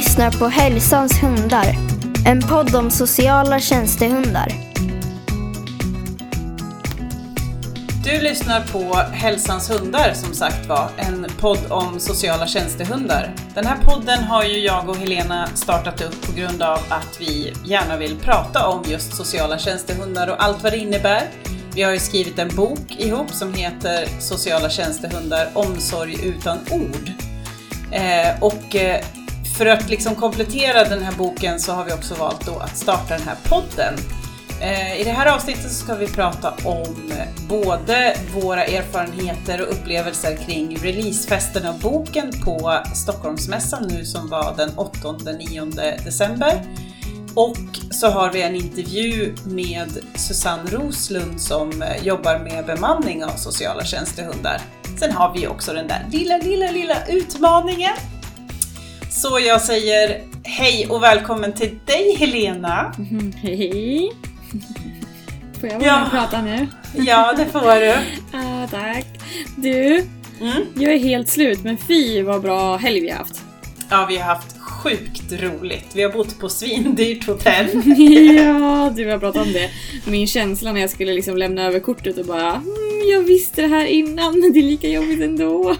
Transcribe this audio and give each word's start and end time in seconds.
lyssnar 0.00 0.30
på 0.30 0.46
Hälsans 0.46 1.22
hundar. 1.22 1.66
En 2.26 2.40
podd 2.40 2.74
om 2.74 2.90
sociala 2.90 3.60
tjänstehundar. 3.60 4.48
Du 8.04 8.20
lyssnar 8.20 8.60
på 8.60 8.94
Hälsans 8.94 9.70
hundar 9.70 10.12
som 10.14 10.34
sagt 10.34 10.66
var, 10.66 10.90
en 10.96 11.26
podd 11.40 11.58
om 11.68 12.00
sociala 12.00 12.46
tjänstehundar. 12.46 13.34
Den 13.54 13.66
här 13.66 13.76
podden 13.76 14.24
har 14.24 14.44
ju 14.44 14.58
jag 14.58 14.88
och 14.88 14.96
Helena 14.96 15.46
startat 15.54 16.02
upp 16.02 16.26
på 16.26 16.32
grund 16.32 16.62
av 16.62 16.78
att 16.88 17.20
vi 17.20 17.52
gärna 17.64 17.96
vill 17.96 18.16
prata 18.16 18.68
om 18.68 18.82
just 18.86 19.14
sociala 19.14 19.58
tjänstehundar 19.58 20.28
och 20.28 20.42
allt 20.44 20.62
vad 20.62 20.72
det 20.72 20.78
innebär. 20.78 21.22
Vi 21.74 21.82
har 21.82 21.92
ju 21.92 21.98
skrivit 21.98 22.38
en 22.38 22.56
bok 22.56 22.96
ihop 22.98 23.30
som 23.30 23.54
heter 23.54 24.08
Sociala 24.20 24.70
tjänstehundar, 24.70 25.48
omsorg 25.54 26.26
utan 26.26 26.58
ord. 26.70 27.10
Eh, 27.92 28.42
och 28.42 28.76
eh, 28.76 29.04
för 29.60 29.66
att 29.66 29.90
liksom 29.90 30.14
komplettera 30.14 30.84
den 30.84 31.02
här 31.02 31.12
boken 31.12 31.60
så 31.60 31.72
har 31.72 31.84
vi 31.84 31.92
också 31.92 32.14
valt 32.14 32.46
då 32.46 32.58
att 32.58 32.76
starta 32.76 33.16
den 33.16 33.26
här 33.26 33.36
podden. 33.44 33.94
Eh, 34.60 35.00
I 35.00 35.04
det 35.04 35.10
här 35.10 35.34
avsnittet 35.34 35.62
så 35.62 35.84
ska 35.84 35.94
vi 35.94 36.06
prata 36.06 36.54
om 36.64 37.12
både 37.48 38.16
våra 38.34 38.64
erfarenheter 38.64 39.62
och 39.62 39.72
upplevelser 39.72 40.36
kring 40.36 40.76
releasefesten 40.76 41.66
av 41.66 41.80
boken 41.80 42.32
på 42.44 42.78
Stockholmsmässan 42.94 43.88
nu 43.88 44.04
som 44.04 44.28
var 44.28 44.54
den 44.56 44.70
8-9 44.70 46.04
december. 46.04 46.62
Och 47.34 47.56
så 47.90 48.08
har 48.08 48.32
vi 48.32 48.42
en 48.42 48.54
intervju 48.54 49.34
med 49.44 49.88
Susanne 50.14 50.70
Roslund 50.70 51.40
som 51.40 51.82
eh, 51.82 52.06
jobbar 52.06 52.38
med 52.38 52.66
bemanning 52.66 53.24
av 53.24 53.36
sociala 53.36 53.84
tjänstehundar. 53.84 54.60
Sen 54.98 55.12
har 55.12 55.34
vi 55.34 55.46
också 55.46 55.72
den 55.72 55.88
där 55.88 56.06
lilla, 56.12 56.36
lilla, 56.36 56.70
lilla 56.70 57.06
utmaningen. 57.06 57.96
Så 59.22 59.38
jag 59.40 59.60
säger 59.62 60.20
hej 60.44 60.86
och 60.90 61.02
välkommen 61.02 61.52
till 61.52 61.78
dig 61.86 62.16
Helena! 62.18 62.92
Mm, 62.98 63.32
hej! 63.42 64.12
Får 65.60 65.68
jag 65.68 65.78
vara 65.78 65.86
Ja. 65.86 65.96
med 65.96 66.04
och 66.04 66.10
prata 66.10 66.42
nu? 66.42 66.66
Ja, 66.94 67.32
det 67.36 67.46
får 67.46 67.80
du. 67.80 67.94
Ah, 68.38 68.66
tack! 68.70 69.06
Du, 69.56 70.06
Mm. 70.40 70.62
jag 70.74 70.92
är 70.94 70.98
helt 70.98 71.28
slut 71.28 71.64
men 71.64 71.78
fy 71.78 72.22
vad 72.22 72.42
bra 72.42 72.76
helg 72.76 73.00
vi 73.00 73.10
har 73.10 73.18
haft. 73.18 73.42
Ja, 73.90 74.06
vi 74.08 74.16
har 74.16 74.34
haft 74.34 74.59
sjukt 74.82 75.32
roligt. 75.32 75.86
Vi 75.94 76.02
har 76.02 76.10
bott 76.10 76.38
på 76.38 76.48
svindyrt 76.48 77.26
hotell. 77.26 77.66
ja, 78.36 78.92
du 78.96 79.10
har 79.10 79.18
pratat 79.18 79.46
om 79.46 79.52
det. 79.52 79.70
Min 80.06 80.26
känsla 80.26 80.72
när 80.72 80.80
jag 80.80 80.90
skulle 80.90 81.14
liksom 81.14 81.36
lämna 81.36 81.66
över 81.66 81.80
kortet 81.80 82.18
och 82.18 82.24
bara 82.24 82.50
mm, 82.50 83.08
jag 83.10 83.22
visste 83.22 83.62
det 83.62 83.68
här 83.68 83.84
innan 83.84 84.40
men 84.40 84.52
det 84.52 84.58
är 84.58 84.62
lika 84.62 84.88
jobbigt 84.88 85.20
ändå. 85.20 85.76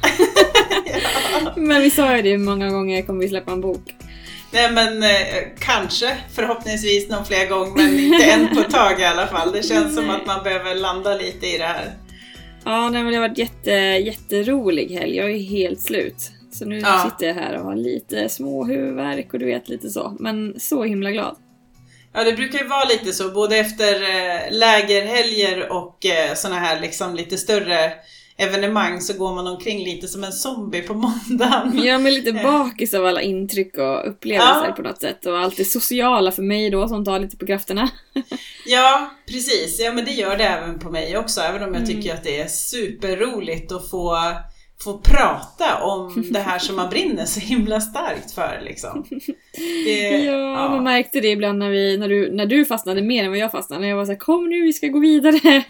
men 1.57 1.83
vi 1.83 1.91
sa 1.91 2.17
ju 2.17 2.23
det 2.23 2.39
många 2.39 2.71
gånger, 2.71 3.03
kommer 3.03 3.21
vi 3.21 3.29
släppa 3.29 3.53
en 3.53 3.61
bok. 3.61 3.95
Nej 4.53 4.73
men 4.73 5.03
eh, 5.03 5.09
kanske, 5.59 6.17
förhoppningsvis 6.35 7.09
någon 7.09 7.25
fler 7.25 7.49
gång, 7.49 7.73
men 7.77 7.99
inte 7.99 8.25
än 8.25 8.49
på 8.55 8.61
ett 8.61 8.71
tag 8.71 9.01
i 9.01 9.05
alla 9.05 9.27
fall. 9.27 9.53
Det 9.53 9.63
känns 9.63 9.95
som 9.95 10.11
att 10.11 10.27
man 10.27 10.45
behöver 10.45 10.75
landa 10.75 11.15
lite 11.15 11.47
i 11.47 11.59
det 11.59 11.65
här. 11.65 11.93
Ja, 12.65 12.91
nej, 12.91 13.03
men 13.03 13.13
det 13.13 13.19
har 13.19 13.29
varit 13.29 13.39
jätte, 13.39 13.71
jätterolig 13.71 14.91
helg. 14.91 15.17
Jag 15.17 15.31
är 15.31 15.39
helt 15.39 15.81
slut. 15.81 16.31
Så 16.53 16.65
nu 16.65 16.79
Ja. 16.79 17.11
sitter 17.11 17.27
jag 17.27 17.35
här 17.35 17.59
och 17.59 17.65
har 17.65 17.77
lite 17.77 18.29
små 18.29 18.65
huvudvärk 18.65 19.33
och 19.33 19.39
du 19.39 19.47
vet 19.47 19.69
lite 19.69 19.91
så. 19.91 20.17
Men 20.21 20.61
så 20.61 20.85
himla 20.85 21.11
glad. 21.11 21.37
Ja, 22.13 22.25
det 22.25 22.33
brukar 22.33 22.59
ju 22.59 22.67
vara 22.69 22.85
lite 22.85 23.13
så, 23.13 23.29
både 23.31 23.57
efter 23.57 23.95
eh, 24.03 24.53
lägerhelger 24.59 25.73
och 25.73 26.07
eh, 26.07 26.35
såna 26.35 26.59
här 26.59 26.81
liksom 26.81 27.15
lite 27.15 27.37
större 27.39 27.93
evenemang 28.37 29.01
så 29.01 29.19
går 29.19 29.35
man 29.35 29.47
omkring 29.47 29.85
lite 29.85 30.09
som 30.09 30.25
en 30.25 30.33
zombie 30.33 30.83
på 30.83 30.95
måndagen. 31.29 31.81
Jag 31.85 32.07
är 32.07 32.11
lite 32.11 32.33
bakis 32.33 32.95
av 32.95 33.07
alla 33.07 33.23
intryck 33.23 33.79
och 33.79 34.09
upplevelser 34.11 34.65
Ja. 34.67 34.73
på 34.77 34.83
något 34.83 35.01
sätt. 35.01 35.27
Och 35.27 35.39
allt 35.39 35.57
det 35.57 35.65
sociala 35.65 36.33
för 36.33 36.43
mig 36.43 36.71
då 36.71 36.89
som 36.89 37.05
tar 37.05 37.19
lite 37.19 37.37
på 37.37 37.47
krafterna. 37.47 37.91
Ja, 38.67 39.11
precis. 39.27 39.81
Ja, 39.81 39.93
men 39.93 40.05
det 40.05 40.11
gör 40.13 40.37
det 40.37 40.45
även 40.45 40.79
på 40.79 40.91
mig 40.91 41.17
också, 41.19 41.41
även 41.41 41.63
om 41.63 41.75
jag 41.75 41.83
Mm. 41.83 41.87
tycker 41.87 42.15
att 42.15 42.25
det 42.25 42.41
är 42.41 42.47
superroligt 42.49 43.73
att 43.73 43.91
få, 43.91 44.17
få 44.85 44.99
prata 44.99 45.83
om 45.83 46.25
det 46.31 46.39
här 46.39 46.59
som 46.59 46.77
man 46.77 46.91
brinner 46.91 47.25
så 47.25 47.41
himla 47.41 47.81
starkt 47.81 48.33
för. 48.33 48.61
Liksom. 48.65 49.05
Det, 49.85 50.25
Ja, 50.25 50.69
man 50.69 50.85
märkte 50.85 51.21
det 51.21 51.29
ibland 51.29 51.59
när, 51.59 51.71
vi, 51.71 51.97
när, 51.97 52.09
du, 52.09 52.33
när 52.33 52.47
du 52.47 52.65
fastnade 52.65 53.03
mer 53.03 53.25
än 53.25 53.31
vad 53.31 53.39
jag 53.39 53.51
fastnade. 53.51 53.87
Jag 53.87 53.97
var 53.97 54.05
såhär, 54.05 54.19
kom 54.19 54.49
nu 54.49 54.61
vi 54.61 54.73
ska 54.73 54.87
gå 54.87 54.99
vidare. 54.99 55.41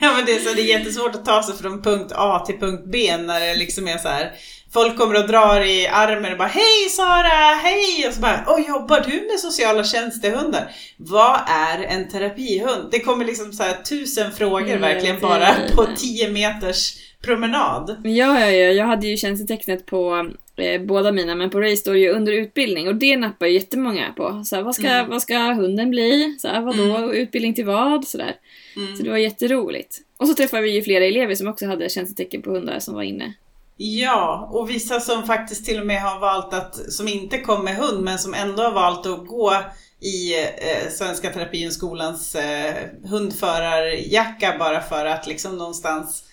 ja, 0.00 0.12
men 0.16 0.24
det, 0.26 0.32
är 0.32 0.38
så, 0.38 0.54
det 0.54 0.62
är 0.62 0.78
jättesvårt 0.78 1.14
att 1.14 1.24
ta 1.24 1.42
sig 1.42 1.54
från 1.54 1.82
punkt 1.82 2.12
A 2.14 2.44
till 2.46 2.58
punkt 2.58 2.82
B 2.86 3.16
när 3.16 3.40
det 3.40 3.54
liksom 3.54 3.88
är 3.88 3.98
så 3.98 4.08
här. 4.08 4.32
Folk 4.72 4.98
kommer 4.98 5.22
och 5.22 5.28
drar 5.28 5.60
i 5.60 5.86
armen 5.86 6.32
och 6.32 6.38
bara 6.38 6.48
Hej 6.48 6.88
Sara, 6.90 7.54
hej! 7.62 8.08
Och 8.08 8.14
så 8.14 8.20
bara 8.20 8.44
Åh, 8.48 8.68
jobbar 8.68 9.00
du 9.06 9.28
med 9.30 9.40
sociala 9.40 9.84
tjänstehundar? 9.84 10.70
Vad 10.96 11.40
är 11.48 11.82
en 11.84 12.08
terapihund? 12.08 12.88
Det 12.90 13.00
kommer 13.00 13.24
liksom 13.24 13.52
så 13.52 13.64
tusen 13.88 14.32
frågor 14.32 14.68
Mm, 14.68 14.80
verkligen 14.80 15.20
bara 15.20 15.54
på 15.76 15.86
10 15.96 16.30
meters 16.30 16.96
promenad. 17.24 17.96
Men 18.02 18.14
ja, 18.14 18.40
ja, 18.40 18.46
ja, 18.50 18.72
jag 18.72 18.86
hade 18.86 19.06
ju 19.06 19.16
tjänstetecknet 19.16 19.86
på 19.86 20.30
eh, 20.56 20.82
båda 20.82 21.12
mina, 21.12 21.34
men 21.34 21.50
på 21.50 21.60
Ray 21.60 21.76
står 21.76 21.92
det 21.92 21.98
ju 22.00 22.08
under 22.08 22.32
utbildning 22.32 22.88
och 22.88 22.94
det 22.94 23.16
nappar 23.16 23.46
ju 23.46 23.52
jättemånga 23.52 24.12
på. 24.16 24.42
Så 24.44 24.56
här, 24.56 24.62
vad, 24.62 24.74
ska, 24.74 24.88
Mm. 24.88 25.10
vad 25.10 25.22
ska 25.22 25.38
hunden 25.38 25.90
bli? 25.90 26.36
Så 26.38 26.48
här, 26.48 26.60
vadå? 26.60 27.14
Utbildning 27.14 27.54
till 27.54 27.64
vad? 27.64 28.04
Så, 28.08 28.18
där. 28.18 28.34
Mm. 28.76 28.96
så 28.96 29.02
det 29.02 29.10
var 29.10 29.16
jätteroligt. 29.18 29.98
Och 30.16 30.28
så 30.28 30.34
träffade 30.34 30.62
vi 30.62 30.70
ju 30.70 30.82
flera 30.82 31.04
elever 31.04 31.34
som 31.34 31.48
också 31.48 31.66
hade 31.66 31.88
tjänstetecken 31.88 32.42
på 32.42 32.50
hundar 32.50 32.78
som 32.78 32.94
var 32.94 33.02
inne. 33.02 33.34
Ja, 33.76 34.48
och 34.52 34.70
vissa 34.70 35.00
som 35.00 35.26
faktiskt 35.26 35.64
till 35.64 35.80
och 35.80 35.86
med 35.86 36.02
har 36.02 36.20
valt 36.20 36.54
att, 36.54 36.92
som 36.92 37.08
inte 37.08 37.38
kom 37.38 37.64
med 37.64 37.76
hund, 37.76 38.04
men 38.04 38.18
som 38.18 38.34
ändå 38.34 38.62
har 38.62 38.72
valt 38.72 39.06
att 39.06 39.26
gå 39.26 39.54
i 40.00 40.42
eh, 40.42 40.90
Svenska 40.90 41.30
Terapihundskolans 41.30 42.34
eh, 42.34 42.74
hundförarjacka 43.04 44.56
bara 44.58 44.80
för 44.80 45.06
att 45.06 45.26
liksom 45.26 45.58
någonstans 45.58 46.24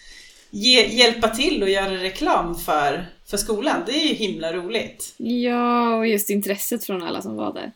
ge, 0.50 0.88
hjälpa 0.88 1.28
till 1.28 1.64
och 1.64 1.70
göra 1.70 1.94
reklam 1.94 2.56
för, 2.56 3.06
för 3.26 3.38
skolan. 3.38 3.84
Det 3.86 3.92
är 3.92 4.08
ju 4.08 4.14
himla 4.14 4.54
roligt. 4.54 5.14
Ja, 5.18 5.96
och 5.96 6.08
just 6.08 6.30
intresset 6.30 6.86
från 6.86 7.04
alla 7.04 7.22
som 7.22 7.36
var 7.36 7.54
där. 7.54 7.72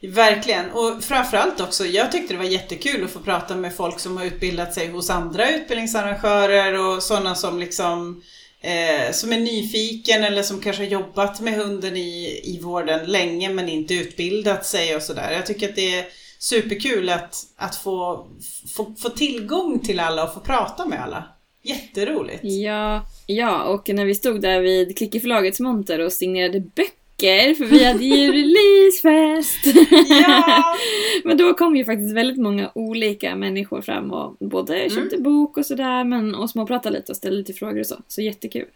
Verkligen, 0.00 0.70
och 0.70 1.04
framförallt 1.04 1.60
också, 1.60 1.86
jag 1.86 2.12
tyckte 2.12 2.34
det 2.34 2.38
var 2.38 2.44
jättekul 2.44 3.04
att 3.04 3.10
få 3.10 3.18
prata 3.18 3.56
med 3.56 3.76
folk 3.76 4.00
som 4.00 4.16
har 4.16 4.24
utbildat 4.24 4.74
sig 4.74 4.88
hos 4.88 5.10
andra 5.10 5.50
utbildningsarrangörer 5.50 6.78
och 6.78 7.02
sådana 7.02 7.34
som 7.34 7.58
liksom 7.58 8.22
eh, 8.60 9.12
som 9.12 9.32
är 9.32 9.40
nyfiken 9.40 10.24
eller 10.24 10.42
som 10.42 10.60
kanske 10.60 10.82
har 10.82 10.90
jobbat 10.90 11.40
med 11.40 11.54
hunden 11.54 11.96
i, 11.96 12.40
i 12.44 12.60
vården 12.62 13.06
länge 13.06 13.48
men 13.48 13.68
inte 13.68 13.94
utbildat 13.94 14.66
sig 14.66 14.96
och 14.96 15.02
sådär. 15.02 15.32
Jag 15.32 15.46
tycker 15.46 15.68
att 15.68 15.76
det 15.76 15.98
är 15.98 16.04
superkul 16.38 17.08
att, 17.08 17.36
att 17.56 17.76
få, 17.76 18.26
få, 18.76 18.94
få 18.98 19.08
tillgång 19.08 19.80
till 19.80 20.00
alla 20.00 20.24
och 20.24 20.34
få 20.34 20.40
prata 20.40 20.86
med 20.86 21.02
alla. 21.02 21.24
Jätteroligt! 21.62 22.40
Ja, 22.42 23.06
ja, 23.26 23.62
och 23.62 23.88
när 23.88 24.04
vi 24.04 24.14
stod 24.14 24.40
där 24.40 24.60
vid 24.60 24.96
Klickeförlagets 24.96 25.60
monter 25.60 25.98
och 25.98 26.12
signerade 26.12 26.60
böcker, 26.60 27.54
för 27.54 27.64
vi 27.64 27.84
hade 27.84 28.04
ju 28.04 28.32
releasefest! 28.88 29.66
Ja! 30.08 30.64
men 31.24 31.36
då 31.36 31.54
kom 31.54 31.76
ju 31.76 31.84
faktiskt 31.84 32.16
väldigt 32.16 32.38
många 32.38 32.70
olika 32.74 33.36
människor 33.36 33.82
fram 33.82 34.10
och 34.10 34.36
både 34.40 34.90
köpte 34.90 35.18
bok 35.18 35.56
och 35.56 35.66
sådär, 35.66 36.04
men 36.04 36.34
och 36.34 36.50
småpratade 36.50 36.96
lite 36.96 37.12
och 37.12 37.16
ställde 37.16 37.38
lite 37.38 37.52
frågor 37.52 37.80
och 37.80 37.86
så. 37.86 37.96
Så 38.08 38.22
jättekul. 38.22 38.66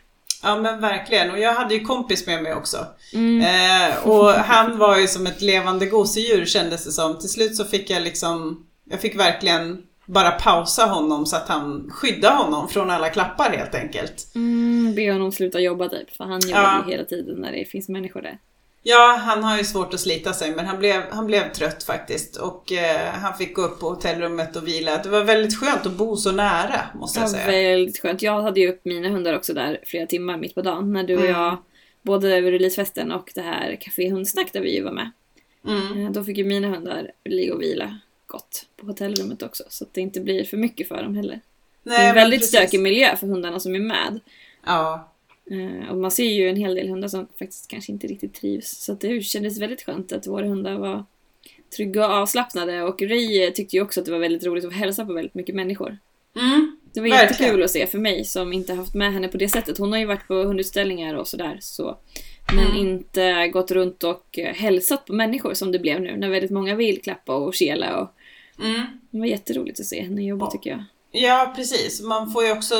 Ja 0.42 0.56
men 0.56 0.80
verkligen, 0.80 1.30
och 1.30 1.38
jag 1.38 1.52
hade 1.54 1.74
ju 1.74 1.80
kompis 1.80 2.26
med 2.26 2.42
mig 2.42 2.54
också. 2.54 2.76
Mm. 3.14 3.40
Eh, 3.40 4.08
och 4.08 4.30
han 4.30 4.78
var 4.78 4.98
ju 4.98 5.06
som 5.06 5.26
ett 5.26 5.42
levande 5.42 5.86
gosedjur 5.86 6.44
kändes 6.44 6.84
det 6.84 6.92
som. 6.92 7.18
Till 7.18 7.28
slut 7.28 7.56
så 7.56 7.64
fick 7.64 7.90
jag 7.90 8.02
liksom, 8.02 8.66
jag 8.90 9.00
fick 9.00 9.18
verkligen 9.18 9.82
bara 10.06 10.30
pausa 10.30 10.86
honom 10.86 11.26
så 11.26 11.36
att 11.36 11.48
han 11.48 11.90
skydda 11.90 12.30
honom 12.30 12.68
från 12.68 12.90
alla 12.90 13.08
klappar 13.08 13.50
helt 13.50 13.74
enkelt. 13.74 14.32
Mm, 14.34 14.94
be 14.94 15.12
honom 15.12 15.32
sluta 15.32 15.60
jobba 15.60 15.88
typ, 15.88 16.16
för 16.16 16.24
han 16.24 16.40
jobbar 16.40 16.62
Ja. 16.62 16.84
ju 16.86 16.92
hela 16.92 17.04
tiden 17.04 17.40
när 17.40 17.52
det 17.52 17.64
finns 17.64 17.88
människor 17.88 18.22
där. 18.22 18.38
Ja, 18.84 19.16
han 19.24 19.44
har 19.44 19.58
ju 19.58 19.64
svårt 19.64 19.94
att 19.94 20.00
slita 20.00 20.32
sig 20.32 20.54
men 20.56 20.66
han 20.66 20.78
blev, 20.78 21.02
han 21.10 21.26
blev 21.26 21.52
trött 21.52 21.82
faktiskt 21.82 22.36
och 22.36 22.72
eh, 22.72 23.10
han 23.12 23.34
fick 23.38 23.54
gå 23.54 23.62
upp 23.62 23.80
på 23.80 23.88
hotellrummet 23.88 24.56
och 24.56 24.68
vila. 24.68 25.02
Det 25.02 25.08
var 25.08 25.24
väldigt 25.24 25.58
skönt 25.58 25.86
att 25.86 25.92
bo 25.92 26.16
så 26.16 26.32
nära 26.32 26.80
måste 26.94 27.20
jag 27.20 27.28
Ja, 27.28 27.32
säga. 27.32 27.46
väldigt 27.46 27.98
skönt. 27.98 28.22
Jag 28.22 28.42
hade 28.42 28.60
ju 28.60 28.68
upp 28.68 28.84
mina 28.84 29.08
hundar 29.08 29.36
också 29.36 29.54
där 29.54 29.80
flera 29.86 30.06
timmar 30.06 30.36
mitt 30.36 30.54
på 30.54 30.62
dagen 30.62 30.92
när 30.92 31.02
du 31.04 31.14
och 31.16 31.20
Mm. 31.24 31.32
jag, 31.40 31.56
både 32.02 32.36
över 32.36 32.52
releasefesten 32.52 33.12
och 33.12 33.32
det 33.34 33.42
här 33.42 33.76
Café 33.80 34.10
Hundsnack 34.10 34.52
där 34.52 34.60
vi 34.60 34.74
ju 34.76 34.82
var 34.82 34.92
med. 34.92 35.10
Mm. 35.66 36.06
Eh, 36.06 36.12
Då 36.12 36.24
fick 36.24 36.38
ju 36.38 36.44
mina 36.44 36.68
hundar 36.68 37.10
ligga 37.24 37.54
och 37.54 37.62
vila 37.62 37.98
gott 38.26 38.66
på 38.76 38.86
hotellrummet 38.86 39.42
också 39.42 39.64
så 39.68 39.84
att 39.84 39.94
det 39.94 40.00
inte 40.00 40.20
blir 40.20 40.44
för 40.44 40.56
mycket 40.56 40.88
för 40.88 41.02
dem 41.02 41.16
heller. 41.16 41.40
Nej, 41.82 41.98
det 41.98 42.04
är 42.04 42.08
en 42.08 42.14
väldigt 42.14 42.46
stökig 42.46 42.80
miljö 42.80 43.16
för 43.16 43.26
hundarna 43.26 43.60
som 43.60 43.74
är 43.74 43.78
med. 43.80 44.20
Ja, 44.66 45.11
Och 45.90 45.96
man 45.98 46.10
ser 46.10 46.24
ju 46.32 46.48
en 46.48 46.56
hel 46.56 46.74
del 46.74 46.88
hundar 46.88 47.08
som 47.08 47.26
faktiskt 47.38 47.68
kanske 47.68 47.92
inte 47.92 48.06
riktigt 48.06 48.34
trivs. 48.34 48.70
Så 48.84 48.94
det 48.94 49.22
kändes 49.22 49.60
väldigt 49.60 49.82
skönt 49.82 50.12
att 50.12 50.26
våra 50.26 50.46
hundar 50.46 50.78
var 50.78 51.04
trygga 51.76 52.06
och 52.06 52.12
avslappnade. 52.14 52.82
Och 52.82 53.02
Ray 53.02 53.50
tyckte 53.50 53.76
ju 53.76 53.82
också 53.82 54.00
att 54.00 54.06
det 54.06 54.12
var 54.12 54.18
väldigt 54.18 54.44
roligt 54.46 54.64
att 54.64 54.72
hälsa 54.72 55.04
på 55.04 55.12
väldigt 55.12 55.34
mycket 55.34 55.54
människor. 55.54 55.98
mm. 56.36 56.76
Det 56.94 57.00
var 57.00 57.08
Verkligen. 57.08 57.28
jättekul 57.32 57.62
att 57.62 57.70
se 57.70 57.86
för 57.86 57.98
mig 57.98 58.24
som 58.24 58.52
inte 58.52 58.74
haft 58.74 58.94
med 58.94 59.12
henne 59.12 59.28
på 59.28 59.36
det 59.36 59.48
sättet. 59.48 59.78
Hon 59.78 59.92
har 59.92 59.98
ju 59.98 60.04
varit 60.06 60.28
på 60.28 60.34
hundutställningar 60.34 61.14
och 61.14 61.28
sådär. 61.28 61.56
Så 61.60 61.98
Men 62.54 62.64
Mm. 62.66 62.76
inte 62.76 63.48
gått 63.48 63.70
runt 63.70 64.04
och 64.04 64.38
eh, 64.38 64.54
hälsat 64.54 65.06
på 65.06 65.12
människor 65.12 65.54
som 65.54 65.72
det 65.72 65.78
blev 65.78 66.00
nu 66.00 66.16
när 66.16 66.28
väldigt 66.28 66.50
många 66.50 66.74
vill 66.74 67.02
klappa 67.02 67.34
och 67.36 67.54
kela. 67.54 68.00
Och 68.00 68.08
Mm. 68.64 68.82
det 69.10 69.18
var 69.18 69.26
jätteroligt 69.26 69.80
att 69.80 69.86
se 69.86 70.02
henne 70.02 70.24
jobba 70.24 70.46
Ja. 70.46 70.50
tycker 70.50 70.70
jag. 70.70 70.84
Ja, 71.14 71.52
precis. 71.56 72.00
Man 72.00 72.32
får 72.32 72.44
ju 72.44 72.52
också, 72.52 72.74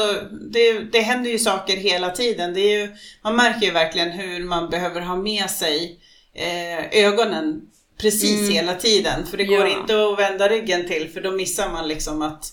det, 0.51 0.79
det 0.79 1.01
händer 1.01 1.31
ju 1.31 1.39
saker 1.39 1.77
hela 1.77 2.11
tiden. 2.11 2.55
Det 2.55 2.61
är 2.61 2.79
ju, 2.79 2.93
man 3.23 3.37
märker 3.37 3.67
ju 3.67 3.73
verkligen 3.73 4.11
hur 4.11 4.45
man 4.45 4.71
behöver 4.71 5.01
ha 5.01 5.17
med 5.17 5.51
sig 5.51 6.01
eh, 6.35 7.05
ögonen 7.05 7.61
precis 8.01 8.41
Mm. 8.41 8.53
hela 8.53 8.75
tiden. 8.75 9.27
För 9.27 9.37
det 9.37 9.45
Ja. 9.45 9.59
går 9.59 9.67
inte 9.69 10.05
att 10.05 10.19
vända 10.19 10.49
ryggen 10.49 10.89
till 10.89 11.09
för 11.11 11.21
då 11.21 11.31
missar 11.31 11.69
man 11.73 11.89
liksom 11.89 12.23
att, 12.23 12.53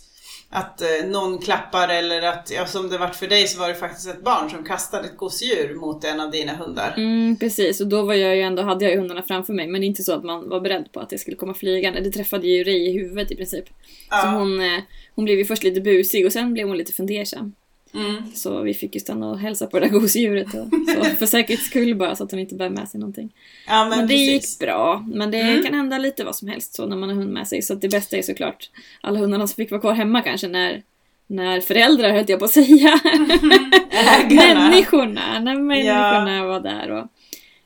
att 0.52 0.82
eh, 0.82 1.08
någon 1.08 1.38
klappar 1.38 1.88
eller 1.90 2.22
att, 2.22 2.52
ja, 2.56 2.66
som 2.66 2.90
det 2.90 2.98
vart 2.98 3.16
för 3.16 3.28
dig 3.28 3.48
så 3.48 3.60
var 3.60 3.68
det 3.70 3.76
faktiskt 3.76 4.08
ett 4.10 4.24
barn 4.24 4.50
som 4.50 4.64
kastade 4.64 5.08
ett 5.08 5.18
gosedjur 5.18 5.76
mot 5.76 6.04
en 6.04 6.20
av 6.20 6.32
dina 6.32 6.56
hundar. 6.56 6.94
Mm, 6.98 7.38
precis, 7.40 7.82
och 7.82 7.88
då 7.88 8.02
var 8.04 8.14
jag 8.14 8.36
ju 8.36 8.42
ändå, 8.42 8.62
hade 8.64 8.86
jag 8.86 8.92
ju 8.94 9.00
hundarna 9.00 9.24
framför 9.24 9.54
mig 9.54 9.68
men 9.68 9.82
det 9.82 9.86
är 9.86 9.88
inte 9.88 10.04
så 10.04 10.14
att 10.14 10.24
man 10.24 10.50
var 10.50 10.60
beredd 10.62 10.92
på 10.92 11.00
att 11.00 11.10
det 11.10 11.18
skulle 11.18 11.38
komma 11.38 11.54
flygande. 11.54 12.02
Det 12.02 12.12
träffade 12.12 12.48
ju 12.48 12.64
Ray 12.64 12.88
i 12.90 12.92
huvudet 12.92 13.32
i 13.32 13.36
princip. 13.36 13.66
Så 13.68 13.74
Ja. 14.10 14.26
hon, 14.38 14.62
eh, 14.62 14.80
hon 15.16 15.26
blev 15.26 15.38
ju 15.38 15.46
först 15.46 15.64
lite 15.64 15.82
busig 15.82 16.26
och 16.26 16.32
sen 16.34 16.54
blev 16.54 16.68
hon 16.68 16.78
lite 16.78 16.94
fundersam. 16.94 17.54
Mm. 17.94 18.24
Så 18.36 18.62
vi 18.62 18.74
fick 18.74 18.94
ju 18.96 19.00
stanna 19.02 19.30
och 19.30 19.40
hälsa 19.40 19.68
på 19.68 19.80
det 19.80 19.86
där 19.86 19.94
gosedjuret. 20.00 20.48
Och, 20.48 20.68
så 20.96 21.04
för 21.04 21.26
säkerhets 21.26 21.66
skull 21.66 21.96
bara 21.96 22.16
så 22.16 22.24
att 22.24 22.32
hon 22.32 22.40
inte 22.40 22.56
bär 22.56 22.70
med 22.70 22.90
sig 22.90 23.00
någonting. 23.00 23.30
Ja, 23.68 23.86
men, 23.86 23.90
Men, 23.98 24.08
det 24.08 24.14
precis. 24.14 24.52
gick 24.52 24.60
bra. 24.68 25.06
Men 25.14 25.32
det 25.32 25.38
Mm. 25.42 25.64
kan 25.64 25.74
hända 25.74 25.98
lite 25.98 26.24
vad 26.24 26.36
som 26.36 26.48
helst 26.48 26.74
så 26.76 26.86
när 26.86 26.96
man 26.98 27.10
har 27.10 27.16
hund 27.16 27.34
med 27.34 27.48
sig. 27.48 27.62
Så 27.62 27.74
det 27.76 27.90
bästa 27.90 28.18
är 28.18 28.22
såklart 28.22 28.70
alla 29.02 29.20
hundarna 29.20 29.48
som 29.48 29.56
fick 29.56 29.72
vara 29.72 29.82
kvar 29.82 29.94
hemma 29.94 30.22
kanske 30.22 30.48
när 30.48 30.84
när 31.32 31.62
föräldrar 31.62 32.10
höll 32.12 32.26
jag 32.28 32.40
på 32.40 32.46
att 32.46 32.52
säga. 32.52 33.00
Människorna. 34.30 35.40
När 35.40 35.56
människorna 35.56 36.46
var 36.46 36.60
där 36.60 36.92
och 36.92 37.08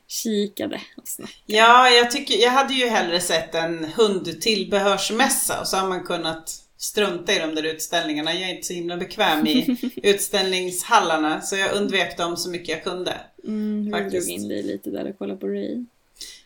kikade 0.08 0.80
och 0.96 1.08
snackade. 1.08 1.36
Ja, 1.46 1.88
jag, 1.88 2.10
tycker, 2.10 2.34
jag 2.42 2.50
hade 2.50 2.74
ju 2.74 2.86
hellre 2.86 3.20
sett 3.20 3.54
en 3.54 3.84
hundtillbehörsmässa 3.96 5.60
och 5.60 5.66
så 5.66 5.76
har 5.76 5.88
man 5.88 6.00
kunnat 6.04 6.52
strunta 6.84 7.32
i 7.32 7.38
de 7.38 7.54
där 7.54 7.62
utställningarna. 7.62 8.34
Jag 8.34 8.50
är 8.50 8.54
inte 8.54 8.66
så 8.66 8.72
himla 8.72 8.96
bekväm 8.96 9.46
i 9.46 9.76
utställningshallarna 10.02 11.40
så 11.40 11.56
jag 11.56 11.72
undvek 11.74 12.16
dem 12.16 12.36
så 12.36 12.50
mycket 12.50 12.68
jag 12.68 12.84
kunde. 12.84 13.20
Mm, 13.44 13.92
Faktiskt. 13.92 14.26
drog 14.28 14.36
in 14.40 14.48
dig 14.48 14.62
lite 14.62 14.90
där 14.90 15.08
och 15.10 15.18
kollade 15.18 15.40
på 15.40 15.46
Ray. 15.48 15.84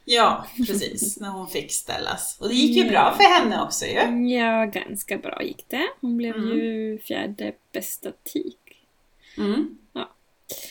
Ja, 0.05 0.47
precis. 0.67 1.21
när 1.21 1.29
hon 1.29 1.49
fick 1.49 1.73
ställas. 1.73 2.37
Och 2.41 2.49
det 2.49 2.55
gick 2.55 2.77
ju 2.77 2.91
bra 2.91 3.15
för 3.17 3.25
henne 3.25 3.63
också 3.63 3.85
ju. 3.87 4.29
Ja, 4.35 4.65
ganska 4.67 5.19
bra 5.19 5.43
gick 5.43 5.65
det. 5.69 5.89
Hon 6.01 6.17
blev 6.17 6.35
Mm. 6.37 6.59
ju 6.59 6.99
fjärde 6.99 7.53
bästa 7.73 8.13
tik. 8.33 8.59
Mm. 9.39 9.79
Ja. 9.93 10.11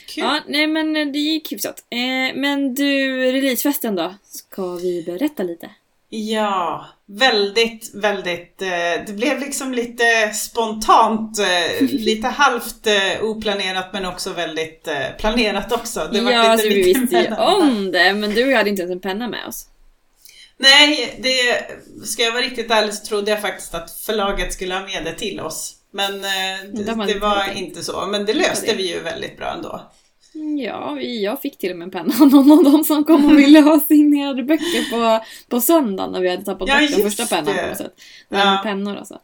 Kul. 0.07 0.23
Ja, 0.23 0.39
nej 0.47 0.67
men 0.67 0.93
det 0.93 1.19
gick 1.19 1.51
hyfsat. 1.51 1.83
Eh, 1.89 2.35
men 2.39 2.73
du, 2.75 3.17
releasefesten 3.31 3.95
då? 3.95 4.15
Ska 4.23 4.75
vi 4.75 5.03
berätta 5.03 5.43
lite? 5.43 5.69
Ja, 6.09 6.85
väldigt, 7.05 7.91
väldigt. 7.95 8.61
Eh, 8.61 9.05
det 9.07 9.13
blev 9.13 9.39
liksom 9.39 9.73
lite 9.73 10.33
spontant, 10.33 11.39
eh, 11.39 11.81
lite 11.81 12.27
halvt 12.37 12.87
eh, 12.87 13.23
oplanerat 13.23 13.93
men 13.93 14.05
också 14.05 14.33
väldigt 14.33 14.87
planerat 15.17 15.71
också. 15.71 16.09
Det 16.11 16.21
var 16.21 16.31
ja, 16.31 16.41
lite 16.41 16.51
alltså, 16.51 16.67
vi 16.67 16.83
visste 16.83 17.17
ju 17.17 17.35
om 17.35 17.91
det, 17.91 18.13
men 18.13 18.35
du 18.35 18.55
hade 18.55 18.69
inte 18.69 18.81
ens 18.81 18.91
en 18.91 18.99
penna 18.99 19.27
med 19.27 19.47
oss. 19.47 19.67
Nej, 20.57 21.19
det, 21.19 22.05
ska 22.05 22.23
jag 22.23 22.31
vara 22.31 22.43
riktigt 22.43 22.71
ärlig 22.71 22.93
så 22.93 23.05
trodde 23.05 23.31
jag 23.31 23.41
faktiskt 23.41 23.73
att 23.73 23.91
förlaget 23.91 24.53
skulle 24.53 24.73
ha 24.73 24.81
med 24.81 25.05
det 25.05 25.13
till 25.13 25.39
oss. 25.39 25.73
Men 25.91 26.21
det, 26.21 27.05
det 27.07 27.19
var 27.19 27.53
inte 27.55 27.83
så. 27.83 28.05
Men 28.05 28.25
det 28.25 28.33
löste 28.33 28.75
vi 28.75 28.93
ju 28.93 28.99
väldigt 28.99 29.37
bra 29.37 29.53
ändå. 29.53 29.91
Ja, 30.59 31.01
jag 31.01 31.41
fick 31.41 31.57
till 31.57 31.71
och 31.71 31.77
med 31.77 31.85
en 31.85 31.91
penna 31.91 32.13
av 32.21 32.27
någon 32.31 32.51
av 32.51 32.63
dem 32.71 32.83
som 32.83 33.03
kom 33.03 33.25
och 33.25 33.37
ville 33.39 33.59
ha 33.59 33.79
signerade 33.79 34.43
böcker 34.43 34.89
på, 34.91 35.25
på 35.49 35.61
söndagen 35.61 36.11
när 36.11 36.21
vi 36.21 36.29
hade 36.29 36.43
tappat 36.43 36.67
Ja, 36.69 36.79
bort 36.79 36.89
den 36.91 36.99
första 37.11 37.25
pennan 37.35 37.55
på 37.55 37.67
något 37.69 37.77
sätt. 37.77 37.93
Här 38.31 38.55
Ja. 38.55 38.61
pennor 38.63 38.95
alltså. 38.95 39.19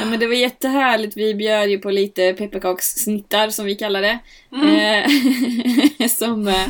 Ja, 0.00 0.04
men 0.04 0.20
det 0.20 0.26
var 0.26 0.34
jättehärligt. 0.34 1.16
Vi 1.16 1.34
bjöd 1.34 1.70
ju 1.70 1.78
på 1.78 1.90
lite 1.90 2.32
pepparkakssnittar 2.32 3.50
som 3.50 3.64
vi 3.64 3.74
kallar 3.74 4.02
det. 4.02 4.18
Mm. 4.52 5.04
Eh, 6.00 6.08
som 6.08 6.48
eh, 6.48 6.66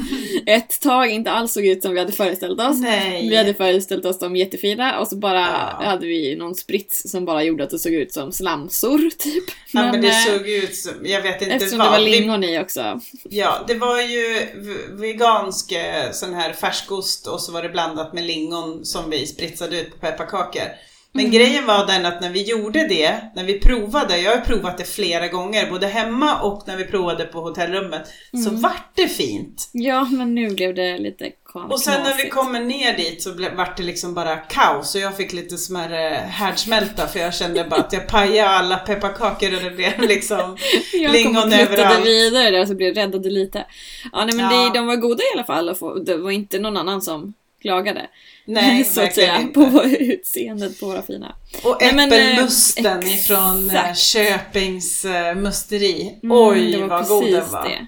ett 0.46 0.80
tag 0.80 1.10
inte 1.10 1.30
alls 1.30 1.52
såg 1.52 1.66
ut 1.66 1.82
som 1.82 1.92
vi 1.92 1.98
hade 1.98 2.12
föreställt 2.12 2.60
oss. 2.60 2.80
Nej. 2.80 3.28
Vi 3.28 3.36
hade 3.36 3.54
föreställt 3.54 4.04
oss 4.04 4.18
dem 4.18 4.36
jättefina 4.36 4.98
och 4.98 5.08
så 5.08 5.16
bara 5.16 5.40
Ja. 5.40 5.84
hade 5.84 6.06
vi 6.06 6.36
någon 6.36 6.54
sprits 6.54 7.10
som 7.10 7.24
bara 7.24 7.42
gjorde 7.42 7.64
att 7.64 7.70
det 7.70 7.78
såg 7.78 7.92
ut 7.92 8.12
som 8.12 8.32
slamsor 8.32 8.98
typ. 9.18 9.44
Ja, 9.72 9.82
men 9.92 10.00
det 10.00 10.08
eh, 10.08 10.14
såg 10.14 10.48
ut 10.48 10.74
som, 10.76 10.92
jag 11.04 11.22
vet 11.22 11.42
inte 11.42 11.54
Eftersom 11.54 11.78
vad. 11.78 11.86
det 11.86 11.90
var 11.90 11.98
lingon 11.98 12.44
i 12.44 12.58
också. 12.60 13.00
Ja, 13.22 13.64
det 13.68 13.74
var 13.74 14.00
ju 14.00 14.46
vegansk 14.90 15.72
eh, 15.72 16.10
sån 16.12 16.34
här 16.34 16.52
färskost 16.52 17.26
och 17.26 17.40
så 17.40 17.52
var 17.52 17.62
det 17.62 17.68
blandat 17.68 18.12
med 18.12 18.24
lingon 18.24 18.84
som 18.84 19.10
vi 19.10 19.26
spritsade 19.26 19.80
ut 19.80 19.90
på 19.90 19.96
pepparkakor. 20.06 20.62
Men 21.14 21.24
Mm. 21.24 21.36
grejen 21.36 21.66
var 21.66 21.86
den 21.86 22.06
att 22.06 22.20
när 22.20 22.30
vi 22.30 22.42
gjorde 22.42 22.88
det, 22.88 23.14
när 23.34 23.44
vi 23.44 23.60
provade, 23.60 24.18
jag 24.18 24.30
har 24.36 24.40
provat 24.40 24.78
det 24.78 24.84
flera 24.84 25.28
gånger, 25.28 25.70
både 25.70 25.86
hemma 25.86 26.40
och 26.40 26.62
när 26.66 26.76
vi 26.76 26.84
provade 26.84 27.24
på 27.24 27.40
hotellrummet, 27.40 28.02
så 28.44 28.48
Mm. 28.48 28.60
vart 28.60 28.92
det 28.94 29.08
fint. 29.08 29.70
Ja, 29.72 30.04
men 30.10 30.34
nu 30.34 30.50
blev 30.50 30.74
det 30.74 30.98
lite 30.98 31.24
ka- 31.54 31.68
Och 31.72 31.80
sen 31.80 32.02
när 32.02 32.16
vi 32.16 32.28
kommer 32.28 32.60
ner 32.60 32.96
dit 32.96 33.22
så 33.22 33.30
ble- 33.30 33.56
vart 33.56 33.76
det 33.76 33.82
liksom 33.82 34.14
bara 34.14 34.36
kaos 34.36 34.94
och 34.94 35.00
jag 35.00 35.16
fick 35.16 35.32
lite 35.32 35.58
smärre 35.58 36.24
härdsmälta 36.30 37.06
för 37.08 37.18
jag 37.20 37.34
kände 37.34 37.64
bara 37.64 37.80
att 37.80 37.92
jag 37.92 38.06
pajade 38.06 38.48
alla 38.50 38.76
pepparkakor 38.76 39.54
och 39.56 39.62
det 39.62 39.70
blev 39.70 40.00
liksom 40.00 40.56
Jag 40.92 41.04
kom 41.06 41.12
lingon 41.12 41.36
och 41.36 41.42
kluttade 41.42 41.82
överallt. 41.82 42.06
vidare 42.06 42.50
där 42.50 42.66
så 42.66 42.74
blev 42.74 42.94
räddade 42.94 43.30
lite. 43.30 43.64
Ja, 44.12 44.24
nej, 44.24 44.34
men 44.36 44.50
Ja. 44.54 44.64
Det, 44.72 44.78
de 44.78 44.86
var 44.86 44.96
goda 44.96 45.22
i 45.22 45.26
alla 45.34 45.44
fall 45.44 45.68
och 45.68 46.04
det 46.04 46.16
var 46.16 46.30
inte 46.30 46.58
någon 46.58 46.76
annan 46.76 47.02
som 47.02 47.34
klagade. 47.62 48.06
Nej, 48.44 48.84
så 48.94 49.00
att 49.02 49.14
säga, 49.14 49.40
inte. 49.40 49.52
på 49.60 49.84
utseendet 49.84 50.80
på 50.80 50.86
våra 50.86 51.02
fina. 51.02 51.34
Och 51.64 51.76
men, 51.80 51.98
eh, 51.98 52.04
äppelmusten 52.32 52.98
exakt. 52.98 53.14
ifrån 53.14 53.70
eh, 53.70 53.94
Köpings 53.94 55.04
eh, 55.04 55.34
musteri. 55.34 56.18
Mm, 56.22 56.36
Oj 56.38 56.72
det 56.72 56.78
var 56.80 56.88
vad 56.88 57.08
god 57.08 57.24
den 57.32 57.50
var. 57.50 57.64
det. 57.68 57.86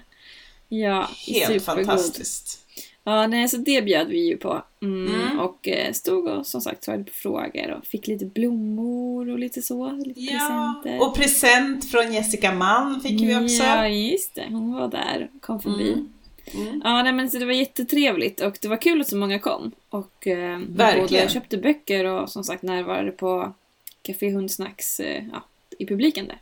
Ja, 0.75 1.09
Helt 1.27 1.45
supergod. 1.63 1.85
fantastiskt. 1.85 2.59
Ja, 3.07 3.27
nej, 3.27 3.49
så 3.49 3.57
det 3.57 3.81
bjöd 3.81 4.07
vi 4.07 4.27
ju 4.27 4.37
på. 4.37 4.63
Mm, 4.81 5.15
Mm. 5.15 5.39
Och 5.39 5.67
stod 5.93 6.27
och 6.27 6.47
som 6.47 6.61
sagt 6.61 6.83
svarade 6.83 7.03
på 7.03 7.13
frågor 7.13 7.71
och 7.71 7.85
fick 7.85 8.07
lite 8.07 8.25
blommor 8.25 9.29
och 9.29 9.39
lite 9.39 9.61
så. 9.61 9.91
Lite 9.91 10.19
Ja, 10.21 10.81
presenter. 10.83 11.07
och 11.07 11.15
present 11.15 11.91
från 11.91 12.13
Jessica 12.13 12.51
Mann 12.51 13.01
fick 13.01 13.21
vi 13.21 13.35
också. 13.35 13.63
Ja, 13.63 13.87
just 13.87 14.35
det. 14.35 14.45
Hon 14.49 14.73
var 14.73 14.87
där 14.87 15.29
kom 15.41 15.59
förbi. 15.61 15.91
Mm. 15.91 16.09
Mm. 16.53 16.81
Ja, 16.83 17.03
nej, 17.03 17.13
men 17.13 17.31
så 17.31 17.37
det 17.37 17.45
var 17.45 17.53
jättetrevligt 17.53 18.41
och 18.41 18.57
det 18.61 18.67
var 18.67 18.81
kul 18.81 19.01
att 19.01 19.07
så 19.07 19.17
många 19.17 19.39
kom. 19.39 19.71
Och 19.89 20.27
eh, 20.27 20.59
Verkligen. 20.69 21.07
både 21.23 21.29
köpte 21.33 21.57
böcker 21.57 22.05
och 22.05 22.29
som 22.29 22.43
sagt 22.43 22.63
närvarade 22.63 23.11
på 23.11 23.53
Café 24.01 24.31
Hundsnacks 24.31 24.99
eh, 24.99 25.23
ja, 25.33 25.43
i 25.79 25.85
publiken 25.85 26.27
där. 26.27 26.39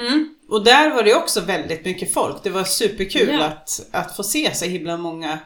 Mm. 0.00 0.34
Och 0.48 0.64
där 0.64 0.90
var 0.90 1.02
det 1.02 1.14
också 1.14 1.40
väldigt 1.40 1.84
mycket 1.84 2.12
folk. 2.14 2.42
Det 2.42 2.50
var 2.50 2.64
superkul 2.64 3.28
Ja. 3.28 3.44
att, 3.44 3.88
att 3.90 4.16
få 4.16 4.22
se 4.22 4.54
så 4.54 4.64
himla 4.64 4.96
många. 4.96 5.38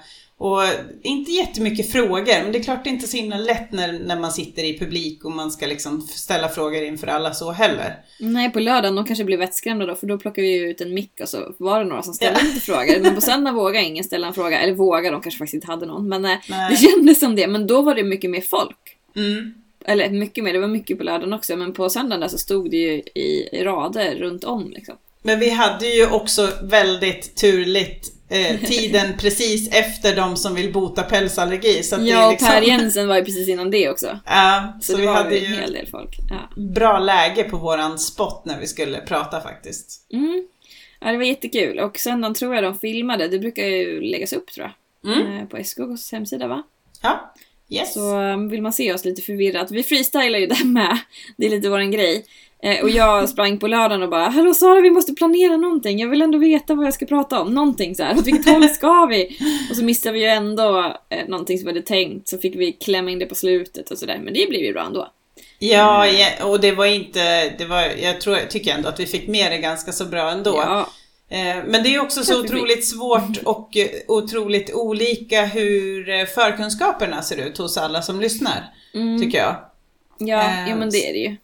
Och 0.42 0.62
inte 1.02 1.32
jättemycket 1.32 1.92
frågor, 1.92 2.42
men 2.42 2.52
det 2.52 2.58
är 2.58 2.62
klart 2.62 2.84
det 2.84 2.90
är 2.90 2.92
inte 2.92 3.08
så 3.08 3.16
himla 3.16 3.36
lätt 3.36 3.72
när, 3.72 3.92
när 3.92 4.20
man 4.20 4.32
sitter 4.32 4.64
i 4.64 4.78
publik 4.78 5.24
och 5.24 5.32
man 5.32 5.50
ska 5.50 5.66
liksom 5.66 6.00
ställa 6.00 6.48
frågor 6.48 6.82
inför 6.82 7.06
alla 7.06 7.34
så 7.34 7.50
heller. 7.52 7.94
Nej, 8.20 8.50
på 8.50 8.60
lördagen 8.60 8.94
de 8.94 9.04
kanske 9.04 9.24
blev 9.24 9.38
vettskrämda 9.38 9.86
då 9.86 9.94
för 9.94 10.06
då 10.06 10.18
plockade 10.18 10.46
vi 10.46 10.70
ut 10.70 10.80
en 10.80 10.94
mick 10.94 11.20
och 11.22 11.28
så 11.28 11.54
var 11.58 11.78
det 11.78 11.84
några 11.84 12.02
som 12.02 12.14
ställde 12.14 12.40
Ja. 12.40 12.46
lite 12.46 12.60
frågor. 12.60 13.00
Men 13.02 13.14
på 13.14 13.20
söndag 13.30 13.52
vågade 13.52 13.84
ingen 13.86 14.04
ställa 14.04 14.26
en 14.26 14.34
fråga. 14.34 14.60
Eller 14.60 14.74
vågade, 14.74 15.10
de 15.10 15.22
kanske 15.22 15.38
faktiskt 15.38 15.54
inte 15.54 15.66
hade 15.66 15.86
någon. 15.86 16.08
Men 16.08 16.24
eh, 16.24 16.36
Nej. 16.48 16.70
det 16.70 16.76
kändes 16.76 17.20
som 17.20 17.36
det. 17.36 17.46
Men 17.46 17.66
då 17.66 17.82
var 17.82 17.94
det 17.94 18.04
mycket 18.04 18.30
mer 18.30 18.40
folk. 18.40 18.96
Mm. 19.16 19.54
Eller 19.84 20.10
mycket 20.10 20.44
mer, 20.44 20.52
det 20.52 20.58
var 20.60 20.68
mycket 20.68 20.98
på 20.98 21.04
lördagen 21.04 21.32
också. 21.32 21.56
Men 21.56 21.72
på 21.72 21.90
söndagen 21.90 22.20
där 22.20 22.28
så 22.28 22.38
stod 22.38 22.70
det 22.70 22.76
ju 22.76 22.92
i, 23.14 23.48
i 23.52 23.64
rader 23.64 24.14
runt 24.14 24.44
om 24.44 24.70
liksom. 24.70 24.94
Men 25.22 25.40
vi 25.40 25.50
hade 25.50 25.86
ju 25.86 26.10
också 26.10 26.48
väldigt 26.62 27.36
turligt 27.36 28.12
eh, 28.32 28.60
tiden 28.60 29.16
precis 29.18 29.68
efter 29.68 30.16
de 30.16 30.36
som 30.36 30.54
vill 30.54 30.72
bota 30.72 31.02
pälsallergi. 31.02 31.82
Så 31.82 31.96
Ja, 32.00 32.26
och 32.26 32.32
liksom, 32.32 32.48
Per 32.48 32.62
Jensen 32.68 33.08
var 33.08 33.16
ju 33.16 33.24
precis 33.24 33.48
innan 33.48 33.70
det 33.70 33.90
också. 33.90 34.18
Ja, 34.26 34.78
Så, 34.82 34.92
så, 34.92 34.98
vi 34.98 35.06
hade 35.06 35.36
ju 35.36 35.46
en 35.46 35.52
hel 35.52 35.72
del 35.72 35.86
folk. 35.86 36.18
Ja. 36.30 36.62
bra 36.62 36.98
läge 36.98 37.44
på 37.44 37.56
våran 37.56 37.98
spot 37.98 38.44
när 38.44 38.60
vi 38.60 38.66
skulle 38.66 38.98
prata 39.00 39.40
faktiskt. 39.40 40.06
Mm. 40.12 40.46
ja, 41.00 41.12
det 41.12 41.16
var 41.16 41.24
jättekul. 41.24 41.78
Och 41.78 41.98
söndagen 41.98 42.34
tror 42.34 42.54
jag 42.54 42.64
de 42.64 42.78
filmade. 42.78 43.28
Det 43.28 43.38
brukar 43.38 43.66
ju 43.66 44.00
läggas 44.00 44.32
upp 44.32 44.52
tror 44.52 44.66
jag. 44.66 45.12
Mm. 45.12 45.36
Eh, 45.36 45.44
På 45.46 45.56
SKKs 45.56 46.12
hemsida 46.12 46.46
va? 46.46 46.62
Ja, 47.02 47.34
yes. 47.68 47.94
Så 47.94 48.16
um, 48.18 48.48
vill 48.48 48.62
man 48.62 48.72
se 48.72 48.92
oss 48.94 49.04
lite 49.04 49.22
förvirrat. 49.22 49.70
Vi 49.70 49.82
freestylar 49.82 50.38
ju 50.38 50.46
där 50.46 50.64
med. 50.64 50.98
Det 51.36 51.46
är 51.46 51.50
lite 51.50 51.68
våran 51.68 51.90
grej. 51.90 52.24
Eh, 52.62 52.82
och 52.82 52.90
jag 52.90 53.28
sprang 53.28 53.58
på 53.58 53.66
lördagen 53.66 54.02
och 54.02 54.08
bara 54.08 54.28
Hallå 54.28 54.54
Sara 54.54 54.80
vi 54.80 54.90
måste 54.90 55.12
planera 55.12 55.56
någonting. 55.56 55.98
Jag 55.98 56.08
vill 56.08 56.22
ändå 56.22 56.38
veta 56.38 56.74
vad 56.74 56.86
jag 56.86 56.94
ska 56.94 57.06
prata 57.06 57.40
om. 57.40 57.54
Någonting 57.54 57.94
så 57.94 58.02
här. 58.02 58.18
Åt 58.18 58.26
vilket 58.26 58.52
håll 58.52 58.68
ska 58.68 59.06
vi? 59.06 59.38
Och 59.70 59.76
så 59.76 59.84
missade 59.84 60.12
vi 60.14 60.20
ju 60.20 60.26
ändå 60.26 60.96
eh, 61.08 61.28
någonting 61.28 61.58
som 61.58 61.66
vi 61.66 61.70
hade 61.72 61.86
tänkt. 61.86 62.28
Så 62.28 62.38
fick 62.38 62.56
vi 62.56 62.72
klämma 62.72 63.10
in 63.10 63.18
det 63.18 63.26
på 63.26 63.34
slutet 63.34 63.90
och 63.90 63.98
sådär. 63.98 64.20
Men 64.24 64.34
det 64.34 64.46
blev 64.48 64.60
ju 64.62 64.72
bra 64.72 64.82
ändå. 64.86 65.08
Ja, 65.58 66.06
ja, 66.06 66.44
och 66.46 66.60
det 66.60 66.72
var 66.72 66.86
inte, 66.86 67.48
det 67.58 67.64
var, 67.64 67.82
jag 68.02 68.20
tror, 68.20 68.36
jag 68.36 68.50
tycker 68.50 68.74
ändå 68.74 68.88
att 68.88 69.00
vi 69.00 69.06
fick 69.06 69.28
med 69.28 69.52
det 69.52 69.58
ganska 69.58 69.92
så 69.92 70.04
bra 70.04 70.30
ändå. 70.30 70.54
Ja. 70.56 70.86
Eh, 71.28 71.56
Men 71.66 71.82
det 71.82 71.94
är 71.94 72.00
också 72.00 72.24
så 72.24 72.40
otroligt 72.40 72.88
svårt 72.88 73.38
och 73.44 73.76
eh, 73.76 73.88
otroligt 74.08 74.74
olika 74.74 75.44
hur 75.44 76.08
eh, 76.08 76.24
förkunskaperna 76.24 77.22
ser 77.22 77.36
ut 77.46 77.58
hos 77.58 77.76
alla 77.78 78.02
som 78.02 78.20
lyssnar, 78.20 78.64
Mm. 78.94 79.20
tycker 79.20 79.38
jag. 79.38 79.56
Ja, 80.18 80.66
ja, 80.68 80.76
men 80.76 80.90
det 80.90 81.08
är 81.08 81.12
det 81.12 81.18
ju. 81.18 81.36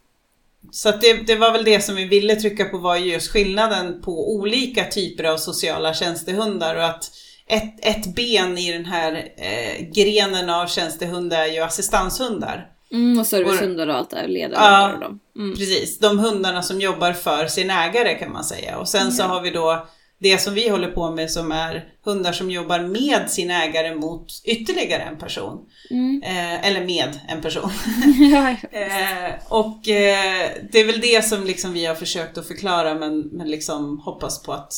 Så 0.70 0.90
det, 0.90 1.12
det 1.26 1.34
var 1.37 1.52
väl 1.52 1.64
det 1.64 1.80
som 1.80 1.94
vi 1.96 2.04
ville 2.04 2.37
trycka 2.37 2.64
på 2.64 2.78
var 2.78 2.96
just 2.96 3.30
skillnaden 3.30 4.02
på 4.02 4.34
olika 4.34 4.84
typer 4.84 5.25
av 5.25 5.37
sociala 5.37 5.94
tjänstehundar 5.94 6.76
och 6.76 6.84
att 6.84 7.10
ett, 7.48 7.87
ett 7.87 8.14
ben 8.14 8.58
i 8.58 8.72
den 8.72 8.84
här 8.84 9.12
eh, 9.37 9.84
grenen 9.94 10.50
av 10.50 10.66
tjänstehundar 10.66 11.38
är 11.42 11.52
ju 11.52 11.60
assistanshundar. 11.60 12.66
Mm, 12.92 13.18
och 13.18 13.26
servicehundar 13.26 13.87
och 13.87 13.94
allt 13.94 14.10
där, 14.10 14.28
ledare 14.28 14.60
Ja. 14.64 14.92
och 14.94 15.00
dem. 15.00 15.20
Mm. 15.37 15.56
Precis, 15.56 15.98
de 15.98 16.18
hundarna 16.18 16.62
som 16.62 16.80
jobbar 16.80 17.12
för 17.12 17.46
sin 17.46 17.70
ägare 17.70 18.14
kan 18.18 18.32
man 18.32 18.44
säga. 18.44 18.78
Och 18.78 18.88
sen 18.88 19.12
så 19.12 19.22
Ja. 19.22 19.26
har 19.26 19.40
vi 19.40 19.50
då 19.50 19.87
det 20.20 20.38
som 20.38 20.54
vi 20.54 20.68
håller 20.68 20.90
på 20.90 21.10
med 21.10 21.30
som 21.30 21.52
är 21.52 21.88
hundar 22.04 22.32
som 22.32 22.50
jobbar 22.50 22.80
med 22.80 23.30
sin 23.30 23.50
ägare 23.50 23.94
mot 23.94 24.26
ytterligare 24.44 25.02
en 25.02 25.18
person. 25.18 25.58
Mm. 25.90 26.22
Eh, 26.22 26.66
eller 26.66 26.84
med 26.84 27.20
en 27.28 27.40
person. 27.40 27.70
Eh, 28.72 29.32
och 29.48 29.88
eh, 29.88 30.50
det 30.70 30.80
är 30.80 30.87
väl 30.87 31.00
det 31.00 31.25
som 31.25 31.44
liksom 31.44 31.72
vi 31.72 31.87
har 31.87 31.94
försökt 31.94 32.38
att 32.38 32.48
förklara 32.48 32.94
men, 32.94 33.20
men 33.20 33.50
liksom 33.50 34.00
hoppas 34.04 34.42
på 34.42 34.52
att 34.52 34.72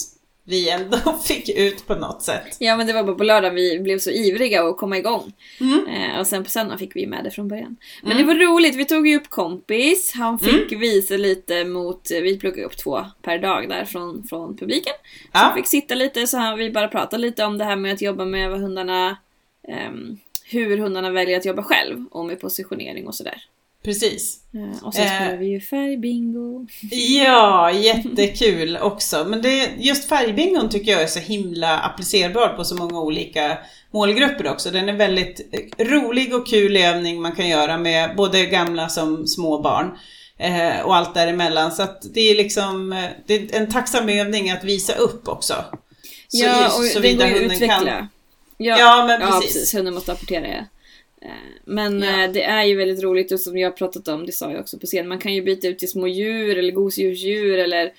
vi 0.44 0.70
ändå 0.70 0.96
fick 1.24 1.48
ut 1.48 1.86
på 1.86 1.94
något 1.94 2.22
sätt. 2.22 2.56
ja, 2.58 2.76
men 2.76 2.86
det 2.86 2.92
var 2.92 3.02
bara 3.04 3.16
på 3.16 3.24
lördag 3.24 3.50
vi 3.50 3.78
blev 3.80 3.98
så 3.98 4.10
ivriga 4.10 4.62
att 4.64 4.76
komma 4.76 4.98
igång. 4.98 5.32
Mm. 5.60 5.86
Eh, 5.86 6.18
och 6.20 6.26
sen 6.26 6.44
på 6.44 6.50
söndagen 6.50 6.78
fick 6.78 6.96
vi 6.96 7.06
med 7.06 7.24
det 7.24 7.30
från 7.30 7.48
början. 7.48 7.76
Men 8.02 8.12
Mm. 8.12 8.26
det 8.26 8.34
var 8.34 8.40
roligt, 8.40 8.74
vi 8.76 8.84
tog 8.84 9.08
ju 9.08 9.16
upp 9.16 9.28
kompis. 9.30 10.12
Han 10.14 10.38
fick 10.38 10.72
visa 10.72 11.16
lite 11.16 11.64
mot, 11.64 12.10
vi 12.10 12.38
plockade 12.38 12.66
upp 12.66 12.76
två 12.76 13.04
per 13.22 13.38
dag 13.38 13.68
där 13.68 13.84
från, 13.84 14.24
från 14.28 14.56
publiken. 14.56 14.92
Så 15.02 15.28
Ja. 15.32 15.38
han 15.38 15.54
fick 15.56 15.66
sitta 15.66 15.94
lite 15.94 16.26
så 16.26 16.36
här, 16.36 16.56
vi 16.56 16.70
bara 16.70 16.88
pratade 16.88 17.22
lite 17.22 17.44
om 17.44 17.58
det 17.58 17.64
här 17.64 17.76
med 17.76 17.92
att 17.92 18.02
jobba 18.02 18.24
med 18.24 18.50
vad 18.50 18.60
hundarna, 18.60 19.16
ehm, 19.68 20.18
hur 20.44 20.78
hundarna 20.78 21.10
väljer 21.10 21.36
att 21.38 21.44
jobba 21.44 21.62
själv 21.62 22.04
och 22.10 22.24
med 22.24 22.40
positionering 22.40 23.06
och 23.06 23.14
sådär. 23.14 23.42
Precis. 23.84 24.38
Eh, 24.54 24.84
och 24.86 24.94
sen 24.94 25.02
Eh. 25.06 25.16
spelade 25.16 25.36
vi 25.36 25.46
ju 25.46 25.60
färgbingo. 25.60 26.66
Ja, 26.90 27.72
jättekul 27.72 28.76
också. 28.76 29.24
Men 29.24 29.42
det, 29.42 29.70
just 29.78 30.08
färgbingon 30.08 30.68
tycker 30.68 30.92
jag 30.92 31.02
är 31.02 31.06
så 31.06 31.18
himla 31.20 31.78
applicerbar 31.78 32.48
på 32.48 32.64
så 32.64 32.74
många 32.74 33.00
olika 33.00 33.58
målgrupper 33.90 34.48
också. 34.48 34.70
Den 34.70 34.88
är 34.88 34.92
väldigt 34.92 35.48
eh, 35.52 35.84
rolig 35.86 36.34
och 36.34 36.46
kul 36.48 36.76
övning 36.76 37.22
man 37.22 37.32
kan 37.32 37.48
göra 37.48 37.78
med 37.78 38.16
både 38.16 38.46
gamla 38.46 38.88
som 38.88 39.26
små 39.26 39.58
barn. 39.62 39.98
Eh, 40.38 40.80
och 40.80 40.96
allt 40.96 41.14
däremellan. 41.14 41.72
Så 41.72 41.82
att 41.82 42.02
det 42.14 42.20
är 42.20 42.34
liksom 42.36 42.92
eh, 42.92 43.04
det 43.26 43.34
är 43.34 43.56
en 43.60 43.70
tacksam 43.70 44.08
övning 44.08 44.50
att 44.50 44.64
visa 44.64 44.92
upp 44.94 45.28
också. 45.28 45.54
Så 46.28 46.44
ja, 46.44 46.62
just 46.82 46.96
och 46.96 47.02
den 47.02 47.16
går 47.16 47.26
ju 47.26 47.34
att 47.34 47.40
hunden 47.40 47.58
kan- 47.58 47.82
utveckla. 47.82 48.08
Ja, 48.56 48.78
Ja, 48.78 49.04
men 49.06 49.20
ja, 49.20 49.26
precis. 49.26 49.54
precis. 49.54 49.74
Hunden 49.74 49.94
måste 49.94 50.12
apportera 50.12 50.48
ja. 50.48 50.64
Eh, 51.22 51.28
Men 51.64 52.02
Ja. 52.02 52.24
eh, 52.24 52.32
det 52.32 52.42
är 52.42 52.64
ju 52.64 52.74
väldigt 52.76 53.02
roligt 53.04 53.32
och 53.32 53.40
som 53.40 53.58
jag 53.58 53.70
har 53.70 53.76
pratat 53.76 54.08
om, 54.08 54.26
det 54.26 54.32
sa 54.32 54.50
jag 54.52 54.60
också 54.60 54.78
på 54.78 54.86
scen, 54.86 55.08
man 55.08 55.18
kan 55.18 55.34
ju 55.34 55.42
byta 55.42 55.68
ut 55.68 55.78
till 55.78 55.90
små 55.90 56.06
djur 56.08 56.58
eller 56.58 56.72
gosedjursdjur 56.72 57.58
eller 57.58 57.84
eh, 57.84 57.90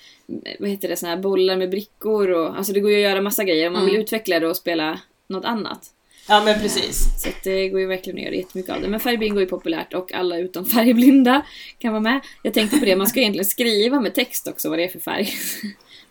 vad 0.58 0.70
heter 0.70 0.88
det, 0.88 0.96
såna 0.96 1.14
här 1.14 1.22
bollar 1.22 1.56
med 1.56 1.70
brickor 1.70 2.30
och 2.30 2.56
alltså 2.58 2.72
det 2.72 2.80
går 2.80 2.90
ju 2.90 2.96
att 2.96 3.02
göra 3.10 3.20
massa 3.20 3.44
grejer 3.44 3.66
om 3.66 3.72
man 3.72 3.82
Mm. 3.82 3.92
vill 3.94 4.02
utveckla 4.02 4.40
det 4.40 4.46
och 4.46 4.56
spela 4.56 5.00
något 5.26 5.44
annat. 5.44 5.90
Ja 6.28 6.42
men 6.44 6.60
precis. 6.60 7.22
Så 7.22 7.28
det 7.44 7.68
går 7.68 7.80
ju 7.80 7.86
verkligen 7.86 8.18
att 8.18 8.24
göra 8.24 8.34
jättemycket 8.34 8.74
av 8.74 8.82
det. 8.82 8.88
Men 8.88 9.00
färgbingo 9.00 9.40
är 9.40 9.46
populärt 9.46 9.94
och 9.94 10.12
alla 10.14 10.38
utom 10.38 10.64
färgblinda 10.66 11.42
kan 11.78 11.92
vara 11.92 12.00
med. 12.02 12.20
Jag 12.42 12.54
tänkte 12.54 12.78
på 12.78 12.84
det, 12.84 12.96
man 12.96 13.06
ska 13.06 13.20
egentligen 13.20 13.44
skriva 13.44 14.00
med 14.00 14.14
text 14.14 14.48
också 14.48 14.68
vad 14.70 14.78
det 14.78 14.84
är 14.84 14.88
för 14.88 14.98
färg. 15.00 15.28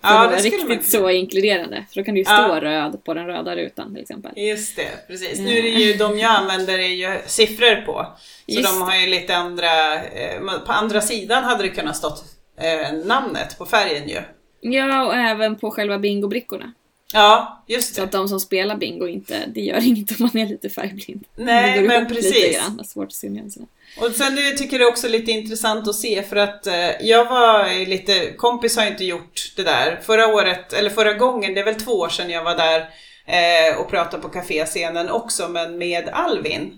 Ja, 0.01 0.27
det 0.27 0.35
riktigt 0.37 0.67
man 0.69 0.83
så 0.83 1.09
inkluderande. 1.09 1.85
För 1.89 1.99
då 1.99 2.03
kan 2.05 2.13
det 2.13 2.17
ju 2.19 2.25
stå 2.25 2.33
Ja. 2.33 2.59
röd 2.61 3.03
på 3.03 3.13
den 3.13 3.25
röda 3.27 3.55
rutan 3.55 3.93
till 3.93 4.01
exempel. 4.01 4.31
Just 4.35 4.75
det, 4.75 5.07
precis. 5.07 5.39
Nu 5.39 5.57
är 5.57 5.61
det 5.61 5.69
ju 5.69 5.93
de 5.93 6.19
jag 6.19 6.31
använder 6.31 6.79
är 6.79 6.87
ju 6.87 7.19
siffror 7.25 7.85
på. 7.85 8.07
Så 8.45 8.51
Just 8.59 8.69
de 8.73 8.81
har 8.81 8.95
ju 8.95 9.07
lite 9.07 9.35
andra, 9.35 9.95
eh, 9.95 10.41
på 10.65 10.71
andra 10.71 11.01
sidan 11.01 11.43
hade 11.43 11.63
det 11.63 11.69
kunnat 11.69 11.97
stått 11.97 12.23
eh, 12.61 12.93
namnet 13.05 13.57
på 13.57 13.65
färgen 13.65 14.09
ju. 14.09 14.21
Ja, 14.61 15.05
och 15.05 15.15
även 15.15 15.55
på 15.55 15.71
själva 15.71 15.99
bingobrickorna. 15.99 16.73
Ja, 17.13 17.63
just 17.67 17.95
Så 17.95 18.01
det. 18.01 18.05
att 18.05 18.11
de 18.11 18.27
som 18.27 18.39
spelar 18.39 18.75
bingo 18.75 19.07
inte, 19.07 19.45
det 19.47 19.61
gör 19.61 19.87
inget 19.87 20.11
om 20.11 20.15
man 20.33 20.37
är 20.37 20.47
lite 20.47 20.69
färgblind. 20.69 21.23
Nej, 21.35 21.81
men 21.81 22.07
precis. 22.07 22.33
det 22.33 22.55
är 22.55 22.83
svårt 22.83 23.07
att 23.07 23.13
se 23.13 23.29
nyanserna. 23.29 23.65
Och 23.97 24.11
sen 24.11 24.35
det 24.35 24.51
tycker 24.51 24.73
jag 24.73 24.81
det 24.81 24.85
är 24.85 24.91
också 24.91 25.07
lite 25.07 25.31
intressant 25.31 25.87
att 25.87 25.95
se 25.95 26.23
för 26.23 26.35
att 26.35 26.67
eh, 26.67 27.01
jag 27.01 27.25
var 27.25 27.85
lite, 27.85 28.31
kompis 28.31 28.77
har 28.77 28.85
inte 28.85 29.05
gjort 29.05 29.53
det 29.55 29.63
där. 29.63 29.99
Förra 30.03 30.27
året, 30.27 30.73
eller 30.73 30.89
förra 30.89 31.13
gången, 31.13 31.53
det 31.53 31.59
är 31.59 31.65
väl 31.65 31.75
två 31.75 31.91
år 31.91 32.09
sedan 32.09 32.29
jag 32.29 32.43
var 32.43 32.55
där 32.55 32.89
eh, 33.25 33.79
och 33.79 33.89
pratade 33.89 34.23
på 34.23 34.29
kaféscenen 34.29 35.09
också 35.09 35.47
men 35.47 35.77
med 35.77 36.09
Alvin. 36.09 36.77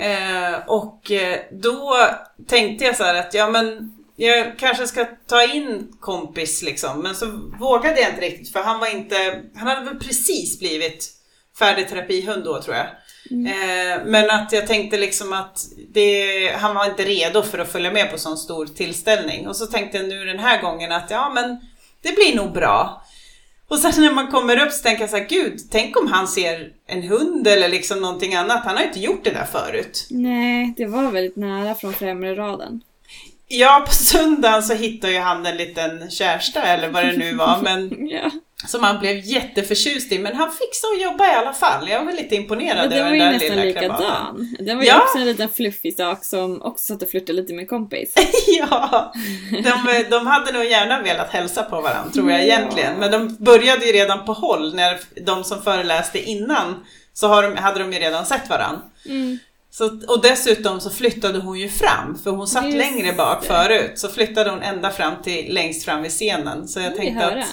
Eh, 0.00 0.68
och 0.68 1.12
då 1.50 1.96
tänkte 2.46 2.84
jag 2.84 2.96
så 2.96 3.04
här 3.04 3.14
att 3.14 3.34
ja 3.34 3.50
men 3.50 3.92
jag 4.22 4.58
kanske 4.58 4.86
ska 4.86 5.04
ta 5.26 5.42
in 5.42 5.96
kompis 6.00 6.62
liksom 6.62 7.00
men 7.00 7.14
så 7.14 7.26
vågade 7.60 8.00
jag 8.00 8.10
inte 8.10 8.20
riktigt 8.20 8.52
för 8.52 8.62
han 8.62 8.80
var 8.80 8.96
inte, 8.96 9.42
han 9.54 9.68
hade 9.68 9.84
väl 9.84 9.98
precis 9.98 10.58
blivit 10.58 11.10
färdig 11.58 11.88
terapihund 11.88 12.44
då 12.44 12.62
tror 12.62 12.76
jag. 12.76 12.86
Eh, 13.30 14.04
men 14.04 14.30
att 14.30 14.52
jag 14.52 14.66
tänkte 14.66 14.98
liksom 14.98 15.32
att 15.32 15.58
det, 15.88 16.48
han 16.56 16.74
var 16.74 16.86
inte 16.86 17.04
redo 17.04 17.42
för 17.42 17.58
att 17.58 17.72
följa 17.72 17.92
med 17.92 18.10
på 18.10 18.18
sån 18.18 18.36
stor 18.36 18.66
tillställning. 18.66 19.48
Och 19.48 19.56
så 19.56 19.66
tänkte 19.66 19.98
jag 19.98 20.08
nu 20.08 20.24
den 20.24 20.38
här 20.38 20.62
gången 20.62 20.92
att 20.92 21.10
ja 21.10 21.32
men 21.34 21.60
det 22.02 22.14
blir 22.14 22.36
nog 22.36 22.52
bra. 22.52 23.02
Och 23.68 23.78
sen 23.78 24.02
när 24.02 24.14
man 24.14 24.30
kommer 24.30 24.66
upp 24.66 24.72
så 24.72 24.82
tänker 24.82 25.02
jag 25.02 25.10
så 25.10 25.16
här, 25.16 25.28
gud, 25.28 25.60
tänk 25.70 25.96
om 25.96 26.06
han 26.06 26.28
ser 26.28 26.72
en 26.86 27.02
hund 27.02 27.46
eller 27.46 27.68
liksom 27.68 28.00
någonting 28.00 28.34
annat. 28.34 28.64
Han 28.64 28.76
har 28.76 28.84
inte 28.84 29.00
gjort 29.00 29.24
det 29.24 29.30
där 29.30 29.44
förut. 29.44 30.06
Nej, 30.10 30.74
det 30.76 30.86
var 30.86 31.10
väldigt 31.10 31.36
nära 31.36 31.74
från 31.74 31.92
främre 31.92 32.34
raden. 32.34 32.80
Ja, 33.54 33.84
på 33.86 33.92
söndagen 33.94 34.62
så 34.62 34.74
hittade 34.74 35.12
ju 35.12 35.18
han 35.18 35.46
en 35.46 35.56
liten 35.56 36.10
kärsta 36.10 36.62
eller 36.62 36.88
vad 36.88 37.04
det 37.04 37.12
nu 37.16 37.34
var, 37.34 37.58
men 37.62 38.08
Ja. 38.08 38.30
som 38.66 38.82
han 38.82 38.98
blev 38.98 39.16
jätteförtjust 39.24 40.12
i. 40.12 40.18
Men 40.18 40.36
han 40.36 40.50
fixade 40.52 40.94
att 40.96 41.02
jobba 41.02 41.26
i 41.26 41.34
alla 41.34 41.52
fall. 41.52 41.88
Jag 41.88 42.04
var 42.04 42.12
lite 42.12 42.34
imponerad 42.34 42.92
över 42.92 43.10
den 43.10 43.18
där 43.18 43.38
lilla 43.38 43.64
likadan. 43.64 44.56
Den 44.58 44.76
var 44.76 44.84
ju 44.84 44.90
Ja. 44.90 45.02
också 45.02 45.18
en 45.18 45.24
liten 45.24 45.48
fluffig 45.48 45.94
sak 45.96 46.24
som 46.24 46.62
också 46.62 46.84
satt 46.94 47.02
och 47.02 47.08
flörtade 47.10 47.32
lite 47.32 47.54
med 47.54 47.68
kompis. 47.68 48.14
Ja, 48.58 49.12
de, 49.50 50.04
de 50.10 50.26
hade 50.26 50.52
nog 50.52 50.64
gärna 50.64 51.02
velat 51.02 51.30
hälsa 51.30 51.62
på 51.62 51.80
varandra 51.80 52.12
tror 52.14 52.30
jag 52.30 52.40
Ja. 52.40 52.44
egentligen. 52.44 52.94
Men 52.98 53.10
de 53.10 53.36
började 53.44 53.86
ju 53.86 53.92
redan 53.92 54.24
på 54.24 54.32
håll 54.32 54.74
när 54.74 55.00
de 55.26 55.44
som 55.44 55.62
föreläste 55.62 56.18
innan 56.30 56.84
så 57.14 57.40
de, 57.42 57.56
hade 57.56 57.78
de 57.78 57.92
ju 57.92 57.98
redan 57.98 58.26
sett 58.26 58.50
varandra. 58.50 58.80
Mm. 59.08 59.38
Så, 59.74 59.84
och 59.84 60.22
dessutom 60.22 60.80
så 60.80 60.90
flyttade 60.90 61.38
hon 61.38 61.58
ju 61.58 61.68
fram, 61.68 62.18
för 62.24 62.30
hon 62.30 62.46
satt 62.46 62.64
Just 62.64 62.76
längre 62.76 63.12
bak 63.12 63.42
det. 63.42 63.48
förut. 63.48 63.92
Så 63.94 64.08
flyttade 64.08 64.50
hon 64.50 64.62
ända 64.62 64.90
fram 64.90 65.14
till 65.22 65.54
längst 65.54 65.84
fram 65.84 66.02
vid 66.02 66.10
scenen. 66.10 66.68
Så 66.68 66.80
jag 66.80 66.96
tänkte 66.96 67.26
att 67.26 67.44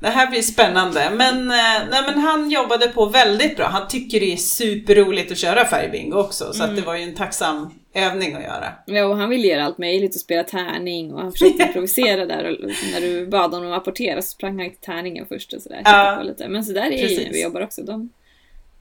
det 0.00 0.08
här 0.08 0.30
blir 0.30 0.42
spännande. 0.42 1.10
Men, 1.10 1.50
eh, 1.50 1.88
nej, 1.90 2.02
men 2.06 2.18
han 2.18 2.50
jobbade 2.50 2.88
på 2.88 3.06
väldigt 3.06 3.56
bra. 3.56 3.66
Han 3.66 3.88
tycker 3.88 4.20
det 4.20 4.32
är 4.32 4.36
superroligt 4.36 5.32
att 5.32 5.38
köra 5.38 5.64
färgbingo 5.64 6.16
också. 6.16 6.52
Så 6.52 6.64
att 6.64 6.76
det 6.76 6.82
var 6.82 6.94
ju 6.96 7.02
en 7.02 7.14
tacksam 7.14 7.70
övning 7.94 8.34
att 8.34 8.42
göra. 8.42 8.72
Ja, 8.86 9.06
och 9.06 9.16
han 9.16 9.30
ville 9.30 9.46
göra 9.46 9.64
allt 9.64 9.78
möjligt 9.78 10.14
och 10.14 10.20
spela 10.20 10.44
tärning 10.44 11.12
och 11.12 11.20
han 11.20 11.32
försökte 11.32 11.62
improvisera 11.66 12.26
där 12.26 12.44
och 12.44 12.70
när 12.92 13.00
du 13.00 13.26
bad 13.26 13.54
honom 13.54 13.72
apportera 13.72 14.22
så 14.22 14.28
sprang 14.28 14.58
han 14.58 14.70
till 14.70 14.80
tärningen 14.80 15.26
först 15.26 15.52
och 15.52 15.62
sådär. 15.62 15.82
Ja, 15.84 16.22
lite. 16.22 16.48
Men 16.48 16.64
så 16.64 16.72
där 16.72 16.86
är 16.90 16.96
ju 16.96 17.02
precis. 17.02 17.24
när 17.24 17.32
vi 17.32 17.42
jobbar 17.42 17.60
också. 17.60 17.82
De, 17.82 18.10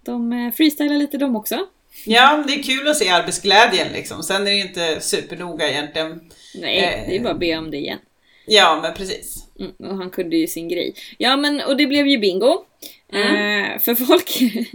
de 0.04 0.34
eh, 0.34 0.52
freestylar 0.52 0.98
lite 0.98 1.18
de 1.18 1.36
också. 1.36 1.60
Ja, 2.06 2.44
det 2.48 2.54
är 2.54 2.64
kul 2.64 2.88
att 2.88 2.98
se 2.98 3.10
arbetsglädjen 3.10 3.94
liksom. 3.94 4.24
Sen 4.24 4.42
är 4.48 4.52
det 4.52 4.60
inte 4.60 5.02
supernoga 5.02 5.70
egentligen. 5.70 6.32
Nej, 6.56 6.78
Eh. 6.78 7.10
det 7.10 7.16
är 7.16 7.20
bara 7.20 7.34
att 7.34 7.40
be 7.40 7.58
om 7.58 7.72
det 7.72 7.78
igen. 7.78 8.00
Ja, 8.46 8.80
men 8.82 8.94
precis. 8.94 9.46
Mm, 9.60 9.72
och 9.92 9.98
han 9.98 10.10
kunde 10.10 10.36
ju 10.38 10.48
sin 10.48 10.70
grej. 10.70 10.94
Ja 11.18 11.36
men 11.38 11.62
och 11.62 11.78
det 11.78 11.88
blev 11.88 12.08
ju 12.08 12.18
bingo. 12.18 12.66
Eh, 13.14 13.80
för 13.80 13.96
folk. 13.96 14.40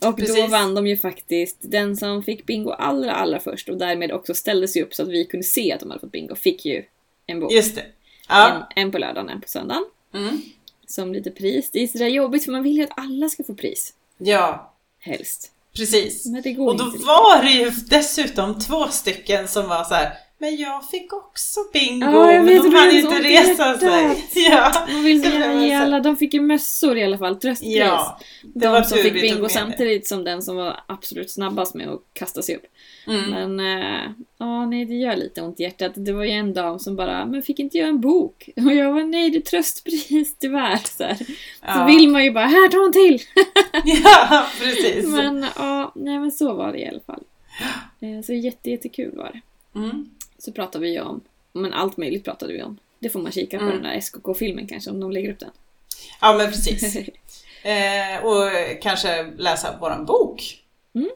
och 0.00 0.06
då 0.06 0.12
Precis. 0.12 0.50
vann 0.50 0.74
de 0.74 0.86
ju 0.86 0.96
faktiskt 0.96 1.56
den 1.60 1.96
som 1.96 2.22
fick 2.22 2.46
bingo 2.46 2.70
allra 2.70 3.12
allra 3.12 3.40
först 3.40 3.68
och 3.68 3.76
därmed 3.78 4.12
också 4.12 4.34
ställde 4.34 4.68
sig 4.68 4.82
upp 4.82 4.94
så 4.94 5.02
att 5.02 5.08
vi 5.08 5.24
kunde 5.24 5.44
se 5.44 5.72
att 5.72 5.80
de 5.80 5.90
hade 5.90 6.00
fått 6.00 6.12
bingo. 6.12 6.34
Fick 6.34 6.64
ju 6.64 6.84
en 7.26 7.40
bok. 7.40 7.52
Just 7.52 7.74
det. 7.76 7.84
Ja. 8.28 8.66
En, 8.76 8.82
en 8.84 8.92
på 8.92 8.98
lördagen, 8.98 9.28
en 9.28 9.40
på 9.40 9.48
söndagen. 9.48 9.84
Mm. 10.14 10.42
Som 10.86 11.12
lite 11.12 11.30
pris. 11.30 11.70
Det 11.70 11.82
är 11.82 11.86
sådär 11.86 12.06
jobbigt 12.08 12.44
för 12.44 12.52
man 12.52 12.62
vill 12.62 12.76
ju 12.76 12.82
att 12.82 12.98
alla 12.98 13.28
ska 13.28 13.44
få 13.44 13.54
pris. 13.54 13.92
ja, 14.18 14.72
Helst. 14.98 15.52
Precis. 15.76 16.26
Men 16.26 16.42
det 16.42 16.52
går 16.52 16.68
Och 16.68 16.76
då 16.76 16.84
inte 16.84 16.98
var 16.98 17.42
det 17.42 17.50
ju 17.50 17.70
dessutom 17.70 18.58
två 18.58 18.88
stycken 18.88 19.48
som 19.48 19.68
var 19.68 19.84
så 19.84 19.94
här. 19.94 20.12
Men 20.38 20.56
jag 20.56 20.88
fick 20.90 21.12
också 21.12 21.60
bingo, 21.72 22.06
Ja, 22.06 22.32
jag 22.32 22.44
men 22.44 22.54
vet, 22.54 22.62
de 22.62 22.74
hann 22.74 22.90
så 22.90 22.96
inte 22.96 23.22
resa 23.22 23.78
sig. 23.78 24.24
Ja, 24.50 24.86
Man 24.92 25.04
vill 25.04 25.24
så 25.24 25.30
så- 25.30 25.74
alla, 25.82 26.00
de 26.00 26.16
fick 26.16 26.34
ju 26.34 26.40
mössor 26.40 26.98
i 26.98 27.04
alla 27.04 27.18
fall, 27.18 27.36
tröstpris. 27.36 27.76
ja 27.76 28.18
det 28.42 28.60
de 28.60 28.68
var 28.72 28.82
som 28.82 28.98
fick 28.98 29.12
bingo 29.12 29.42
det. 29.42 29.48
samtidigt 29.48 30.06
som 30.06 30.24
den 30.24 30.42
som 30.42 30.56
var 30.56 30.80
absolut 30.86 31.30
snabbast 31.30 31.74
med 31.74 31.88
att 31.88 32.00
kasta 32.12 32.42
sig 32.42 32.56
upp. 32.56 32.64
Mm. 33.06 33.30
Men, 33.54 33.60
äh, 33.80 34.10
ja 34.38 34.66
nej 34.66 34.84
det 34.84 34.94
gör 34.94 35.16
lite 35.16 35.42
ont 35.42 35.60
i 35.60 35.62
hjärtat. 35.62 35.92
Det 35.94 36.12
var 36.12 36.24
ju 36.24 36.30
en 36.30 36.52
dam 36.54 36.78
som 36.78 36.96
bara, 36.96 37.26
men 37.26 37.42
fick 37.42 37.58
inte 37.58 37.78
jag 37.78 37.88
en 37.88 38.00
bok? 38.00 38.48
Och 38.56 38.74
jag 38.74 38.92
var 38.92 39.02
nej 39.04 39.30
det 39.30 39.38
är 39.38 39.40
tröstpris 39.40 40.36
tyvärr. 40.40 40.76
Så, 40.84 41.04
här. 41.04 41.14
så 41.14 41.24
Ja. 41.66 41.86
vill 41.86 42.08
man 42.08 42.24
ju 42.24 42.30
bara, 42.30 42.46
här 42.46 42.68
ta 42.68 42.84
en 42.86 42.92
till! 42.92 43.20
Ja, 44.04 44.46
precis. 44.60 45.06
Men 45.08 45.46
ja, 45.56 45.92
nej 45.94 46.18
men 46.18 46.32
så 46.32 46.54
var 46.54 46.72
det 46.72 46.78
i 46.78 46.88
alla 46.88 47.00
fall. 47.00 47.22
Eh, 48.00 48.22
Så 48.24 48.32
jätte, 48.32 48.70
jättekul 48.70 49.16
var 49.16 49.30
det. 49.32 49.40
Mm. 49.78 50.10
Så 50.38 50.52
pratade 50.52 50.84
vi 50.84 50.92
ju 50.92 51.00
om, 51.00 51.20
men 51.52 51.72
allt 51.72 51.96
möjligt 51.96 52.24
pratade 52.24 52.52
vi 52.52 52.62
om. 52.62 52.78
Det 52.98 53.08
får 53.08 53.20
man 53.20 53.32
kika 53.32 53.58
på 53.58 53.64
Mm. 53.64 53.74
den 53.74 53.82
där 53.92 54.00
SKK-filmen 54.00 54.66
kanske 54.66 54.90
om 54.90 55.00
de 55.00 55.10
lägger 55.10 55.32
upp 55.32 55.38
den. 55.40 55.50
Ja, 56.20 56.34
men 56.38 56.46
precis. 56.46 56.96
Eh, 57.62 58.24
och 58.24 58.50
kanske 58.82 59.26
läsa 59.38 59.76
våran 59.80 60.04
bok. 60.06 60.62
Mm. 60.94 61.08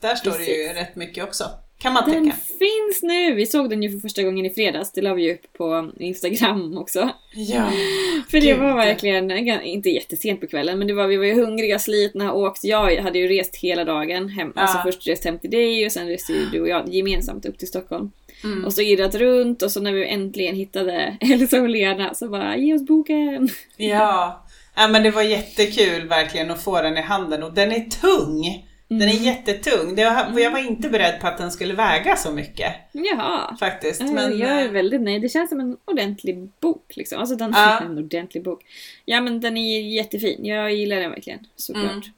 Där 0.00 0.14
står 0.14 0.30
det 0.30 0.38
ju 0.38 0.44
Precis. 0.68 0.76
rätt 0.76 0.96
mycket 0.96 1.24
också. 1.24 1.44
Kan 1.78 1.92
man 1.92 2.10
Den 2.10 2.24
tycka. 2.24 2.36
finns 2.36 3.02
nu! 3.02 3.34
Vi 3.34 3.46
såg 3.46 3.70
den 3.70 3.82
ju 3.82 3.90
för 3.90 3.98
första 3.98 4.22
gången 4.22 4.46
i 4.46 4.50
fredags. 4.50 4.92
Det 4.92 5.00
la 5.02 5.14
vi 5.14 5.32
upp 5.34 5.52
på 5.52 5.90
Instagram 5.98 6.78
också. 6.78 7.10
Ja. 7.34 7.70
För 8.30 8.40
det 8.40 8.54
var 8.54 8.74
verkligen, 8.74 9.30
inte 9.62 9.90
jättesent 9.90 10.40
på 10.40 10.46
kvällen, 10.46 10.78
men 10.78 10.86
det 10.88 10.94
var, 10.94 11.06
vi 11.06 11.16
var 11.16 11.24
ju 11.24 11.34
hungriga, 11.44 11.78
slitna, 11.78 12.32
åkt. 12.32 12.64
Jag 12.64 12.96
hade 12.96 13.18
ju 13.18 13.28
rest 13.28 13.56
hela 13.56 13.84
dagen. 13.84 14.28
Hem, 14.28 14.52
Ja. 14.56 14.62
Alltså 14.62 14.78
först 14.78 15.06
rest 15.06 15.24
hem 15.24 15.38
till 15.38 15.50
dig 15.50 15.86
och 15.86 15.92
sen 15.92 16.08
reste 16.08 16.32
ju 16.32 16.46
du 16.52 16.60
och 16.60 16.68
jag 16.68 16.88
gemensamt 16.94 17.46
upp 17.46 17.58
till 17.58 17.68
Stockholm. 17.68 18.10
Mm. 18.44 18.64
Och 18.64 18.72
så 18.72 18.82
irrat 18.82 19.14
runt 19.14 19.62
och 19.62 19.70
så 19.70 19.80
när 19.80 19.92
vi 19.92 20.06
äntligen 20.08 20.54
hittade 20.56 21.16
Elsa 21.20 21.60
och 21.60 21.68
Lena 21.68 22.14
så 22.14 22.28
bara 22.28 22.56
ge 22.56 22.74
oss 22.74 22.82
boken! 22.86 23.48
Ja. 23.76 24.44
ja, 24.76 24.88
men 24.88 25.02
det 25.02 25.10
var 25.10 25.22
jättekul 25.22 26.08
verkligen 26.08 26.50
att 26.50 26.62
få 26.64 26.82
den 26.82 26.98
i 26.98 27.00
handen 27.00 27.42
och 27.42 27.52
den 27.52 27.72
är 27.72 27.80
tung. 27.80 28.68
Den 28.88 29.02
Mm. 29.02 29.08
är 29.16 29.20
jättetung. 29.26 29.94
Det 29.94 30.04
var, 30.04 30.40
jag 30.40 30.50
var 30.50 30.58
inte 30.58 30.88
beredd 30.88 31.20
på 31.20 31.26
att 31.26 31.38
den 31.38 31.50
skulle 31.50 31.74
väga 31.74 32.16
så 32.16 32.32
mycket 32.32 32.72
Jaha! 32.92 33.56
faktiskt. 33.60 34.02
Men, 34.02 34.38
jag 34.38 34.50
är 34.50 34.64
eh, 34.64 34.70
väldigt 34.70 35.00
nöjd. 35.00 35.22
Det 35.22 35.28
känns 35.28 35.50
som 35.50 35.60
en 35.60 35.76
ordentlig 35.84 36.48
bok. 36.60 36.84
Liksom. 36.96 37.18
Alltså 37.18 37.36
den 37.36 37.52
Ja. 37.56 37.80
en 37.80 37.98
ordentlig 37.98 38.42
bok. 38.44 38.60
Ja 39.04 39.20
men 39.20 39.40
den 39.40 39.56
är 39.56 39.80
jättefin. 39.80 40.44
Jag 40.46 40.72
gillar 40.74 41.00
den 41.00 41.10
verkligen. 41.10 41.38
Såklart. 41.56 42.10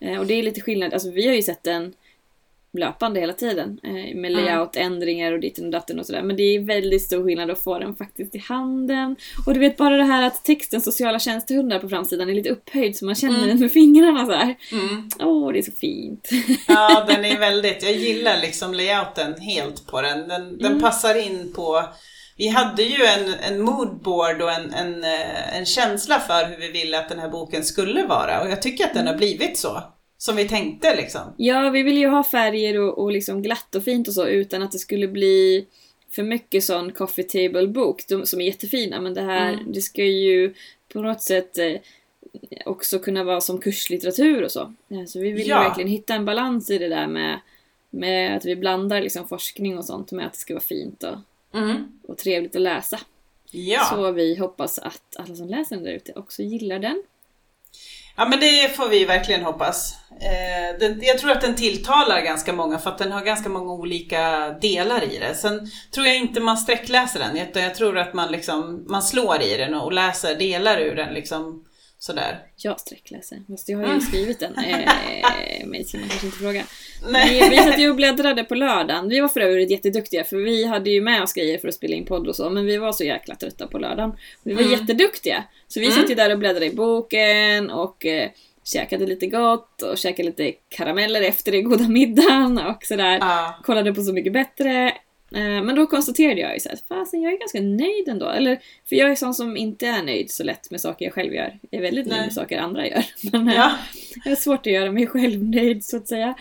Mm. 0.00 0.14
Eh, 0.14 0.20
och 0.20 0.26
det 0.26 0.34
är 0.34 0.42
lite 0.42 0.60
skillnad. 0.60 0.92
Alltså 0.92 1.10
vi 1.10 1.26
har 1.28 1.34
ju 1.34 1.42
sett 1.42 1.62
den 1.62 1.92
löpande 2.78 3.20
hela 3.20 3.32
tiden. 3.32 3.78
Eh, 3.82 3.92
med 3.92 4.32
Mm. 4.32 4.32
layoutändringar 4.44 5.32
och 5.32 5.40
ditten 5.40 5.64
och 5.64 5.70
datten 5.70 5.98
och 5.98 6.06
sådär. 6.06 6.22
Men 6.22 6.36
det 6.36 6.42
är 6.42 6.60
väldigt 6.60 7.02
stor 7.02 7.24
skillnad 7.24 7.50
att 7.50 7.62
få 7.64 7.78
den 7.78 7.96
faktiskt 7.96 8.34
i 8.34 8.38
handen. 8.38 9.16
Och 9.46 9.54
du 9.54 9.60
vet 9.60 9.76
bara 9.76 9.96
det 9.96 10.04
här 10.04 10.22
att 10.26 10.44
texten 10.44 10.80
sociala 10.80 11.18
tjänstehundar 11.18 11.78
på 11.78 11.88
framsidan 11.88 12.30
är 12.30 12.34
lite 12.34 12.48
upphöjd 12.50 12.96
så 12.96 13.04
man 13.04 13.14
känner 13.14 13.36
Mm. 13.36 13.48
den 13.48 13.60
med 13.60 13.72
fingrarna 13.72 14.26
så 14.26 14.32
här. 14.32 14.54
mm. 14.72 15.08
Åh, 15.20 15.52
det 15.52 15.58
är 15.58 15.62
så 15.62 15.72
fint. 15.72 16.28
Ja, 16.68 17.04
den 17.08 17.24
är 17.24 17.38
väldigt, 17.38 17.82
jag 17.82 17.92
gillar 17.92 18.40
liksom 18.40 18.74
layouten 18.74 19.40
helt 19.40 19.86
på 19.86 20.02
den. 20.02 20.28
Den, 20.28 20.58
den 20.58 20.66
Mm. 20.66 20.80
passar 20.80 21.26
in 21.26 21.52
på, 21.56 21.82
vi 22.36 22.48
hade 22.48 22.82
ju 22.82 23.04
en, 23.04 23.34
en 23.54 23.60
moodboard 23.62 24.42
och 24.42 24.52
en, 24.52 24.72
en, 24.74 25.04
eh, 25.04 25.56
en 25.58 25.66
känsla 25.66 26.20
för 26.20 26.44
hur 26.50 26.56
vi 26.56 26.68
ville 26.72 26.98
att 26.98 27.08
den 27.08 27.18
här 27.18 27.28
boken 27.28 27.64
skulle 27.64 28.06
vara 28.06 28.40
och 28.42 28.50
jag 28.50 28.62
tycker 28.62 28.84
att 28.84 28.94
den 28.94 29.06
har 29.06 29.14
blivit 29.16 29.58
så. 29.58 29.82
Som 30.22 30.36
vi 30.36 30.48
tänkte 30.48 30.96
liksom. 30.96 31.20
Ja, 31.36 31.70
vi 31.70 31.82
ville 31.82 32.00
ju 32.00 32.06
ha 32.08 32.24
färger 32.24 32.80
och, 32.80 32.98
och 32.98 33.12
liksom 33.12 33.42
glatt 33.42 33.74
och 33.74 33.84
fint 33.84 34.08
och 34.08 34.14
så 34.14 34.26
utan 34.26 34.62
att 34.62 34.72
det 34.72 34.78
skulle 34.78 35.08
bli 35.08 35.66
för 36.10 36.22
mycket 36.22 36.64
sån 36.64 36.92
coffee 36.92 37.22
table 37.24 37.66
bok 37.66 38.04
de, 38.08 38.26
som 38.26 38.40
är 38.40 38.44
jättefina 38.44 39.00
men 39.00 39.14
det 39.14 39.22
här, 39.22 39.52
Mm. 39.52 39.72
det 39.72 39.80
ska 39.80 40.04
ju 40.04 40.54
på 40.92 41.00
något 41.00 41.22
sätt 41.22 41.58
eh, 41.58 41.72
också 42.66 42.98
kunna 42.98 43.24
vara 43.24 43.40
som 43.40 43.58
kurslitteratur 43.60 44.42
och 44.42 44.52
så. 44.52 44.74
Ja, 44.88 45.06
så 45.06 45.18
vi 45.20 45.30
vill 45.32 45.48
Ja. 45.48 45.60
verkligen 45.60 45.88
hitta 45.90 46.14
en 46.14 46.24
balans 46.24 46.70
i 46.70 46.78
det 46.78 46.88
där 46.88 47.06
med, 47.06 47.40
med 47.90 48.36
att 48.36 48.44
vi 48.44 48.56
blandar 48.56 49.00
liksom 49.00 49.28
forskning 49.28 49.78
och 49.78 49.84
sånt 49.84 50.12
med 50.12 50.26
att 50.26 50.32
det 50.32 50.38
ska 50.38 50.54
vara 50.54 50.64
fint 50.64 51.02
och, 51.02 51.16
och 52.10 52.18
trevligt 52.18 52.56
att 52.56 52.62
läsa. 52.62 53.00
Ja. 53.50 53.84
Så 53.90 54.10
vi 54.12 54.34
hoppas 54.36 54.78
att 54.78 55.16
alla 55.16 55.34
som 55.34 55.48
läser 55.48 55.76
den 55.76 55.84
där 55.84 55.92
ute 55.92 56.12
också 56.16 56.42
gillar 56.42 56.78
den 56.78 57.02
ja, 58.16 58.28
men 58.28 58.40
det 58.40 58.76
får 58.76 58.88
vi 58.88 59.04
verkligen 59.04 59.42
hoppas. 59.44 59.96
Eh, 60.20 60.78
den, 60.80 61.00
jag 61.02 61.18
tror 61.18 61.30
att 61.30 61.40
den 61.40 61.54
tilltalar 61.54 62.20
ganska 62.20 62.52
många 62.52 62.78
för 62.78 62.90
att 62.90 62.98
den 62.98 63.12
har 63.12 63.22
ganska 63.22 63.48
många 63.48 63.72
olika 63.72 64.50
delar 64.50 65.02
i 65.12 65.18
det. 65.18 65.34
Sen 65.34 65.70
tror 65.94 66.06
jag 66.06 66.16
inte 66.16 66.40
man 66.40 66.56
sträckläser 66.56 67.20
den, 67.20 67.38
utan 67.38 67.62
jag 67.62 67.74
tror 67.74 67.98
att 67.98 68.14
man, 68.14 68.32
liksom, 68.32 68.84
man 68.88 69.02
slår 69.02 69.42
i 69.42 69.56
den 69.56 69.74
och 69.74 69.92
läser 69.92 70.34
delar 70.34 70.78
ur 70.78 70.96
den. 70.96 71.14
Liksom, 71.14 71.64
sådär. 72.02 72.38
Jag 72.56 72.80
sträckläser, 72.80 73.38
fast 73.50 73.68
jag 73.68 73.78
har 73.78 73.84
ju 73.84 73.90
Mm. 73.90 74.00
skrivit 74.00 74.40
den. 74.40 74.54
Eh, 74.58 75.66
mig 75.66 75.84
ska 75.84 75.98
man 75.98 76.08
kanske 76.08 76.26
inte 76.26 76.38
fråga. 76.38 76.62
Nej. 77.10 77.40
Vi, 77.40 77.48
vi 77.50 77.56
satt 77.56 77.78
ju 77.78 77.90
och 77.90 77.96
bläddrade 77.96 78.44
på 78.44 78.54
lördagen. 78.54 79.08
Vi 79.08 79.20
var 79.20 79.28
för 79.28 79.40
övrigt 79.40 79.70
jätteduktiga 79.70 80.24
för 80.24 80.36
vi 80.36 80.64
hade 80.66 80.90
ju 80.90 81.00
med 81.00 81.22
oss 81.22 81.32
grejer 81.32 81.58
för 81.58 81.68
att 81.68 81.74
spela 81.74 81.94
in 81.94 82.04
podd 82.04 82.28
och 82.28 82.36
så 82.36 82.50
men 82.50 82.66
vi 82.66 82.76
var 82.76 82.92
så 82.92 83.04
jäkla 83.04 83.34
trötta 83.34 83.66
på 83.66 83.78
lördagen. 83.78 84.12
Vi 84.42 84.54
var 84.54 84.62
Mm. 84.62 84.72
jätteduktiga. 84.80 85.44
Så 85.68 85.80
vi 85.80 85.86
Mm. 85.86 85.98
satt 85.98 86.10
ju 86.10 86.14
där 86.14 86.32
och 86.32 86.38
bläddrade 86.38 86.66
i 86.66 86.70
boken 86.74 87.70
och 87.70 88.06
eh, 88.06 88.30
käkade 88.64 89.06
lite 89.06 89.26
gott 89.26 89.82
och 89.82 89.98
käkade 89.98 90.28
lite 90.28 90.52
karameller 90.68 91.22
efter 91.22 91.52
den 91.52 91.64
goda 91.64 91.88
middagen 91.88 92.58
och 92.58 92.82
sådär. 92.84 93.18
Ja. 93.20 93.58
Kollade 93.64 93.94
på 93.94 94.02
Så 94.02 94.12
mycket 94.12 94.32
bättre. 94.32 94.92
Eh, 95.34 95.62
Men 95.64 95.74
då 95.74 95.86
konstaterade 95.86 96.40
jag 96.40 96.54
ju 96.54 96.60
såhär, 96.60 96.78
fasen 96.88 97.22
jag 97.22 97.32
är 97.32 97.38
ganska 97.38 97.60
nöjd 97.60 98.08
ändå. 98.08 98.28
Eller, 98.28 98.58
för 98.88 98.96
jag 98.96 99.10
är 99.10 99.14
sån 99.14 99.34
som 99.34 99.56
inte 99.56 99.86
är 99.86 100.02
nöjd 100.02 100.30
så 100.30 100.44
lätt 100.44 100.70
med 100.70 100.80
saker 100.80 101.04
jag 101.04 101.14
själv 101.14 101.34
gör. 101.34 101.58
Jag 101.70 101.78
är 101.78 101.82
väldigt 101.82 102.06
nöjd 102.06 102.22
med 102.22 102.32
saker 102.32 102.58
andra 102.58 102.86
gör. 102.88 103.04
Men, 103.32 103.48
eh, 103.48 103.54
Ja. 103.54 103.72
jag 104.24 104.30
har 104.30 104.36
svårt 104.36 104.66
att 104.66 104.72
göra 104.72 104.92
mig 104.92 105.06
själv 105.06 105.44
nöjd 105.44 105.84
så 105.84 105.96
att 105.96 106.08
säga. 106.08 106.34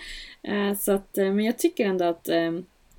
Eh, 0.43 0.77
Så 0.77 0.91
att, 0.91 1.09
men 1.15 1.39
jag 1.39 1.57
tycker 1.57 1.85
ändå 1.85 2.05
att 2.05 2.29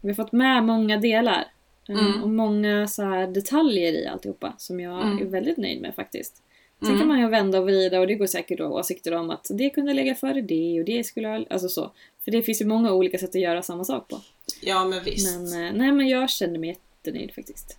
vi 0.01 0.09
har 0.09 0.15
fått 0.15 0.33
med 0.33 0.65
många 0.65 0.97
delar. 0.97 1.45
Mm. 1.89 2.23
Och 2.23 2.31
många 2.31 2.87
så 2.89 3.03
här 3.03 3.27
detaljer 3.27 3.93
i 3.93 4.07
alltihopa 4.07 4.53
som 4.59 4.81
jag 4.81 5.03
Mm. 5.03 5.19
är 5.19 5.25
väldigt 5.31 5.57
nöjd 5.57 5.81
med 5.83 5.95
faktiskt. 5.95 6.37
Sen 6.79 6.89
Mm. 6.89 6.99
kan 7.01 7.09
man 7.09 7.21
ju 7.21 7.29
vända 7.29 7.59
och 7.59 7.65
vrida 7.65 8.01
och 8.01 8.07
det 8.07 8.15
går 8.15 8.27
säkert 8.27 8.59
då 8.59 8.65
åsikter 8.67 9.15
om 9.15 9.31
att 9.31 9.47
det 9.51 9.71
kunde 9.71 9.93
lägga 9.95 10.15
före 10.15 10.41
det 10.41 10.79
och 10.81 10.85
det 10.87 11.05
skulle 11.07 11.29
ha... 11.29 11.45
Alltså 11.51 11.69
så. 11.69 11.91
För 12.25 12.31
det 12.31 12.43
finns 12.43 12.61
ju 12.61 12.65
många 12.65 12.93
olika 12.93 13.19
sätt 13.19 13.29
att 13.29 13.41
göra 13.41 13.63
samma 13.63 13.85
sak 13.85 14.09
på. 14.09 14.21
ja, 14.61 14.85
men 14.85 15.05
visst. 15.05 15.39
Men, 15.39 15.67
eh, 15.67 15.73
nej 15.73 15.93
men 15.93 16.09
jag 16.09 16.31
kände 16.31 16.59
mig 16.59 16.69
jättenöjd 16.69 17.35
faktiskt. 17.35 17.79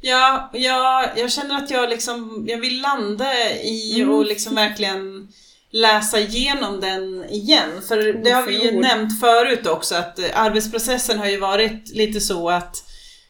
Ja, 0.00 0.50
ja, 0.54 1.06
jag 1.16 1.32
känner 1.32 1.56
att 1.56 1.70
jag 1.70 1.90
liksom, 1.90 2.44
jag 2.48 2.58
vill 2.58 2.80
landa 2.80 3.50
i 3.62 4.00
Mm. 4.02 4.14
och 4.14 4.26
liksom 4.26 4.54
verkligen 4.54 5.28
läsa 5.70 6.20
igenom 6.20 6.80
den 6.80 7.24
igen. 7.30 7.82
För 7.88 8.12
det 8.12 8.30
har 8.30 8.46
vi 8.46 8.64
ju 8.64 8.80
nämnt 8.80 9.20
förut 9.20 9.66
också 9.66 9.94
att 9.94 10.18
eh, 10.18 10.24
arbetsprocessen 10.40 11.18
har 11.18 11.26
ju 11.26 11.38
varit 11.40 11.88
lite 11.94 12.20
så 12.20 12.50
att 12.50 12.82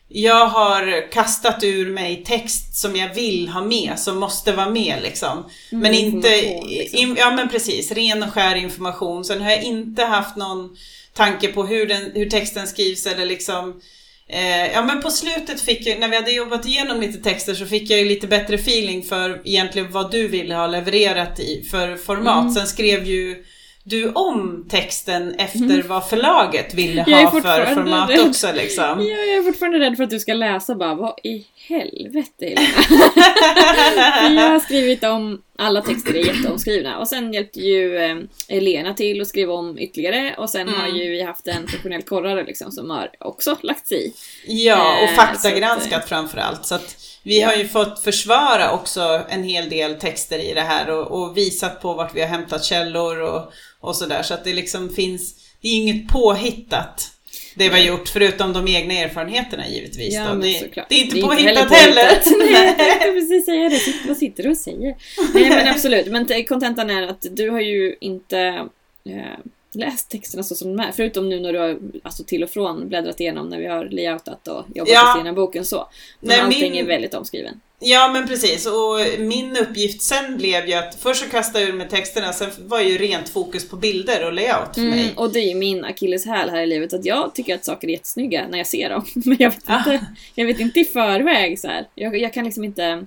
jag 0.08 0.46
har 0.46 1.12
kastat 1.12 1.64
ur 1.64 1.90
mig 1.90 2.24
text 2.26 2.76
som 2.76 2.96
jag 2.96 3.14
vill 3.14 3.48
ha 3.48 3.60
med, 3.60 3.98
som 3.98 4.18
måste 4.18 4.52
vara 4.52 4.70
med 4.70 5.02
liksom. 5.02 5.38
Mm, 5.38 5.82
men 5.82 5.94
inte, 5.94 6.28
information, 6.28 6.68
liksom. 6.68 6.98
in, 6.98 7.16
ja 7.18 7.30
men 7.30 7.48
precis, 7.48 7.92
ren 7.92 8.22
och 8.22 8.32
skär 8.32 8.54
information. 8.54 9.24
Sen 9.24 9.42
har 9.42 9.50
jag 9.50 9.62
inte 9.62 10.04
haft 10.04 10.36
någon 10.36 10.76
tanke 11.14 11.48
på 11.48 11.66
hur, 11.66 11.86
den, 11.86 12.10
hur 12.14 12.30
texten 12.30 12.66
skrivs 12.66 13.06
eller 13.06 13.26
liksom 13.26 13.80
Eh, 14.28 14.72
ja 14.72 14.82
men 14.82 15.02
på 15.02 15.10
slutet 15.10 15.60
fick 15.60 15.86
jag, 15.86 16.00
när 16.00 16.08
vi 16.08 16.16
hade 16.16 16.30
jobbat 16.30 16.66
igenom 16.66 17.00
lite 17.00 17.18
texter 17.18 17.54
så 17.54 17.66
fick 17.66 17.90
jag 17.90 17.98
ju 17.98 18.04
lite 18.04 18.26
bättre 18.26 18.54
feeling 18.54 19.02
för 19.02 19.42
egentligen 19.44 19.92
vad 19.92 20.10
du 20.10 20.28
ville 20.28 20.54
ha 20.54 20.66
levererat 20.66 21.40
i 21.40 21.68
för 21.70 21.96
format. 21.96 22.42
Mm. 22.42 22.54
Sen 22.54 22.66
skrev 22.66 23.04
ju 23.04 23.44
du 23.88 24.12
om 24.12 24.66
texten 24.70 25.34
efter 25.34 25.82
vad 25.82 26.08
förlaget 26.08 26.74
ville 26.74 27.02
ha 27.02 27.30
för 27.30 27.74
format 27.74 28.10
rädd. 28.10 28.20
också 28.28 28.52
liksom. 28.54 28.84
Ja, 28.84 29.04
jag 29.04 29.34
är 29.36 29.42
fortfarande 29.42 29.78
rädd 29.78 29.96
för 29.96 30.04
att 30.04 30.10
du 30.10 30.18
ska 30.18 30.34
läsa 30.34 30.74
bara, 30.74 30.94
vad 30.94 31.18
i 31.22 31.46
helvete 31.68 32.46
jag 34.34 34.50
har 34.50 34.60
skrivit 34.60 35.04
om, 35.04 35.42
alla 35.58 35.80
texter 35.82 36.14
är 36.16 36.26
jätteomskrivna 36.26 36.98
och 36.98 37.08
sen 37.08 37.32
hjälpte 37.32 37.60
ju 37.60 37.96
eh, 37.96 38.16
Elena 38.48 38.94
till 38.94 39.20
att 39.20 39.28
skriva 39.28 39.52
om 39.52 39.78
ytterligare 39.78 40.34
och 40.38 40.50
sen 40.50 40.68
Mm. 40.68 40.80
har 40.80 40.88
ju 40.88 41.10
vi 41.10 41.22
haft 41.22 41.46
en 41.48 41.66
professionell 41.66 42.02
korrare 42.02 42.44
liksom 42.44 42.72
som 42.72 42.90
har 42.90 43.10
också 43.20 43.56
lagt 43.62 43.88
sig 43.88 44.06
i. 44.06 44.12
Ja, 44.66 44.96
och 45.02 45.08
Eh, 45.08 45.14
faktagranskat 45.14 46.08
framförallt. 46.08 46.66
Så 46.66 46.74
att 46.74 46.96
vi 47.26 47.42
har 47.42 47.54
ju 47.54 47.68
fått 47.68 47.98
försvara 47.98 48.72
också 48.72 49.20
en 49.28 49.42
hel 49.42 49.68
del 49.68 49.94
texter 49.94 50.38
i 50.38 50.54
det 50.54 50.60
här 50.60 50.90
och, 50.90 51.22
och 51.22 51.36
visat 51.36 51.82
på 51.82 51.94
vart 51.94 52.14
vi 52.14 52.20
har 52.20 52.28
hämtat 52.28 52.64
källor 52.64 53.20
och, 53.20 53.52
och 53.80 53.96
sådär. 53.96 54.22
Så 54.22 54.34
att 54.34 54.44
det 54.44 54.52
liksom 54.52 54.90
finns, 54.90 55.34
det 55.60 55.68
är 55.68 55.76
inget 55.76 56.08
påhittat 56.08 57.10
det 57.54 57.68
vi 57.68 57.74
har 57.74 57.86
gjort, 57.86 58.08
förutom 58.08 58.52
de 58.52 58.68
egna 58.68 58.94
erfarenheterna 58.94 59.68
givetvis. 59.68 60.14
Ja, 60.14 60.34
Det, 60.34 60.40
det 60.40 60.46
är 60.48 60.64
inte 60.64 60.84
Det 60.88 60.94
är 60.94 61.04
inte 61.04 61.20
påhittat 61.20 61.72
heller. 61.72 62.22
Nej, 62.38 62.64
jag 62.66 62.78
tänkte 62.78 63.12
precis 63.12 63.44
säga 63.44 63.68
det. 63.68 63.80
Vad 64.08 64.16
sitter 64.16 64.42
du 64.42 64.50
och 64.50 64.56
säger? 64.56 64.96
Nej 65.34 65.48
men 65.48 65.68
absolut, 65.68 66.06
men 66.06 66.44
kontentan 66.44 66.90
är 66.90 67.02
att 67.02 67.26
du 67.30 67.50
har 67.50 67.60
ju 67.60 67.96
inte 68.00 68.38
eh, 69.04 69.38
läst 69.78 70.10
texterna 70.10 70.42
så 70.42 70.54
som 70.54 70.76
de 70.76 70.82
är. 70.84 70.92
Förutom 70.92 71.28
nu 71.28 71.40
när 71.40 71.52
du 71.52 71.58
har 71.58 71.78
alltså, 72.02 72.24
till 72.24 72.42
och 72.44 72.50
från 72.50 72.88
bläddrat 72.88 73.20
igenom 73.20 73.48
när 73.48 73.58
vi 73.58 73.66
har 73.66 73.84
layoutat 73.84 74.48
och 74.48 74.64
jobbat 74.74 74.92
Ja. 74.92 75.16
igenom 75.16 75.34
boken 75.34 75.64
så. 75.64 75.88
Men 76.20 76.28
Nej, 76.28 76.40
allting 76.40 76.72
min- 76.72 76.84
är 76.84 76.86
väldigt 76.86 77.14
omskriven. 77.14 77.60
Ja 77.78 78.08
men 78.12 78.28
precis 78.28 78.66
och 78.66 79.20
min 79.20 79.56
uppgift 79.56 80.02
sen 80.02 80.36
blev 80.36 80.68
ju 80.68 80.74
att 80.74 80.94
först 80.94 81.24
så 81.24 81.30
kastade 81.30 81.60
jag 81.64 81.68
ur 81.68 81.78
med 81.78 81.90
texterna, 81.90 82.32
sen 82.32 82.50
var 82.58 82.80
ju 82.80 82.98
rent 82.98 83.28
fokus 83.28 83.68
på 83.68 83.76
bilder 83.76 84.26
och 84.26 84.32
layout 84.32 84.74
för 84.74 84.80
mig. 84.80 85.02
Mm, 85.02 85.18
och 85.18 85.32
det 85.32 85.38
är 85.40 85.48
ju 85.48 85.54
min 85.54 85.84
akilleshäl 85.84 86.50
här 86.50 86.62
i 86.62 86.66
livet 86.66 86.92
att 86.94 87.04
jag 87.04 87.34
tycker 87.34 87.54
att 87.54 87.64
saker 87.64 87.88
är 87.88 87.92
jättesnygga 87.92 88.46
när 88.50 88.58
jag 88.58 88.66
ser 88.66 88.90
dem. 88.90 89.04
Men 89.14 89.36
jag 89.40 89.50
vet 89.50 89.62
Ah. 89.66 89.78
inte, 89.78 90.06
jag 90.34 90.46
vet 90.46 90.60
inte 90.60 90.80
i 90.80 90.84
förväg 90.84 91.58
så 91.60 91.68
här. 91.68 91.88
Jag, 91.94 92.18
jag 92.18 92.32
kan 92.32 92.44
liksom 92.44 92.64
inte 92.64 93.06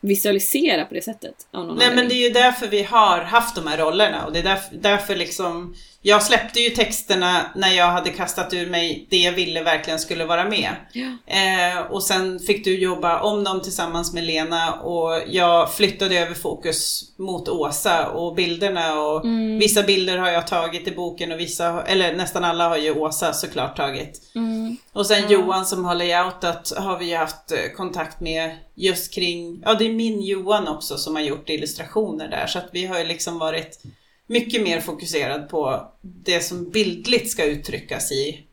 visualisera 0.00 0.84
på 0.84 0.94
det 0.94 1.02
sättet. 1.04 1.34
Nej 1.52 1.62
men 1.66 1.76
det 1.78 1.84
anledning. 1.86 2.18
är 2.18 2.22
ju 2.22 2.30
därför 2.30 2.66
vi 2.68 2.82
har 2.82 3.18
haft 3.20 3.54
de 3.56 3.66
här 3.66 3.78
rollerna 3.78 4.26
och 4.26 4.32
det 4.32 4.38
är 4.38 4.42
därför, 4.42 4.76
därför 4.76 5.16
liksom 5.16 5.74
Jag 6.06 6.22
släppte 6.22 6.60
ju 6.60 6.70
texterna 6.70 7.46
när 7.54 7.72
jag 7.72 7.86
hade 7.86 8.10
kastat 8.10 8.52
ur 8.52 8.66
mig 8.70 9.06
det 9.10 9.16
jag 9.16 9.32
ville 9.32 9.62
verkligen 9.62 9.98
skulle 9.98 10.24
vara 10.24 10.48
med. 10.48 10.70
Ja. 10.92 11.06
Eh, 11.26 11.78
och 11.90 12.02
sen 12.02 12.38
fick 12.38 12.64
du 12.64 12.78
jobba 12.78 13.20
om 13.20 13.44
dem 13.44 13.60
tillsammans 13.62 14.12
med 14.12 14.24
Lena 14.24 14.72
och 14.72 15.22
jag 15.26 15.74
flyttade 15.74 16.18
över 16.18 16.34
fokus 16.34 17.02
mot 17.18 17.48
Åsa 17.48 18.08
och 18.08 18.34
bilderna 18.34 19.00
och 19.00 19.24
Mm. 19.24 19.58
vissa 19.58 19.82
bilder 19.82 20.18
har 20.18 20.30
jag 20.30 20.46
tagit 20.46 20.88
i 20.88 20.90
boken 20.90 21.32
och 21.32 21.40
vissa, 21.40 21.82
eller 21.82 22.14
nästan 22.14 22.44
alla 22.44 22.68
har 22.68 22.76
ju 22.76 22.94
Åsa 22.94 23.32
såklart 23.32 23.76
tagit. 23.76 24.20
Mm. 24.34 24.76
Och 24.92 25.06
sen 25.06 25.30
Johan 25.30 25.66
som 25.66 25.84
har 25.84 25.94
layoutat 25.94 26.72
har 26.76 26.98
vi 26.98 27.04
ju 27.10 27.16
haft 27.16 27.52
eh, 27.52 27.58
kontakt 27.76 28.20
med 28.20 28.56
just 28.74 29.14
kring, 29.14 29.62
ja 29.64 29.74
det 29.74 29.84
är 29.84 29.92
min 29.92 30.22
Johan 30.22 30.68
också 30.68 30.96
som 30.98 31.14
har 31.14 31.22
gjort 31.22 31.48
illustrationer 31.48 32.28
där 32.28 32.46
så 32.46 32.58
att 32.58 32.68
vi 32.72 32.86
har 32.86 32.98
ju 32.98 33.04
liksom 33.04 33.38
varit 33.38 33.78
mycket 34.26 34.62
mer 34.62 34.80
fokuserad 34.80 35.48
på 35.48 35.88
det 36.00 36.40
som 36.40 36.70
bildligt 36.70 37.30
ska 37.30 37.44
uttryckas 37.44 38.12
i. 38.12 38.44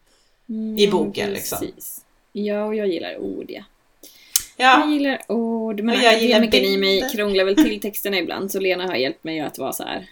Mm, 0.49 0.77
I 0.77 0.87
boken, 0.87 1.33
liksom. 1.33 1.57
precis. 1.59 2.01
Ja, 2.31 2.65
och 2.65 2.75
jag 2.75 2.87
gillar 2.87 3.17
ord 3.17 3.45
ja. 3.49 3.63
Ja, 4.57 4.79
Jag 4.79 4.91
gillar 4.93 5.21
ord, 5.27 5.81
men 5.81 5.95
akademikern 5.95 6.65
i 6.65 6.77
mig 6.77 7.09
krånglar 7.13 7.43
väl 7.45 7.55
till 7.55 7.79
texterna 7.81 8.17
ibland 8.19 8.51
så 8.51 8.59
Lena 8.59 8.87
har 8.87 8.95
hjälpt 8.95 9.23
mig 9.23 9.39
att 9.39 9.57
vara 9.57 9.73
så 9.73 9.83
här. 9.83 10.05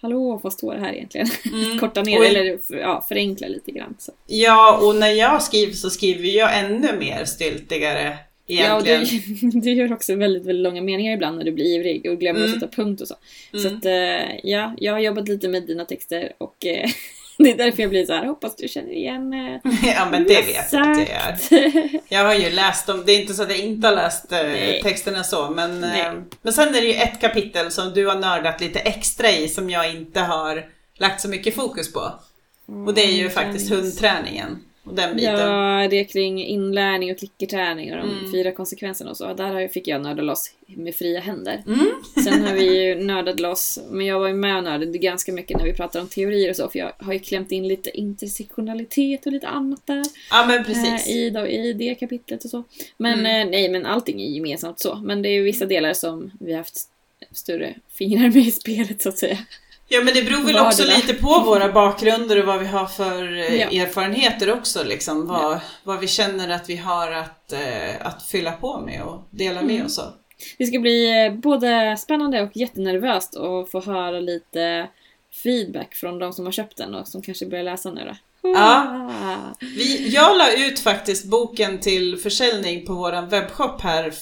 Hallå, 0.00 0.40
vad 0.42 0.52
står 0.52 0.74
det 0.74 0.80
här 0.80 0.92
egentligen? 0.92 1.26
Mm. 1.52 1.78
Korta 1.78 2.02
ner 2.02 2.18
Och- 2.18 2.24
eller 2.26 2.58
ja, 2.68 3.04
förenkla 3.08 3.48
lite 3.48 3.70
grann. 3.70 3.94
Så. 3.98 4.12
ja, 4.26 4.78
och 4.82 4.94
när 4.96 5.10
jag 5.10 5.42
skriver 5.42 5.72
så 5.72 5.90
skriver 5.90 6.28
jag 6.28 6.58
ännu 6.58 6.98
mer 6.98 7.24
styltigare 7.24 8.18
Ja, 8.46 8.74
och 8.76 8.86
egentligen. 8.86 9.50
du, 9.50 9.60
du 9.60 9.72
gör 9.72 9.92
också 9.92 10.14
väldigt, 10.14 10.46
väldigt 10.46 10.62
långa 10.64 10.82
meningar 10.82 11.14
ibland 11.14 11.38
när 11.38 11.44
du 11.44 11.52
blir 11.52 11.64
ivrig 11.64 12.10
och 12.10 12.18
glömmer 12.20 12.40
Mm. 12.40 12.52
att 12.54 12.60
sätta 12.60 12.76
punkt 12.76 13.00
och 13.00 13.08
så. 13.08 13.14
Så 13.52 13.66
Mm. 13.68 13.76
att, 13.78 13.84
eh, 13.84 14.36
ja, 14.50 14.74
jag 14.78 14.92
har 14.92 15.00
jobbat 15.00 15.28
lite 15.28 15.48
med 15.48 15.62
dina 15.66 15.84
texter 15.84 16.32
och 16.38 16.66
eh, 16.66 16.88
det 17.38 17.50
är 17.50 17.56
därför 17.56 17.82
jag 17.82 17.90
blir 17.90 18.06
så 18.06 18.12
här. 18.12 18.26
hoppas 18.26 18.56
du 18.56 18.68
känner 18.68 18.92
igen 18.92 19.32
eh, 19.32 19.72
ja 19.96 20.08
men 20.10 20.24
det 20.24 20.34
vet 20.46 20.72
jag 20.72 20.90
att 20.90 20.98
jag 20.98 21.08
gör. 21.08 21.88
Jag 22.08 22.24
har 22.24 22.34
ju 22.34 22.50
läst 22.50 22.86
dem, 22.86 23.02
det 23.06 23.12
är 23.12 23.20
inte 23.20 23.34
så 23.34 23.42
att 23.42 23.50
jag 23.50 23.58
inte 23.58 23.88
har 23.88 23.94
läst 23.94 24.30
Nej. 24.30 24.80
texterna 24.82 25.24
så 25.24 25.50
men, 25.50 25.80
Nej. 25.80 26.10
men 26.42 26.52
sen 26.52 26.68
är 26.74 26.80
det 26.80 26.86
ju 26.86 26.94
ett 26.94 27.20
kapitel 27.20 27.70
som 27.70 27.92
du 27.94 28.06
har 28.06 28.16
nördat 28.18 28.60
lite 28.60 28.78
extra 28.78 29.30
i 29.30 29.48
som 29.48 29.70
jag 29.70 29.90
inte 29.90 30.20
har 30.20 30.64
lagt 30.98 31.20
så 31.20 31.28
mycket 31.28 31.54
fokus 31.54 31.92
på. 31.92 32.12
Och 32.86 32.94
det 32.94 33.04
är 33.04 33.12
ju 33.12 33.30
faktiskt 33.30 33.70
hundträningen 33.70 34.58
och 34.84 34.94
den 34.94 35.16
biten. 35.16 35.34
Ja, 35.34 35.88
det 35.90 36.00
är 36.00 36.04
kring 36.04 36.44
inlärning 36.44 37.12
och 37.12 37.18
klickerträning 37.18 37.90
och 37.92 37.96
de 37.98 38.10
Mm. 38.18 38.32
fyra 38.32 38.52
konsekvenserna 38.52 39.10
och 39.10 39.16
så. 39.16 39.34
Där 39.34 39.68
fick 39.68 39.88
jag 39.88 40.02
nörda 40.02 40.22
loss 40.22 40.50
med 40.66 40.94
fria 40.94 41.20
händer. 41.20 41.62
Mm. 41.66 41.86
Sen 42.24 42.42
har 42.44 42.54
vi 42.54 42.82
ju 42.84 42.94
nördat 42.94 43.40
loss, 43.40 43.78
men 43.90 44.06
jag 44.06 44.18
var 44.20 44.28
ju 44.28 44.34
med 44.34 44.56
och 44.56 44.64
nördade 44.64 44.98
ganska 44.98 45.32
mycket 45.32 45.56
när 45.58 45.64
vi 45.64 45.72
pratar 45.72 46.00
om 46.00 46.08
teorier 46.08 46.50
och 46.50 46.56
så, 46.56 46.68
för 46.68 46.78
jag 46.78 46.92
har 46.98 47.12
ju 47.12 47.18
klämt 47.18 47.52
in 47.52 47.68
lite 47.68 47.90
intersektionalitet 47.98 49.26
och 49.26 49.32
lite 49.32 49.48
annat 49.48 49.86
där. 49.86 50.04
Ja 50.30 50.46
men 50.48 50.64
precis. 50.64 51.06
Eh, 51.06 51.12
I, 51.16 51.30
då, 51.30 51.46
I 51.46 51.72
det 51.72 51.94
kapitlet 51.94 52.44
och 52.44 52.50
så. 52.50 52.64
Men 52.96 53.18
Mm. 53.18 53.46
eh, 53.46 53.50
nej, 53.50 53.68
men 53.68 53.86
allting 53.86 54.22
är 54.22 54.26
gemensamt 54.26 54.80
så. 54.80 54.94
Men 54.94 55.22
det 55.22 55.28
är 55.28 55.32
ju 55.32 55.42
vissa 55.42 55.66
delar 55.66 55.92
som 55.94 56.30
vi 56.40 56.52
har 56.52 56.58
haft 56.58 56.76
större 57.32 57.74
fingrar 57.98 58.22
med 58.28 58.36
i 58.46 58.50
spelet 58.50 59.02
så 59.02 59.08
att 59.08 59.18
säga. 59.18 59.38
Ja 59.88 60.00
men 60.04 60.14
det 60.14 60.22
beror 60.22 60.42
väl 60.44 60.58
också 60.58 60.84
lite 60.84 61.14
på 61.14 61.40
våra 61.40 61.72
bakgrunder 61.72 62.38
och 62.40 62.46
vad 62.46 62.60
vi 62.60 62.66
har 62.66 62.86
för 62.86 63.38
eh, 63.38 63.54
Ja. 63.54 63.82
erfarenheter 63.82 64.52
också 64.52 64.84
liksom. 64.84 65.26
Vad, 65.26 65.60
vad 65.84 66.00
vi 66.00 66.08
känner 66.08 66.48
att 66.48 66.68
vi 66.70 66.76
har 66.76 67.10
att, 67.12 67.52
eh, 67.52 68.06
att 68.06 68.22
fylla 68.22 68.52
på 68.52 68.80
med 68.80 69.02
och 69.02 69.28
dela 69.30 69.62
med 69.62 69.70
Mm. 69.74 69.86
oss 69.86 69.98
av. 69.98 70.12
Det 70.58 70.66
ska 70.66 70.78
bli 70.78 71.24
eh, 71.26 71.32
både 71.34 71.96
spännande 71.96 72.42
och 72.42 72.50
jättenervöst 72.56 73.36
att 73.36 73.70
få 73.70 73.80
höra 73.80 74.20
lite 74.20 74.88
feedback 75.42 75.94
från 75.94 76.18
de 76.18 76.32
som 76.32 76.44
har 76.44 76.52
köpt 76.52 76.76
den 76.76 76.94
och 76.94 77.08
som 77.08 77.22
kanske 77.22 77.46
börjar 77.46 77.64
läsa 77.64 77.90
nu 77.90 78.00
då. 78.04 78.16
Ja. 78.48 79.10
Ah. 79.22 79.36
Vi, 79.60 80.08
jag 80.08 80.36
la 80.38 80.52
ut 80.52 80.80
faktiskt 80.80 81.24
boken 81.24 81.78
till 81.80 82.18
försäljning 82.18 82.86
på 82.86 82.92
våran 82.94 83.28
webbshop 83.28 83.80
här 83.80 84.12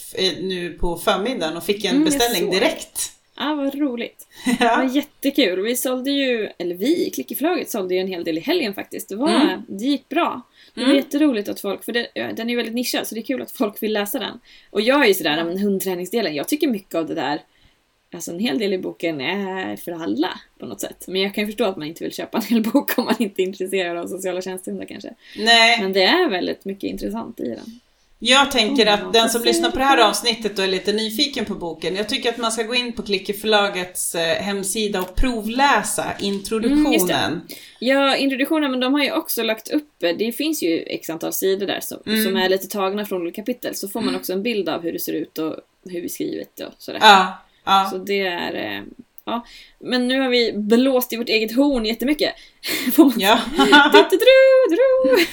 nu 0.42 0.70
på 0.80 0.96
förmiddagen 0.96 1.56
och 1.56 1.64
fick 1.64 1.84
en 1.84 1.90
Mm, 1.96 2.04
beställning 2.04 2.50
direkt. 2.50 3.12
Ah, 3.42 3.54
vad 3.54 3.74
roligt. 3.74 4.26
Det 4.44 4.56
Ja. 4.64 4.76
var 4.76 4.96
jättekul. 4.96 5.60
Vi 5.62 5.76
sålde 5.76 6.10
ju, 6.10 6.48
eller 6.58 6.74
vi, 6.74 7.10
Klick 7.14 7.30
i 7.32 7.34
förlaget 7.34 7.70
sålde 7.70 7.94
ju 7.94 8.00
en 8.00 8.08
hel 8.08 8.24
del 8.24 8.38
i 8.38 8.40
helgen 8.40 8.74
faktiskt. 8.74 9.08
Det, 9.08 9.16
var, 9.16 9.28
Mm. 9.30 9.62
det 9.68 9.84
gick 9.84 10.08
bra. 10.08 10.42
Det 10.74 10.80
var 10.80 10.86
Mm. 10.88 10.96
jätteroligt 10.96 11.48
att 11.48 11.60
folk, 11.60 11.84
för 11.84 11.92
det, 11.92 12.06
den 12.14 12.40
är 12.40 12.50
ju 12.50 12.56
väldigt 12.56 12.74
nischad 12.74 13.06
så 13.06 13.14
det 13.14 13.20
är 13.20 13.22
kul 13.22 13.42
att 13.42 13.50
folk 13.52 13.82
vill 13.82 13.92
läsa 13.92 14.18
den. 14.18 14.40
Och 14.70 14.80
jag 14.80 15.02
är 15.04 15.08
ju 15.08 15.14
sådär, 15.14 15.44
men 15.44 15.58
hundträningsdelen, 15.58 16.34
jag 16.34 16.48
tycker 16.48 16.68
mycket 16.68 16.94
av 16.94 17.06
det 17.06 17.14
där 17.14 17.40
Alltså 18.14 18.30
en 18.30 18.38
hel 18.38 18.58
del 18.58 18.72
i 18.72 18.78
boken 18.78 19.20
är 19.20 19.76
för 19.76 19.92
alla 19.92 20.40
på 20.58 20.66
något 20.66 20.80
sätt. 20.80 21.04
Men 21.08 21.20
jag 21.20 21.34
kan 21.34 21.42
ju 21.44 21.46
förstå 21.46 21.64
att 21.64 21.76
man 21.76 21.86
inte 21.88 22.04
vill 22.04 22.12
köpa 22.12 22.38
en 22.38 22.44
hel 22.44 22.62
bok 22.62 22.98
om 22.98 23.04
man 23.04 23.14
inte 23.18 23.42
är 23.42 23.44
intresserad 23.44 23.96
av 23.98 24.06
sociala 24.06 24.42
tjänstehundar 24.42 24.86
kanske. 24.86 25.14
Nej, 25.38 25.80
Men 25.82 25.92
det 25.92 26.02
är 26.02 26.28
väldigt 26.30 26.64
mycket 26.64 26.84
intressant 26.90 27.40
i 27.40 27.48
den. 27.48 27.80
Jag 28.24 28.50
tänker 28.50 28.86
att 28.86 29.12
den 29.12 29.28
som 29.28 29.42
lyssnar 29.42 29.70
på 29.70 29.78
det 29.78 29.84
här 29.84 30.08
avsnittet 30.08 30.58
och 30.58 30.64
är 30.64 30.68
lite 30.68 30.92
nyfiken 30.92 31.44
på 31.44 31.54
boken, 31.54 31.96
jag 31.96 32.08
tycker 32.08 32.28
att 32.28 32.38
man 32.38 32.52
ska 32.52 32.62
gå 32.62 32.74
in 32.74 32.92
på 32.92 33.02
Klick 33.02 33.30
i 33.30 33.32
förlagets 33.32 34.14
eh, 34.14 34.42
hemsida 34.42 35.00
och 35.00 35.14
provläsa 35.14 36.04
introduktionen. 36.20 37.32
Mm, 37.32 37.40
Ja, 37.78 38.16
introduktionen, 38.16 38.70
men 38.70 38.80
de 38.80 38.94
har 38.94 39.02
ju 39.04 39.12
också 39.12 39.42
lagt 39.42 39.70
upp, 39.70 39.88
det 39.98 40.32
finns 40.32 40.62
ju 40.62 40.82
x 40.82 41.10
antal 41.10 41.32
sidor 41.32 41.66
där 41.66 41.80
som, 41.82 41.98
Mm. 42.06 42.24
som 42.24 42.36
är 42.36 42.48
lite 42.48 42.66
tagna 42.66 43.04
från 43.04 43.22
olika 43.22 43.42
kapitel. 43.42 43.74
Så 43.74 43.88
får 43.88 44.00
man 44.00 44.16
också 44.16 44.32
en 44.32 44.42
bild 44.42 44.68
av 44.68 44.82
hur 44.82 44.92
det 44.92 44.98
ser 44.98 45.12
ut 45.12 45.38
och 45.38 45.56
hur 45.84 46.00
vi 46.00 46.08
skrivit 46.08 46.60
och 46.60 46.72
sådär. 46.78 46.98
Ja, 47.02 47.42
ja. 47.64 47.88
Så 47.92 47.98
det 47.98 48.20
är... 48.26 48.84
eh, 49.26 49.32
Ja. 49.32 49.44
Men 49.80 50.08
nu 50.08 50.20
har 50.20 50.28
vi 50.28 50.52
blåst 50.52 51.12
i 51.12 51.16
vårt 51.16 51.28
eget 51.28 51.56
horn 51.56 51.84
jättemycket. 51.86 52.34
Får 52.94 53.04
man 53.04 53.20
ja. 53.20 53.38
säga. 53.56 53.92
Dru, 54.10 54.76
dru. 54.76 55.26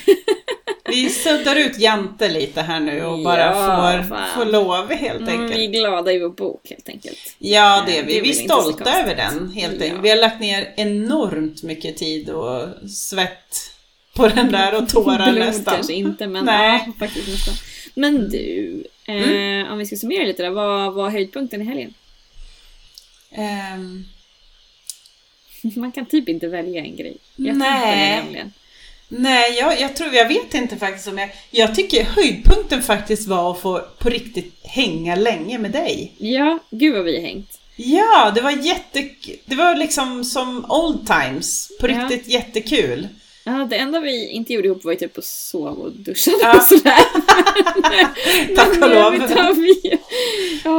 Vi 0.91 1.09
suddar 1.09 1.55
ut 1.55 1.79
Jante 1.79 2.29
lite 2.29 2.61
här 2.61 2.79
nu 2.79 3.05
och 3.05 3.19
bara 3.19 3.39
Ja, 3.39 3.53
får, 3.53 4.09
fan. 4.15 4.29
får 4.35 4.45
lov 4.51 4.91
helt 4.93 5.19
Mm, 5.21 5.41
enkelt. 5.41 5.59
vi 5.59 5.65
är 5.65 5.69
glada 5.71 6.11
i 6.13 6.19
vår 6.19 6.29
bok 6.29 6.61
helt 6.69 6.89
enkelt. 6.89 7.35
Ja, 7.37 7.83
det 7.87 7.97
är 7.97 8.01
Det 8.03 8.07
vi. 8.07 8.17
är 8.17 8.21
Vi 8.23 8.29
är 8.29 8.33
stolta 8.33 8.99
över 8.99 9.15
den, 9.15 9.51
helt 9.51 9.77
Ja. 9.79 9.83
enkelt. 9.85 10.03
Vi 10.03 10.09
har 10.09 10.17
lagt 10.17 10.39
ner 10.41 10.73
enormt 10.77 11.63
mycket 11.63 11.97
tid 11.97 12.29
och 12.29 12.89
svett 12.89 13.71
på 14.15 14.27
den 14.27 14.51
där 14.51 14.75
och 14.83 14.89
tårar 14.89 15.31
Blod 15.31 15.39
nästan. 15.45 15.73
kanske 15.75 15.93
inte, 15.93 16.27
men 16.27 16.45
Nej. 16.45 16.83
ja, 16.87 16.93
faktiskt 16.99 17.27
nästan. 17.27 17.53
Men 17.95 18.29
du, 18.29 18.83
eh, 19.07 19.71
om 19.71 19.77
vi 19.77 19.85
ska 19.85 19.95
summera 19.95 20.23
lite 20.25 20.43
där, 20.43 20.49
vad 20.49 20.93
var 20.93 21.09
höjdpunkten 21.09 21.61
i 21.61 21.65
helgen? 21.65 21.93
Ehm, 23.31 24.05
Man 25.75 25.91
kan 25.91 26.05
typ 26.05 26.29
inte 26.29 26.47
välja 26.47 26.83
en 26.83 26.95
grej. 26.95 27.17
Jag 27.35 27.55
Nej. 27.57 28.45
nej, 29.07 29.51
jag, 29.57 29.81
jag 29.81 29.95
tror, 29.95 30.13
jag 30.13 30.27
vet 30.27 30.53
inte 30.53 30.77
faktiskt 30.77 31.07
om 31.07 31.17
jag... 31.17 31.29
Jag 31.51 31.75
tycker 31.75 32.03
höjdpunkten 32.03 32.81
faktiskt 32.81 33.27
var 33.27 33.51
att 33.51 33.59
få 33.59 33.79
på 33.99 34.09
riktigt 34.09 34.53
hänga 34.63 35.15
länge 35.15 35.57
med 35.57 35.71
dig. 35.71 36.13
Ja, 36.17 36.59
gud 36.71 36.95
vad 36.95 37.05
vi 37.05 37.15
har 37.15 37.21
hängt. 37.27 37.59
Ja, 37.75 38.31
det 38.35 38.41
var 38.41 38.51
jätte... 38.51 39.09
Det 39.45 39.55
var 39.55 39.75
liksom 39.75 40.23
som 40.25 40.65
old 40.71 41.07
times. 41.07 41.71
På 41.79 41.89
Ja. 41.89 41.93
riktigt 42.09 42.27
jättekul. 42.33 43.07
Ja, 43.51 43.67
det 43.69 43.75
enda 43.75 43.99
vi 43.99 44.29
inte 44.29 44.53
gjorde 44.53 44.67
ihop 44.67 44.83
var 44.83 44.91
ju 44.91 44.97
typ 44.97 45.17
att 45.17 45.23
sova 45.25 45.69
och 45.71 45.91
duscha 45.91 46.31
Ja. 46.41 46.55
och 46.57 46.63
sådär. 46.63 46.95
Tack 48.55 48.83
och 48.83 48.89
lov. 48.89 49.27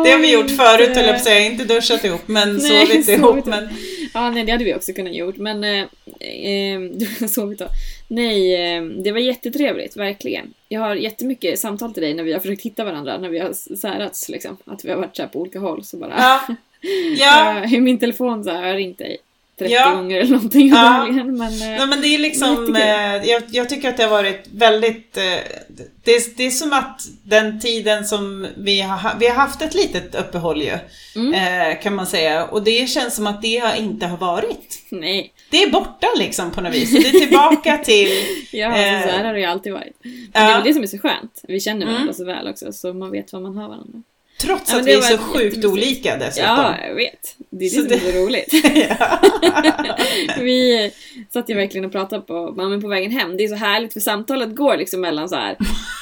Det 0.04 0.11
har 0.11 0.18
vi 0.20 0.33
gjort 0.33 0.42
inte- 0.50 0.54
förut, 0.54 0.88
höll 0.96 1.04
jag 1.04 1.14
på 1.14 1.16
att 1.16 1.24
säga. 1.24 1.46
Inte 1.46 1.64
duschat 1.64 2.04
ihop, 2.04 2.22
men 2.28 2.56
Nej, 2.56 2.87
sovit 2.87 3.09
ihop. 3.09 3.46
Men... 3.46 3.68
Ja, 4.14 4.30
nej 4.30 4.44
det 4.44 4.52
hade 4.52 4.64
vi 4.64 4.74
också 4.74 4.92
kunnat 4.92 5.14
gjort, 5.14 5.37
men 5.37 5.64
eh, 5.64 5.80
eh, 6.20 6.80
har 7.20 7.28
sovit 7.28 7.59
då. 7.59 7.66
Nej, 8.09 8.54
eh, 8.76 8.83
det 8.83 9.12
var 9.12 9.18
jättetrevligt, 9.18 9.96
verkligen. 9.96 10.54
Jag 10.68 10.80
har 10.80 10.94
jättemycket 10.94 11.59
samtal 11.59 11.94
till 11.94 12.02
dig 12.02 12.14
när 12.14 12.22
vi 12.24 12.33
har 12.33 12.40
försökt 12.40 12.62
hitta 12.62 12.85
varandra, 12.85 13.18
när 13.18 13.28
vi 13.28 13.38
har 13.38 13.52
särats 13.76 14.28
liksom. 14.28 14.56
Att 14.64 14.85
vi 14.85 14.90
har 14.90 14.96
varit 14.96 15.16
så 15.16 15.26
på 15.26 15.40
olika 15.40 15.59
håll, 15.59 15.85
så 15.85 15.96
bara... 15.96 16.14
Ja, 16.48 16.54
Ja, 17.18 17.64
I 17.64 17.80
min 17.80 17.98
telefon 17.98 18.44
så 18.44 18.50
har 18.50 18.66
jag 18.66 18.76
ringt 18.76 18.98
dig 18.98 19.18
30 19.64 19.74
Ja. 19.74 19.90
gånger 19.94 20.20
eller 20.20 20.30
någonting 20.30 20.68
Ja. 20.68 21.06
Men, 21.06 21.40
eh, 21.42 21.58
Nej 21.58 21.86
men 21.86 22.00
det 22.00 22.06
är 22.14 22.18
liksom, 22.18 22.76
eh, 22.76 23.30
jag, 23.30 23.42
jag 23.50 23.68
tycker 23.68 23.88
att 23.88 23.96
det 23.96 24.02
har 24.02 24.10
varit 24.10 24.44
väldigt, 24.52 25.16
eh, 25.16 25.22
det, 26.04 26.10
är- 26.14 26.36
det 26.36 26.46
är 26.46 26.50
som 26.50 26.72
att 26.72 27.00
den 27.22 27.60
tiden 27.60 28.04
som 28.04 28.46
vi 28.56 28.80
har, 28.80 28.96
ha- 28.98 29.14
vi 29.20 29.26
har 29.28 29.34
haft 29.34 29.62
ett 29.62 29.74
litet 29.74 30.14
uppehåll 30.14 30.62
ju, 30.62 30.78
Mm. 31.16 31.34
eh, 31.34 31.82
kan 31.82 31.94
man 31.94 32.06
säga. 32.06 32.44
Och 32.44 32.62
det 32.62 32.88
känns 32.90 33.16
som 33.16 33.26
att 33.26 33.42
det 33.42 33.58
har 33.58 33.74
inte 33.76 34.06
har 34.06 34.16
varit. 34.16 34.82
nej, 34.90 35.32
Det 35.50 35.62
är 35.62 35.70
borta 35.70 36.06
liksom 36.18 36.50
på 36.50 36.60
något 36.60 36.74
vis. 36.74 36.90
Det 36.90 37.08
är 37.08 37.20
tillbaka 37.26 37.78
till, 37.84 38.08
ja, 38.52 38.76
Eh, 38.76 38.94
alltså, 38.94 39.08
så 39.08 39.16
här 39.16 39.24
har 39.24 39.32
det 39.34 39.40
ju 39.40 39.46
alltid 39.46 39.72
varit. 39.72 39.96
Men 40.02 40.12
ja. 40.32 40.40
Det 40.40 40.50
är 40.50 40.54
väl 40.54 40.64
det 40.64 40.74
som 40.74 40.82
är 40.82 40.86
så 40.86 40.98
skönt. 40.98 41.40
Vi 41.48 41.60
känner 41.60 41.82
Mm. 41.82 41.92
varandra 41.94 42.12
så 42.14 42.24
väl 42.24 42.48
också, 42.48 42.72
så 42.72 42.92
man 42.92 43.10
vet 43.10 43.32
vad 43.32 43.42
man 43.42 43.56
har 43.56 43.68
varandra. 43.68 44.02
Trots 44.40 44.72
Ja, 44.72 44.79
att 44.79 44.85
det 44.85 44.90
vi 44.90 44.96
är 44.96 45.00
så 45.03 45.18
sjukt 45.18 45.64
olika 45.64 46.16
dessutom. 46.16 46.48
Ja, 46.50 46.74
jag 46.88 46.94
vet. 46.94 47.37
Det 47.50 47.64
är 47.66 47.70
det 47.70 47.74
Så 47.76 47.81
som 47.81 47.88
det- 47.88 47.94
är 47.94 48.12
så 48.12 48.18
roligt. 48.18 48.53
Ja. 49.00 49.20
Vi 50.40 50.90
satt 51.33 51.48
ju 51.50 51.55
verkligen 51.55 51.85
och 51.85 51.92
pratade 51.92 52.22
på, 52.22 52.55
ja, 52.59 52.68
men 52.68 52.83
på 52.83 52.88
vägen 52.88 53.11
hem. 53.11 53.37
Det 53.37 53.44
är 53.44 53.48
så 53.48 53.55
härligt 53.55 53.92
för 53.92 54.00
samtalet 54.00 54.57
går 54.57 54.76
liksom 54.76 55.00
mellan 55.00 55.29
så 55.29 55.35
här. 55.37 55.57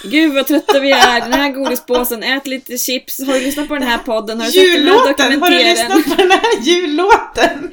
Gud 0.04 0.34
vad 0.34 0.46
trötta 0.46 0.80
vi 0.80 0.90
är, 0.92 1.20
den 1.20 1.32
här 1.32 1.50
godispåsen, 1.52 2.22
ät 2.22 2.46
lite 2.46 2.78
chips, 2.78 3.26
har 3.26 3.34
du 3.34 3.40
lyssnat 3.40 3.68
på 3.68 3.74
den 3.74 3.82
här 3.82 3.98
podden, 3.98 4.38
har 4.40 4.46
du 4.46 4.52
sett 4.52 4.74
den 4.74 4.86
här! 4.86 5.40
Har 5.40 5.50
du 5.50 5.58
lyssnat 5.58 6.04
på 6.16 6.22
den 6.22 6.30
här 6.30 6.62
jullåten? 6.62 7.70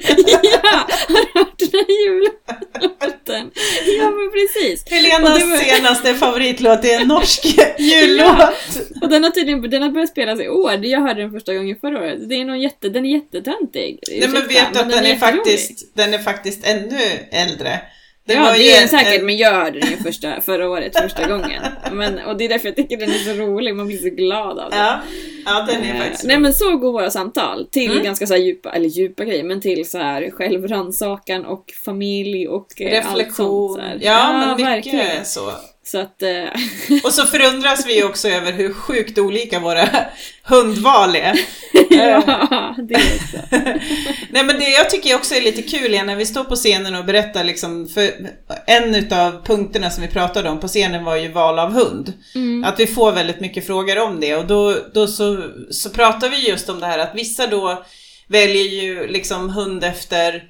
ja, 0.62 0.86
har 1.08 1.32
du 1.32 1.38
hört 1.38 1.58
den 1.58 1.70
här 1.72 2.04
jullåten? 2.06 3.50
Ja 3.98 4.10
men 4.10 4.30
precis. 4.32 4.84
Helenas 4.90 5.42
var- 5.44 5.56
senaste 5.58 6.14
favoritlåt 6.14 6.84
är 6.84 7.00
en 7.00 7.08
norsk 7.08 7.44
jullåt. 7.78 8.54
Och 9.02 9.08
den 9.08 9.24
har 9.24 9.30
tydligen 9.30 9.70
den 9.70 9.82
har 9.82 9.90
börjat 9.90 10.10
spelas 10.10 10.40
i 10.40 10.48
år, 10.62 10.84
jag 10.84 11.00
hörde 11.00 11.20
den 11.20 11.30
första 11.30 11.54
gången 11.54 11.76
förra 11.80 11.98
året. 11.98 12.28
Det 12.28 12.34
är 12.34 12.44
någon 12.44 12.60
jätte, 12.60 12.88
den 12.88 13.06
är 13.06 13.10
jättetöntig. 13.10 13.98
Nej 14.10 14.20
men 14.28 14.32
vet 14.32 14.48
du 14.48 14.58
att 14.58 14.72
den, 14.74 14.90
är 14.90 14.94
jätterolig. 15.08 15.18
faktiskt, 15.20 15.96
den 15.96 16.14
är 16.14 16.18
faktiskt 16.18 16.66
ännu 16.66 16.98
äldre. 17.30 17.80
Det 18.26 18.34
ja, 18.34 18.42
var 18.42 18.52
det 18.52 18.58
ju 18.58 18.68
är 18.70 18.74
den 18.74 18.82
en- 18.82 18.88
säkert, 18.88 19.20
en- 19.20 19.26
men 19.26 19.36
jag 19.36 19.52
hörde 19.52 19.80
den 19.80 19.90
ju 19.90 19.96
första, 19.96 20.40
förra 20.40 20.70
året, 20.70 20.98
första 21.00 21.28
gången. 21.28 21.62
Men, 21.92 22.18
och 22.18 22.36
det 22.36 22.44
är 22.44 22.48
därför 22.48 22.68
jag 22.68 22.76
tycker 22.76 22.96
den 22.96 23.10
är 23.10 23.14
så 23.18 23.32
rolig, 23.32 23.74
man 23.74 23.86
blir 23.86 23.98
så 23.98 24.08
glad 24.08 24.58
av 24.58 24.70
den. 24.70 24.78
Ja, 24.80 25.00
ja 25.44 25.66
den 25.68 25.82
är 25.84 25.94
Eh, 25.94 26.00
faktiskt 26.00 26.24
Nej 26.24 26.38
men 26.38 26.54
så 26.54 26.76
går 26.76 26.92
våra 26.92 27.10
samtal 27.10 27.66
till 27.70 27.90
Mm. 27.90 28.04
ganska 28.04 28.26
så 28.26 28.34
här 28.34 28.40
djupa, 28.40 28.70
eller 28.72 28.88
djupa 28.88 29.24
grejer, 29.24 29.44
men 29.44 29.60
till 29.60 29.88
så 29.90 29.98
här 29.98 30.30
självrannsakan 30.30 31.44
och 31.44 31.64
familj 31.84 32.48
och 32.48 32.80
eh, 32.80 32.96
allt 32.96 33.06
sånt. 33.06 33.18
reflektion. 33.18 33.74
Så 33.74 33.80
här. 33.80 33.98
Ja, 34.02 34.32
men 34.32 34.50
mycket 34.50 34.66
verkligen. 34.66 35.24
så. 35.24 35.40
Så 35.86 35.98
att, 35.98 36.22
eh, 36.22 36.48
Och 37.04 37.12
så 37.12 37.26
förundras 37.26 37.86
vi 37.86 38.02
också 38.02 38.28
över 38.28 38.52
hur 38.52 38.72
sjukt 38.72 39.18
olika 39.18 39.60
våra 39.60 39.88
hundval 40.42 41.16
är. 41.16 41.38
ja, 41.90 42.76
det 42.78 42.94
också. 42.94 43.36
Nej 44.30 44.44
men 44.44 44.58
det 44.58 44.68
jag 44.68 44.90
tycker 44.90 45.14
också 45.14 45.34
är 45.34 45.40
lite 45.40 45.62
kul 45.62 45.94
är 45.94 46.04
när 46.04 46.16
vi 46.16 46.26
står 46.26 46.44
på 46.44 46.56
scenen 46.56 46.94
och 46.94 47.04
berättar 47.04 47.44
liksom, 47.44 47.88
för 47.88 48.10
en 48.66 48.94
utav 48.94 49.44
punkterna 49.44 49.90
som 49.90 50.02
vi 50.02 50.08
pratade 50.08 50.50
om 50.50 50.60
på 50.60 50.68
scenen 50.68 51.04
var 51.04 51.16
ju 51.16 51.32
val 51.32 51.58
av 51.58 51.72
hund. 51.72 52.12
Mm. 52.34 52.64
Att 52.64 52.80
vi 52.80 52.86
får 52.86 53.12
väldigt 53.12 53.40
mycket 53.40 53.66
frågor 53.66 53.98
om 53.98 54.20
det 54.20 54.36
och 54.36 54.46
då, 54.46 54.76
då 54.94 55.06
så, 55.06 55.42
så 55.70 55.90
pratar 55.90 56.28
vi 56.28 56.48
just 56.48 56.68
om 56.68 56.80
det 56.80 56.86
här 56.86 56.98
att 56.98 57.14
vissa 57.14 57.46
då 57.46 57.84
väljer 58.28 58.64
ju 58.64 59.06
liksom 59.06 59.50
hund 59.50 59.84
efter 59.84 60.42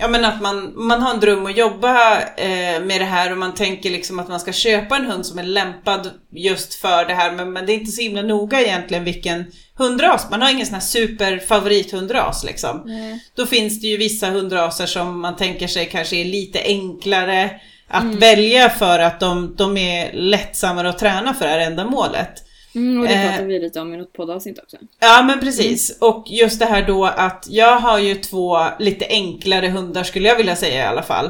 Ja 0.00 0.08
men 0.08 0.24
att 0.24 0.40
man, 0.42 0.72
man 0.76 1.02
har 1.02 1.14
en 1.14 1.20
dröm 1.20 1.46
att 1.46 1.56
jobba 1.56 2.20
eh, 2.20 2.80
med 2.82 3.00
det 3.00 3.04
här 3.04 3.32
och 3.32 3.38
man 3.38 3.54
tänker 3.54 3.90
liksom 3.90 4.18
att 4.18 4.28
man 4.28 4.40
ska 4.40 4.52
köpa 4.52 4.96
en 4.96 5.06
hund 5.06 5.26
som 5.26 5.38
är 5.38 5.42
lämpad 5.42 6.10
just 6.32 6.74
för 6.74 7.04
det 7.04 7.14
här 7.14 7.32
men, 7.32 7.52
men 7.52 7.66
det 7.66 7.72
är 7.72 7.74
inte 7.74 7.92
så 7.92 8.02
himla 8.02 8.22
noga 8.22 8.60
egentligen 8.60 9.04
vilken 9.04 9.44
hundras. 9.78 10.30
Man 10.30 10.42
har 10.42 10.50
ingen 10.50 10.66
sån 10.66 10.74
här 10.74 10.80
super 10.80 11.38
favorithundras 11.38 12.44
liksom. 12.44 12.82
Nej. 12.86 13.24
Då 13.36 13.46
finns 13.46 13.80
det 13.80 13.86
ju 13.86 13.96
vissa 13.96 14.30
hundraser 14.30 14.86
som 14.86 15.20
man 15.20 15.36
tänker 15.36 15.66
sig 15.66 15.86
kanske 15.86 16.16
är 16.16 16.24
lite 16.24 16.60
enklare 16.64 17.50
att 17.88 18.02
Mm. 18.02 18.18
välja 18.18 18.70
för 18.70 18.98
att 18.98 19.20
de, 19.20 19.54
de 19.56 19.76
är 19.76 20.12
lättsammare 20.12 20.88
att 20.88 20.98
träna 20.98 21.34
för 21.34 21.44
det 21.44 21.50
här 21.50 21.58
ändamålet. 21.58 22.30
Mm, 22.74 23.00
och 23.00 23.08
det 23.08 23.14
Eh. 23.14 23.28
pratade 23.28 23.48
vi 23.48 23.58
lite 23.58 23.80
om 23.80 23.94
i 23.94 23.96
något 23.96 24.12
poddavsnitt 24.12 24.58
också. 24.58 24.76
Ja 25.00 25.22
men 25.22 25.40
precis. 25.40 25.98
Och 26.00 26.24
just 26.26 26.58
det 26.58 26.66
här 26.66 26.86
då 26.86 27.04
att 27.04 27.46
jag 27.50 27.80
har 27.80 27.98
ju 27.98 28.14
två 28.14 28.58
lite 28.78 29.06
enklare 29.08 29.68
hundar 29.68 30.02
skulle 30.04 30.28
jag 30.28 30.36
vilja 30.36 30.56
säga 30.56 30.84
i 30.84 30.86
alla 30.86 31.02
fall. 31.02 31.26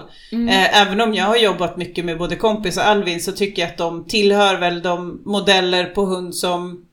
Eh, 0.49 0.81
även 0.83 1.01
om 1.01 1.15
jag 1.15 1.25
har 1.25 1.37
jobbat 1.37 1.77
mycket 1.77 2.05
med 2.05 2.19
både 2.19 2.37
kompis 2.37 2.77
och 2.77 2.87
Alvin 2.87 3.21
så 3.21 3.33
tycker 3.33 3.63
jag 3.63 3.71
att 3.71 3.77
de 3.79 4.05
tillhör 4.05 4.57
väl 4.57 4.83
de 4.83 5.23
modeller 5.25 5.85
på 5.85 6.05
hund 6.05 6.35
som 6.35 6.85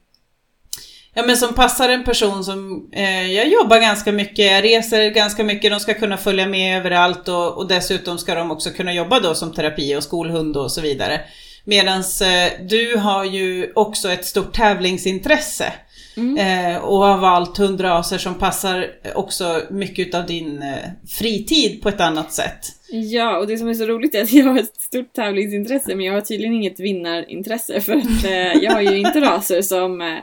Ja 1.17 1.23
men 1.25 1.37
som 1.37 1.53
passar 1.53 1.89
en 1.89 2.03
person 2.03 2.43
som, 2.43 2.89
eh, 2.93 3.31
jag 3.31 3.47
jobbar 3.47 3.79
ganska 3.79 4.11
mycket, 4.11 4.51
jag 4.51 4.63
reser 4.63 5.09
ganska 5.09 5.43
mycket, 5.43 5.71
de 5.71 5.79
ska 5.79 5.93
kunna 5.93 6.17
följa 6.17 6.47
med 6.47 6.77
överallt 6.79 7.27
och, 7.27 7.57
och 7.57 7.67
dessutom 7.67 8.17
ska 8.17 8.35
de 8.35 8.51
också 8.51 8.69
kunna 8.69 8.93
jobba 8.93 9.19
då 9.19 9.35
som 9.35 9.53
terapi 9.53 9.95
och 9.95 10.03
skolhund 10.03 10.57
och 10.57 10.71
så 10.71 10.81
vidare. 10.81 11.21
Medans 11.65 12.21
eh, 12.21 12.51
du 12.61 12.97
har 12.97 13.25
ju 13.25 13.71
också 13.75 14.11
ett 14.11 14.25
stort 14.25 14.53
tävlingsintresse. 14.53 15.73
Eh, 16.17 16.77
och 16.77 16.97
har 16.97 17.17
valt 17.17 17.57
hundraser 17.57 18.17
som 18.17 18.35
passar 18.35 18.91
också 19.15 19.61
mycket 19.69 20.07
utav 20.07 20.25
din 20.25 20.61
eh, 20.61 20.89
fritid 21.07 21.81
på 21.81 21.89
ett 21.89 22.01
annat 22.01 22.33
sätt. 22.33 22.59
Ja, 22.89 23.37
och 23.37 23.47
det 23.47 23.57
som 23.57 23.67
är 23.67 23.73
så 23.73 23.85
roligt 23.85 24.15
är 24.15 24.23
att 24.23 24.33
jag 24.33 24.45
har 24.45 24.59
ett 24.59 24.81
stort 24.81 25.13
tävlingsintresse 25.13 25.95
men 25.95 26.05
jag 26.05 26.13
har 26.13 26.21
tydligen 26.21 26.53
inget 26.53 26.79
vinnarintresse 26.79 27.81
för 27.81 27.93
att 27.93 28.23
jag 28.61 28.71
har 28.71 28.81
ju 28.81 28.97
inte 28.97 29.21
raser 29.21 29.61
som, 29.61 30.21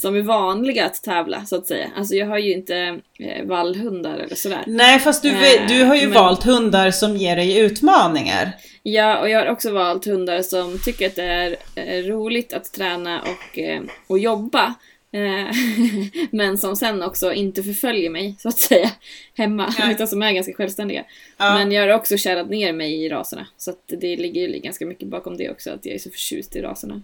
som 0.00 0.16
är 0.16 0.20
vanliga 0.20 0.86
att 0.86 1.02
tävla 1.02 1.44
så 1.46 1.56
att 1.56 1.66
säga. 1.66 1.90
Alltså 1.96 2.14
jag 2.14 2.26
har 2.26 2.38
ju 2.38 2.52
inte 2.52 3.00
eh, 3.18 3.44
vallhundar 3.44 4.18
eller 4.18 4.34
sådär. 4.36 4.64
Nej 4.66 4.98
fast 4.98 5.22
du, 5.22 5.30
Eh, 5.30 5.66
du 5.68 5.84
har 5.84 5.94
ju 5.96 6.04
men- 6.08 6.14
valt 6.14 6.42
hundar 6.44 6.90
som 6.90 7.16
ger 7.16 7.36
dig 7.36 7.58
utmaningar. 7.58 8.52
Ja, 8.82 9.18
och 9.20 9.28
jag 9.30 9.38
har 9.38 9.46
också 9.46 9.72
valt 9.72 10.04
hundar 10.04 10.42
som 10.42 10.78
tycker 10.78 11.06
att 11.06 11.16
det 11.16 11.22
är 11.22 11.56
eh, 11.74 12.02
roligt 12.04 12.52
att 12.52 12.72
träna 12.72 13.22
och, 13.22 13.58
eh, 13.58 13.82
och 14.06 14.18
jobba. 14.18 14.74
Eh, 15.12 15.54
men 16.30 16.58
som 16.58 16.76
sen 16.76 17.02
också 17.02 17.32
inte 17.32 17.62
förföljer 17.62 18.10
mig, 18.10 18.34
så 18.38 18.48
att 18.48 18.58
säga, 18.58 18.90
hemma. 19.36 19.74
Nej. 19.78 19.92
Utan 19.92 20.08
som 20.08 20.22
är 20.22 20.32
ganska 20.32 20.52
självständiga. 20.52 21.04
Ja. 21.36 21.54
Men 21.54 21.72
jag 21.72 21.82
har 21.82 21.94
också 21.94 22.16
kärat 22.16 22.50
ner 22.50 22.72
mig 22.72 23.04
i 23.04 23.08
raserna. 23.08 23.46
Så 23.56 23.70
att 23.70 23.82
det 23.86 24.16
ligger 24.16 24.48
ju 24.48 24.58
ganska 24.58 24.86
mycket 24.86 25.08
bakom 25.08 25.36
det 25.36 25.50
också, 25.50 25.70
att 25.70 25.86
jag 25.86 25.94
är 25.94 25.98
så 25.98 26.10
förtjust 26.10 26.56
i 26.56 26.62
raserna. 26.62 27.02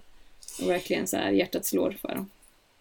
Och 0.62 0.70
verkligen 0.70 1.06
så 1.06 1.16
här 1.16 1.30
hjärtat 1.30 1.66
slår 1.66 1.96
för 2.02 2.08
dem. 2.08 2.30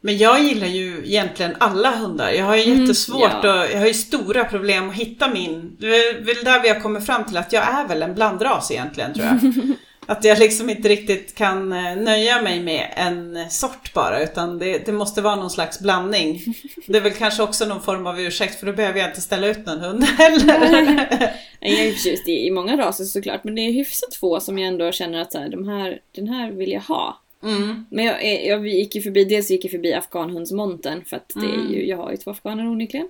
Men 0.06 0.18
jag 0.18 0.44
gillar 0.44 0.68
ju 0.68 1.02
egentligen 1.06 1.56
alla 1.60 1.92
hundar. 1.92 2.30
Jag 2.32 2.46
har 2.46 2.56
ju 2.56 2.64
Mm, 2.64 2.82
jättesvårt 2.82 3.44
ja. 3.44 3.62
och 3.64 3.72
jag 3.72 3.80
har 3.80 3.88
ju 3.88 3.94
stora 3.94 4.44
problem 4.44 4.90
att 4.90 4.96
hitta 4.96 5.28
min. 5.30 5.78
Det 5.80 5.88
är 5.88 6.14
väl 6.22 6.44
där 6.44 6.62
vi 6.62 6.70
har 6.70 6.80
kommit 6.80 7.06
fram 7.06 7.26
till 7.26 7.38
att 7.38 7.54
jag 7.54 7.64
är 7.64 7.88
väl 7.88 8.04
en 8.04 8.16
blandras 8.16 8.72
egentligen 8.72 9.14
tror 9.14 9.26
jag. 9.26 9.40
Att 10.08 10.24
jag 10.24 10.40
liksom 10.40 10.70
inte 10.70 10.90
riktigt 10.90 11.36
kan 11.36 11.72
eh, 11.72 11.96
nöja 11.96 12.42
mig 12.42 12.60
med 12.60 12.94
en 12.96 13.50
sort 13.50 13.94
bara 13.94 14.24
utan 14.24 14.60
det, 14.60 14.86
det 14.86 14.92
måste 14.92 15.22
vara 15.22 15.36
någon 15.36 15.50
slags 15.50 15.80
blandning. 15.80 16.42
Det 16.88 16.98
är 16.98 17.02
väl 17.02 17.14
kanske 17.14 17.44
också 17.44 17.66
någon 17.66 17.82
form 17.82 18.08
av 18.08 18.20
ursäkt 18.20 18.60
för 18.60 18.66
då 18.66 18.74
behöver 18.74 19.00
jag 19.00 19.10
inte 19.10 19.22
ställa 19.22 19.48
ut 19.48 19.66
någon 19.66 19.80
hund 19.80 20.04
heller. 20.18 21.34
Jag 21.60 21.72
är 21.72 21.92
förtjust 21.92 22.28
i, 22.28 22.48
i 22.48 22.52
många 22.52 22.78
raser 22.78 23.04
såklart, 23.04 23.44
men 23.44 23.56
det 23.56 23.62
är 23.62 23.72
hyfsat 23.72 24.16
få 24.16 24.40
som 24.40 24.58
jag 24.58 24.68
ändå 24.68 24.92
känner 24.92 25.22
att 25.22 25.32
så 25.32 25.40
här, 25.40 25.50
de 25.50 25.68
här, 25.68 26.00
den 26.16 26.28
här 26.28 26.52
vill 26.52 26.72
jag 26.72 26.82
ha. 26.82 27.22
Mm. 27.46 27.86
Men 27.90 28.06
jag, 28.06 28.46
jag 28.46 28.68
gick 28.68 28.96
ju 28.96 29.02
förbi, 29.02 29.26
dels 29.26 29.52
gick 29.52 29.66
jag 29.66 29.72
förbi 29.72 29.94
afghanhundsmontern 29.94 31.06
för 31.06 31.18
att 31.18 31.32
det 31.36 31.46
är 31.46 31.74
ju, 31.74 31.86
jag 31.88 31.98
har 31.98 32.12
ju 32.12 32.18
två 32.18 32.32
afghaner 32.32 32.68
onekligen. 32.68 33.08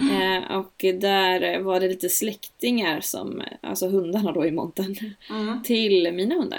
Eh, 0.00 0.56
och 0.56 0.74
där 1.00 1.60
var 1.60 1.80
det 1.80 1.88
lite 1.88 2.08
släktingar 2.08 3.00
som, 3.00 3.42
alltså 3.60 3.88
hundarna 3.88 4.32
då 4.32 4.46
i 4.46 4.50
montern, 4.50 4.96
Mm. 5.30 5.62
till 5.64 6.12
mina 6.12 6.34
hundar. 6.34 6.58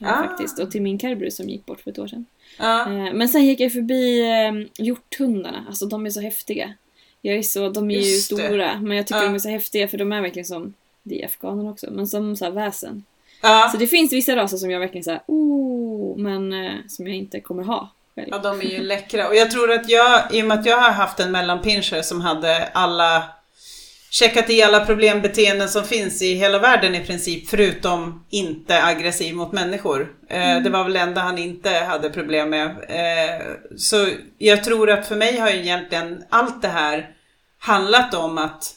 eh, 0.00 0.08
Ah. 0.20 0.22
Faktiskt, 0.22 0.58
och 0.58 0.70
till 0.70 0.82
min 0.82 0.98
Carberry 0.98 1.30
som 1.30 1.48
gick 1.48 1.66
bort 1.66 1.80
för 1.80 1.90
ett 1.90 1.98
år 1.98 2.06
sedan. 2.06 2.26
Ja. 2.58 2.80
Eh, 2.92 3.12
men 3.14 3.28
sen 3.28 3.44
gick 3.46 3.60
jag 3.60 3.72
förbi 3.72 4.20
eh, 4.20 4.84
hjorthundarna, 4.84 5.64
alltså 5.68 5.86
de 5.86 6.06
är 6.06 6.10
så 6.10 6.20
häftiga. 6.20 6.74
Jag 7.22 7.36
är 7.36 7.42
så, 7.42 7.68
de 7.68 7.90
är 7.90 7.94
ju 7.94 8.00
Just 8.00 8.30
det. 8.30 8.36
stora, 8.36 8.80
men 8.80 8.96
jag 8.96 9.06
tycker 9.06 9.20
Ja. 9.20 9.26
de 9.26 9.34
är 9.34 9.38
så 9.38 9.48
häftiga 9.48 9.88
för 9.88 9.98
de 9.98 10.12
är 10.12 10.20
verkligen 10.20 10.46
som, 10.46 10.74
det 11.02 11.22
är 11.22 11.26
afghaner 11.26 11.70
också, 11.70 11.90
men 11.90 12.06
som 12.06 12.36
så 12.36 12.44
här 12.44 12.52
väsen. 12.52 13.04
Ja. 13.44 13.68
Så 13.72 13.76
det 13.78 13.86
finns 13.86 14.12
vissa 14.12 14.36
raser 14.36 14.56
som 14.56 14.70
jag 14.70 14.80
verkligen 14.80 15.04
såhär, 15.04 15.20
oh, 15.26 16.18
men 16.18 16.52
eh, 16.52 16.72
som 16.88 17.06
jag 17.06 17.16
inte 17.16 17.40
kommer 17.40 17.62
ha 17.62 17.92
själv. 18.14 18.28
Ja, 18.30 18.38
de 18.38 18.60
är 18.60 18.64
ju 18.64 18.82
läckra. 18.82 19.28
Och 19.28 19.36
jag 19.36 19.50
tror 19.50 19.72
att 19.72 19.88
jag, 19.88 20.22
i 20.32 20.42
och 20.42 20.46
med 20.46 20.58
att 20.60 20.66
jag 20.66 20.76
har 20.76 20.90
haft 20.90 21.20
en 21.20 21.32
mellanpinscher 21.32 22.02
som 22.02 22.20
hade 22.20 22.68
alla 22.72 23.24
checkat 24.10 24.50
i 24.50 24.62
alla 24.62 24.86
problembeteenden 24.86 25.68
som 25.68 25.84
finns 25.84 26.22
i 26.22 26.34
hela 26.34 26.58
världen 26.58 26.94
i 26.94 27.04
princip, 27.04 27.48
förutom 27.48 28.24
inte 28.30 28.84
aggressiv 28.84 29.34
mot 29.34 29.52
människor. 29.52 30.12
Eh, 30.28 30.62
Det 30.62 30.70
var 30.70 30.84
väl 30.84 30.92
det 30.92 31.00
enda 31.00 31.20
han 31.20 31.38
inte 31.38 31.70
hade 31.70 32.10
problem 32.10 32.50
med. 32.50 32.66
Eh, 32.88 33.42
så 33.76 34.08
jag 34.38 34.64
tror 34.64 34.90
att 34.90 35.06
för 35.08 35.16
mig 35.16 35.38
har 35.38 35.50
ju 35.50 35.56
egentligen 35.58 36.22
allt 36.28 36.62
det 36.62 36.68
här 36.68 37.10
handlat 37.58 38.14
om 38.14 38.38
att 38.38 38.74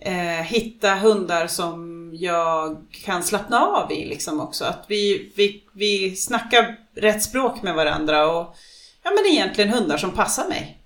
eh, 0.00 0.44
hitta 0.44 0.94
hundar 0.94 1.46
som 1.46 2.10
jag 2.14 2.76
kan 3.04 3.22
slappna 3.22 3.60
av 3.60 3.92
i 3.92 4.04
liksom 4.04 4.40
också. 4.40 4.64
Att 4.64 4.84
vi, 4.88 5.32
vi, 5.36 5.62
vi 5.72 6.16
snackar 6.16 6.76
rätt 6.94 7.22
språk 7.22 7.62
med 7.62 7.74
varandra 7.74 8.30
och 8.30 8.56
ja 9.02 9.10
men 9.10 9.32
egentligen 9.32 9.70
hundar 9.70 9.96
som 9.96 10.10
passar 10.10 10.48
mig. 10.48 10.78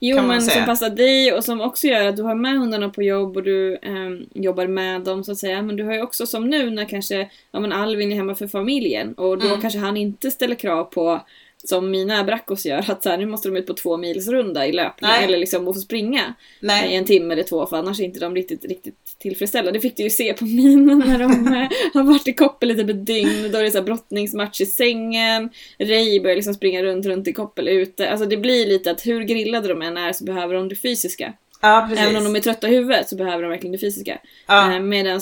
Jo 0.00 0.22
men 0.22 0.42
säga. 0.42 0.56
som 0.56 0.66
passar 0.66 0.90
dig 0.90 1.32
och 1.32 1.44
som 1.44 1.60
också 1.60 1.86
gör 1.86 2.08
att 2.08 2.16
du 2.16 2.22
har 2.22 2.34
med 2.34 2.58
hundarna 2.58 2.88
på 2.88 3.02
jobb 3.02 3.36
och 3.36 3.42
du 3.42 3.78
ehm, 3.82 4.26
jobbar 4.34 4.66
med 4.66 5.00
dem 5.00 5.24
så 5.24 5.32
att 5.32 5.38
säga. 5.38 5.62
Men 5.62 5.76
du 5.76 5.84
har 5.84 5.92
ju 5.92 6.02
också 6.02 6.26
som 6.26 6.50
nu 6.50 6.70
när 6.70 6.84
kanske 6.84 7.30
ja, 7.50 7.60
men 7.60 7.72
Alvin 7.72 8.12
är 8.12 8.16
hemma 8.16 8.34
för 8.34 8.46
familjen 8.48 9.14
och 9.14 9.38
då 9.38 9.46
Mm. 9.46 9.60
kanske 9.60 9.78
han 9.78 9.96
inte 9.96 10.30
ställer 10.30 10.54
krav 10.54 10.84
på 10.84 11.20
som 11.68 11.90
mina 11.90 12.24
brackos 12.24 12.66
gör, 12.66 12.90
att 12.90 13.02
så 13.02 13.08
här, 13.08 13.18
nu 13.18 13.26
måste 13.26 13.48
de 13.48 13.56
ut 13.56 13.66
på 13.66 13.74
två 13.74 13.96
mils 13.96 14.28
runda 14.28 14.66
i 14.66 14.72
löpning 14.72 15.10
Nej. 15.10 15.24
eller 15.24 15.38
liksom 15.38 15.68
och 15.68 15.74
få 15.74 15.80
springa 15.80 16.34
i 16.60 16.66
Nej. 16.66 16.94
en 16.94 17.04
timme 17.04 17.34
eller 17.34 17.42
två 17.42 17.66
för 17.66 17.76
annars 17.76 18.00
är 18.00 18.04
inte 18.04 18.20
de 18.20 18.34
riktigt, 18.34 18.64
riktigt 18.64 18.94
tillfredsställda. 19.18 19.72
Det 19.72 19.80
fick 19.80 19.96
du 19.96 20.02
ju 20.02 20.10
se 20.10 20.34
på 20.34 20.44
mina 20.44 20.94
när 20.94 21.18
de 21.18 21.46
eh, 21.54 21.68
har 21.94 22.02
varit 22.02 22.28
i 22.28 22.32
koppel 22.32 22.68
lite 22.68 22.80
ett 22.80 23.06
dygn. 23.06 23.50
Då 23.52 23.58
är 23.58 23.62
det 23.62 23.70
så 23.70 23.78
här 23.78 23.84
brottningsmatch 23.84 24.60
i 24.60 24.66
sängen, 24.66 25.50
Ray 25.78 26.20
börjar 26.20 26.36
liksom 26.36 26.54
springa 26.54 26.82
runt, 26.82 27.06
runt 27.06 27.28
i 27.28 27.32
koppel 27.32 27.68
ute. 27.68 28.10
Alltså 28.10 28.26
det 28.26 28.36
blir 28.36 28.66
lite 28.66 28.90
att 28.90 29.06
hur 29.06 29.22
grillade 29.22 29.68
de 29.68 29.82
än 29.82 29.96
är 29.96 30.12
så 30.12 30.24
behöver 30.24 30.54
de 30.54 30.68
det 30.68 30.76
fysiska. 30.76 31.32
Ja. 31.60 31.90
Även 31.96 32.16
om 32.16 32.24
de 32.24 32.36
är 32.36 32.40
trötta 32.40 32.68
i 32.68 32.74
huvudet 32.74 33.08
så 33.08 33.16
behöver 33.16 33.42
de 33.42 33.50
verkligen 33.50 33.72
det 33.72 33.78
fysiska. 33.78 34.18
ja. 34.46 34.74
Eh, 34.74 34.80
Medan 34.80 35.20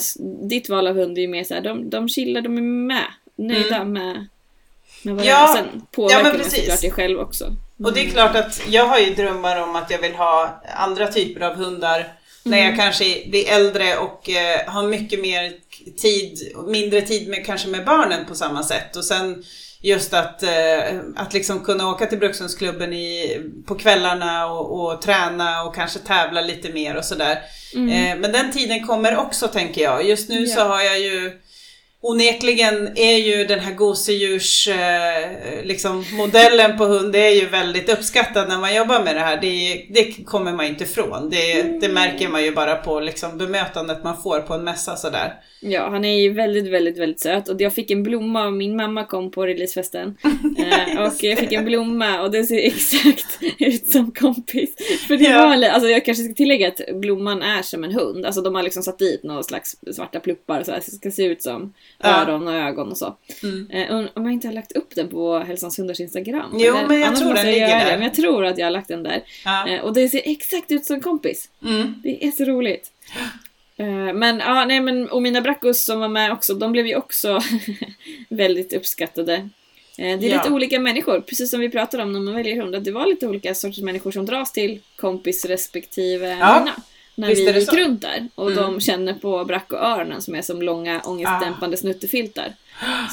ditt 0.49 0.69
val 0.69 0.87
av 0.87 0.95
hund 0.95 1.17
är 1.17 1.21
ju 1.21 1.27
mer 1.27 1.43
såhär, 1.43 1.61
de, 1.61 1.89
de 1.89 2.09
chillar, 2.09 2.41
de 2.41 2.57
är 2.57 2.61
med. 2.61 3.07
Nöjda 3.35 3.83
med, 3.83 4.27
med 5.01 5.15
vad 5.15 5.25
Ja. 5.25 5.53
Sen 5.57 5.81
påverkar 5.91 6.17
ja, 6.17 6.23
men 6.23 6.31
man 6.31 6.41
precis. 6.41 6.59
såklart 6.59 6.81
det 6.81 6.91
själv 6.91 7.19
också. 7.19 7.55
Och 7.83 7.93
det 7.93 8.05
är 8.05 8.09
klart 8.09 8.35
att 8.35 8.61
jag 8.67 8.85
har 8.87 8.99
ju 8.99 9.13
drömmar 9.13 9.61
om 9.63 9.75
att 9.75 9.91
jag 9.91 9.99
vill 9.99 10.15
ha 10.15 10.61
andra 10.77 11.07
typer 11.07 11.41
av 11.41 11.55
hundar 11.55 12.07
när 12.43 12.57
jag 12.57 12.75
kanske 12.75 13.03
blir 13.29 13.49
äldre 13.49 13.97
och 13.97 14.29
eh, 14.29 14.59
har 14.67 14.83
mycket 14.87 15.19
mer 15.19 15.51
tid, 15.97 16.53
mindre 16.67 17.01
tid 17.01 17.27
med 17.29 17.45
kanske 17.45 17.67
med 17.67 17.85
barnen 17.85 18.25
på 18.25 18.35
samma 18.35 18.63
sätt. 18.63 18.95
Och 18.95 19.05
sen 19.05 19.43
just 19.81 20.13
att, 20.13 20.43
eh, 20.43 20.99
att 21.15 21.33
liksom 21.33 21.59
kunna 21.59 21.89
åka 21.89 22.05
till 22.05 22.17
Brukshundsklubben 22.17 22.93
i, 22.93 23.39
på 23.67 23.75
kvällarna 23.75 24.45
och, 24.47 24.81
och 24.93 25.01
träna 25.01 25.63
och 25.63 25.75
kanske 25.75 25.99
tävla 25.99 26.41
lite 26.41 26.69
mer 26.69 26.95
och 26.97 27.05
sådär. 27.05 27.31
Eh, 27.73 28.17
men 28.19 28.31
den 28.31 28.51
tiden 28.51 28.87
kommer 28.87 29.17
också 29.17 29.47
tänker 29.47 29.81
jag. 29.81 30.05
Just 30.05 30.29
nu 30.29 30.47
så 30.47 30.59
Ja. 30.59 30.63
har 30.63 30.81
jag 30.81 30.99
ju 30.99 31.31
Onekligen 32.01 32.89
är 32.97 33.17
ju 33.17 33.45
den 33.45 33.59
här 33.59 33.73
gosedjurs 33.73 34.67
eh, 34.67 35.63
liksom, 35.65 36.05
modellen 36.13 36.77
på 36.77 36.85
hund, 36.85 37.13
det 37.13 37.19
är 37.27 37.35
ju 37.35 37.45
väldigt 37.47 37.89
uppskattad 37.89 38.49
när 38.49 38.57
man 38.59 38.75
jobbar 38.75 39.03
med 39.03 39.15
det 39.15 39.19
här. 39.21 39.41
Det, 39.41 39.85
det 39.89 40.25
kommer 40.25 40.51
man 40.53 40.65
inte 40.65 40.83
ifrån. 40.83 41.29
Det, 41.29 41.61
det 41.81 41.89
märker 41.89 42.27
man 42.29 42.43
ju 42.43 42.51
bara 42.51 42.75
på 42.75 42.99
liksom, 42.99 43.37
bemötandet 43.37 44.03
man 44.03 44.21
får 44.21 44.39
på 44.39 44.53
en 44.53 44.63
mässa 44.63 44.95
sådär. 44.95 45.33
Ja, 45.59 45.89
han 45.89 46.05
är 46.05 46.21
ju 46.21 46.33
väldigt, 46.33 46.67
väldigt, 46.71 46.97
väldigt 46.97 47.19
söt. 47.19 47.49
Och 47.49 47.61
jag 47.61 47.73
fick 47.73 47.91
en 47.91 48.03
blomma 48.03 48.45
av 48.45 48.53
min 48.53 48.75
mamma 48.75 49.03
kom 49.05 49.31
på 49.31 49.45
releasefesten. 49.45 50.17
Eh, 50.57 51.01
och 51.07 51.13
jag 51.23 51.37
fick 51.39 51.51
en 51.51 51.65
blomma 51.65 52.21
och 52.21 52.31
det 52.31 52.43
ser 52.43 52.57
exakt 52.67 53.39
ut 53.59 53.87
som 53.87 54.11
kompis. 54.11 54.69
För 55.07 55.17
det 55.17 55.23
Ja. 55.23 55.37
var 55.47 55.67
alltså 55.69 55.89
jag 55.89 56.05
kanske 56.05 56.23
ska 56.23 56.33
tillägga 56.33 56.67
att 56.67 56.81
blomman 56.93 57.41
är 57.41 57.61
som 57.61 57.83
en 57.83 57.91
hund. 57.91 58.25
Alltså 58.25 58.41
de 58.41 58.55
har 58.55 58.63
liksom 58.63 58.83
satt 58.83 58.99
dit 58.99 59.23
några 59.23 59.43
slags 59.43 59.75
svarta 59.95 60.19
pluppar 60.19 60.63
så 60.63 60.71
här, 60.71 60.79
så 60.79 60.91
det 60.91 60.97
ska 60.97 61.11
se 61.11 61.23
ut 61.23 61.41
som. 61.43 61.73
Öron 62.03 62.47
och 62.47 62.53
ögon 62.53 62.91
och 62.91 62.97
så. 62.97 63.15
Mm. 63.43 63.67
Eh, 63.71 63.95
om 64.13 64.23
jag 64.25 64.33
inte 64.33 64.47
har 64.47 64.53
lagt 64.53 64.71
upp 64.71 64.95
den 64.95 65.07
på 65.07 65.39
Hälsans 65.39 65.79
hundars 65.79 65.99
Instagram. 65.99 66.49
Jo, 66.53 66.75
eller? 66.77 66.87
men 66.87 66.99
jag 66.99 67.15
tror 67.15 67.33
den 67.33 67.45
jag 67.45 67.53
ligger 67.53 67.67
där. 67.67 67.85
Det. 67.85 67.91
Men 67.91 68.01
jag 68.01 68.13
tror 68.13 68.45
att 68.45 68.57
jag 68.57 68.65
har 68.65 68.71
lagt 68.71 68.87
den 68.87 69.03
där. 69.03 69.21
Ja. 69.45 69.67
Eh, 69.67 69.81
och 69.81 69.93
det 69.93 70.09
ser 70.09 70.21
exakt 70.25 70.71
ut 70.71 70.85
som 70.85 71.01
kompis. 71.01 71.49
Mm. 71.65 71.93
Det 72.03 72.25
är 72.27 72.31
så 72.31 72.43
roligt. 72.45 72.91
Eh, 73.77 74.13
Men 74.13 74.39
ja, 74.39 74.65
nej 74.65 74.79
men 74.81 75.09
och 75.09 75.21
mina 75.21 75.41
brackos 75.41 75.85
som 75.85 75.99
var 75.99 76.07
med 76.07 76.31
också, 76.31 76.53
de 76.53 76.71
blev 76.71 76.87
ju 76.87 76.95
också 76.95 77.39
väldigt 78.29 78.73
uppskattade. 78.73 79.49
Det 79.97 80.03
är 80.03 80.17
Ja. 80.23 80.37
lite 80.37 80.49
olika 80.49 80.79
människor, 80.79 81.21
precis 81.21 81.49
som 81.51 81.59
vi 81.59 81.69
pratade 81.69 82.03
om 82.03 82.13
när 82.13 82.19
man 82.19 82.33
väljer 82.33 82.55
hund, 82.61 82.75
att 82.75 82.83
det 82.83 82.91
var 82.91 83.05
lite 83.07 83.27
olika 83.27 83.55
sorters 83.55 83.79
människor 83.83 84.11
som 84.11 84.25
dras 84.25 84.51
till 84.53 84.79
kompis 84.95 85.45
respektive 85.45 86.37
Ja, 86.39 86.59
mina. 86.59 86.75
När 87.19 87.27
visst 87.27 87.47
vi 87.47 87.59
gick 87.59 87.69
så. 87.69 87.75
runt 87.75 88.01
där 88.01 88.27
och 88.35 88.51
Mm. 88.51 88.63
de 88.63 88.79
känner 88.81 89.13
på 89.13 89.45
brackoöronen 89.45 90.21
som 90.21 90.35
är 90.35 90.41
som 90.41 90.61
långa 90.61 91.01
ångestdämpande 91.01 91.77
snuttefiltar 91.77 92.53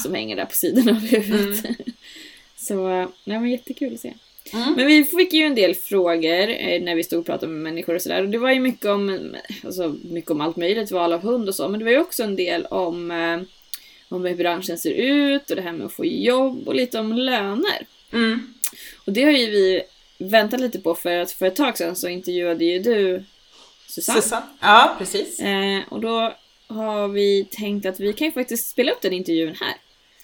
som 0.03 0.13
hänger 0.15 0.35
där 0.35 0.45
på 0.45 0.53
sidan 0.55 0.89
av 0.89 0.95
huvudet. 0.95 1.65
Så, 2.57 2.89
eh, 2.89 3.07
nej 3.23 3.39
men 3.39 3.49
jättekul 3.51 3.93
att 3.93 3.99
se. 3.99 4.13
Mm. 4.53 4.73
Men 4.73 4.87
vi 4.87 5.03
fick 5.05 5.33
ju 5.33 5.41
en 5.43 5.55
del 5.55 5.75
frågor 5.75 6.49
eh, 6.49 6.81
när 6.81 6.95
vi 6.95 7.03
stod 7.03 7.19
och 7.19 7.25
pratade 7.25 7.51
med 7.51 7.61
människor 7.61 7.95
och 7.95 8.01
sådär. 8.01 8.23
Och 8.23 8.29
det 8.29 8.37
var 8.37 8.51
ju 8.51 8.59
mycket 8.59 8.85
om, 8.85 9.35
alltså, 9.65 9.95
mycket 10.03 10.31
om 10.31 10.41
allt 10.41 10.57
möjligt, 10.57 10.91
val 10.91 11.13
av 11.13 11.21
hund 11.21 11.49
och 11.49 11.55
så. 11.55 11.69
Men 11.69 11.79
det 11.79 11.83
var 11.85 11.91
ju 11.91 11.99
också 11.99 12.23
en 12.23 12.35
del 12.35 12.65
om, 12.65 13.11
eh, 13.11 13.39
om 14.09 14.25
hur 14.25 14.35
branschen 14.35 14.77
ser 14.77 14.91
ut 14.91 15.49
och 15.49 15.55
det 15.55 15.61
här 15.61 15.71
med 15.71 15.85
att 15.85 15.93
få 15.93 16.05
jobb 16.05 16.67
och 16.67 16.75
lite 16.75 16.99
om 16.99 17.13
löner. 17.13 17.85
Mm. 18.13 18.53
Och 19.05 19.13
det 19.13 19.23
har 19.23 19.31
ju 19.31 19.49
vi 19.51 19.81
väntat 20.17 20.59
lite 20.59 20.79
på 20.79 20.95
för 20.95 21.17
att 21.17 21.31
för 21.31 21.45
ett 21.45 21.55
tag 21.55 21.77
sedan 21.77 21.95
så 21.95 22.07
intervjuade 22.07 22.65
ju 22.65 22.79
du 22.79 23.23
Susanne. 23.95 24.21
Susanne? 24.21 24.45
Ja, 24.59 24.95
precis. 24.97 25.39
Eh, 25.39 25.81
och 25.89 26.01
då 26.01 26.33
har 26.67 27.07
vi 27.07 27.45
tänkt 27.51 27.85
att 27.85 27.99
vi 27.99 28.13
kan 28.13 28.25
ju 28.27 28.31
faktiskt 28.31 28.69
spela 28.69 28.91
upp 28.91 29.01
den 29.01 29.13
intervjun 29.13 29.55
här. 29.59 29.73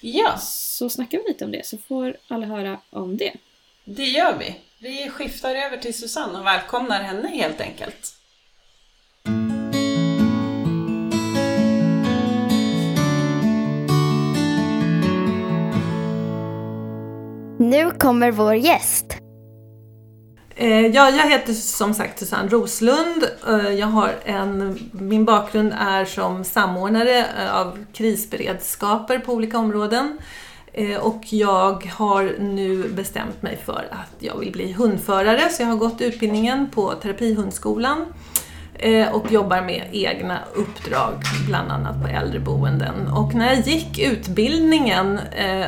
Ja, 0.01 0.37
Så 0.37 0.89
snackar 0.89 1.17
vi 1.17 1.23
lite 1.27 1.45
om 1.45 1.51
det 1.51 1.65
så 1.65 1.77
får 1.77 2.17
alla 2.27 2.45
höra 2.45 2.77
om 2.89 3.17
det. 3.17 3.33
det 3.85 4.03
gör 4.05 4.37
vi. 4.37 4.55
Vi 4.79 5.09
skiftar 5.09 5.55
över 5.55 5.77
till 5.77 5.93
Susanne 5.93 6.39
och 6.39 6.45
välkomnar 6.45 7.01
henne 7.03 7.27
helt 7.27 7.61
enkelt. 7.61 8.15
Nu 17.59 17.91
kommer 17.91 18.31
vår 18.31 18.55
gäst. 18.55 19.20
Eh, 20.55 20.87
ja, 20.87 21.09
jag 21.09 21.29
heter 21.29 21.53
som 21.53 21.93
sagt 21.93 22.19
Susanne 22.19 22.49
Roslund. 22.49 23.23
Eh, 23.47 23.69
jag 23.69 23.87
har 23.87 24.15
en, 24.25 24.79
min 24.91 25.25
bakgrund 25.25 25.73
är 25.79 26.05
som 26.05 26.43
samordnare 26.43 27.19
eh, 27.19 27.55
av 27.55 27.85
krisberedskaper 27.93 29.19
på 29.19 29.33
olika 29.33 29.57
områden. 29.57 30.17
Och 31.01 31.21
jag 31.29 31.91
har 31.97 32.35
nu 32.39 32.89
bestämt 32.89 33.41
mig 33.41 33.59
för 33.65 33.87
att 33.91 34.15
jag 34.19 34.39
vill 34.39 34.51
bli 34.51 34.71
hundförare, 34.71 35.49
så 35.49 35.61
jag 35.61 35.67
har 35.67 35.75
gått 35.75 36.01
utbildningen 36.01 36.69
på 36.69 36.91
Terapihundskolan 36.91 38.05
och 39.11 39.31
jobbar 39.31 39.61
med 39.61 39.89
egna 39.91 40.39
uppdrag, 40.53 41.13
bland 41.47 41.71
annat 41.71 42.01
på 42.01 42.07
äldreboenden. 42.07 43.07
Och 43.07 43.33
när 43.33 43.53
jag 43.53 43.67
gick 43.67 43.99
utbildningen 43.99 45.19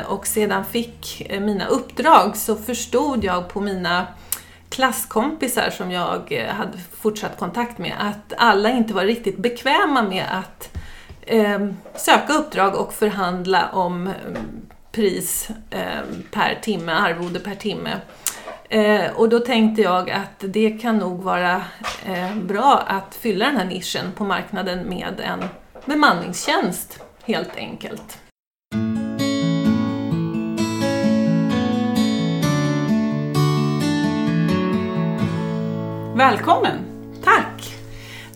och 0.06 0.26
sedan 0.26 0.64
fick 0.64 1.26
mina 1.40 1.66
uppdrag 1.66 2.36
så 2.36 2.56
förstod 2.56 3.24
jag 3.24 3.48
på 3.48 3.60
mina 3.60 4.06
klasskompisar 4.74 5.70
som 5.70 5.90
jag 5.90 6.32
eh, 6.32 6.46
hade 6.54 6.78
fortsatt 6.78 7.38
kontakt 7.38 7.78
med 7.78 7.94
att 7.98 8.32
alla 8.36 8.70
inte 8.70 8.94
var 8.94 9.04
riktigt 9.04 9.38
bekväma 9.38 10.02
med 10.02 10.24
att 10.30 10.76
eh, 11.22 11.68
söka 11.96 12.32
uppdrag 12.32 12.74
och 12.74 12.94
förhandla 12.94 13.68
om 13.72 14.06
ehm, 14.06 14.14
pris 14.92 15.48
eh, 15.70 16.02
per 16.30 16.58
timme, 16.62 16.92
arvode 16.92 17.40
per 17.40 17.54
timme. 17.54 18.00
Eh, 18.68 19.12
och 19.14 19.28
då 19.28 19.38
tänkte 19.38 19.82
jag 19.82 20.10
att 20.10 20.38
det 20.38 20.70
kan 20.70 20.98
nog 20.98 21.22
vara 21.22 21.62
eh, 22.06 22.36
bra 22.36 22.82
att 22.86 23.14
fylla 23.14 23.44
den 23.44 23.56
här 23.56 23.64
nischen 23.64 24.12
på 24.12 24.24
marknaden 24.24 24.88
med 24.88 25.20
en 25.20 25.44
bemanningstjänst 25.84 27.02
helt 27.24 27.56
enkelt. 27.56 28.23
Välkommen! 36.16 36.78
Tack! 37.24 37.76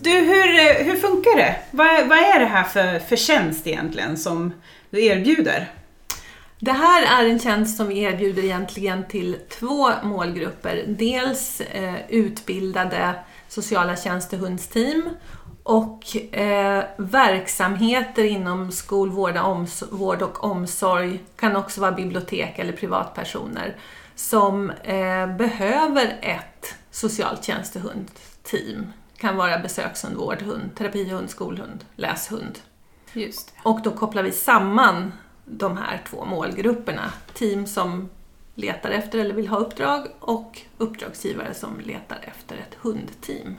Du, 0.01 0.09
hur, 0.09 0.59
eh, 0.59 0.85
hur 0.85 0.95
funkar 0.95 1.37
det? 1.37 1.55
Vad, 1.71 2.07
vad 2.07 2.17
är 2.17 2.39
det 2.39 2.45
här 2.45 2.63
för, 2.63 2.99
för 2.99 3.15
tjänst 3.15 3.67
egentligen 3.67 4.17
som 4.17 4.53
du 4.89 5.05
erbjuder? 5.05 5.71
Det 6.59 6.71
här 6.71 7.23
är 7.23 7.29
en 7.29 7.39
tjänst 7.39 7.77
som 7.77 7.87
vi 7.87 7.99
erbjuder 7.99 8.43
egentligen 8.43 9.07
till 9.07 9.37
två 9.49 9.91
målgrupper. 10.03 10.83
Dels 10.87 11.61
eh, 11.61 11.95
utbildade 12.09 13.13
sociala 13.47 13.95
tjänstehundsteam 13.95 15.09
och 15.63 16.35
eh, 16.37 16.83
verksamheter 16.97 18.23
inom 18.23 18.71
skolvård 18.71 19.37
vård 19.91 20.21
och 20.21 20.43
omsorg, 20.43 21.19
kan 21.35 21.55
också 21.55 21.81
vara 21.81 21.91
bibliotek 21.91 22.59
eller 22.59 22.73
privatpersoner, 22.73 23.75
som 24.15 24.69
eh, 24.69 25.27
behöver 25.37 26.17
ett 26.21 26.75
socialt 26.99 27.43
tjänstehundteam. 27.43 28.93
Kan 29.17 29.35
vara 29.35 29.59
besökshund, 29.59 30.15
vårdhund, 30.15 30.75
terapihund, 30.75 31.29
skolhund, 31.29 31.85
läshund. 31.95 32.59
Just 33.13 33.53
Och 33.63 33.81
då 33.83 33.91
kopplar 33.91 34.23
vi 34.23 34.31
samman 34.31 35.11
de 35.45 35.77
här 35.77 36.01
två 36.09 36.25
målgrupperna. 36.25 37.13
Team 37.33 37.67
som 37.67 38.09
letar 38.55 38.89
efter 38.89 39.19
eller 39.19 39.33
vill 39.33 39.47
ha 39.47 39.57
uppdrag 39.57 40.07
och 40.19 40.61
uppdragsgivare 40.77 41.53
som 41.53 41.79
letar 41.79 42.19
efter 42.23 42.55
ett 42.55 42.75
hundteam. 42.81 43.55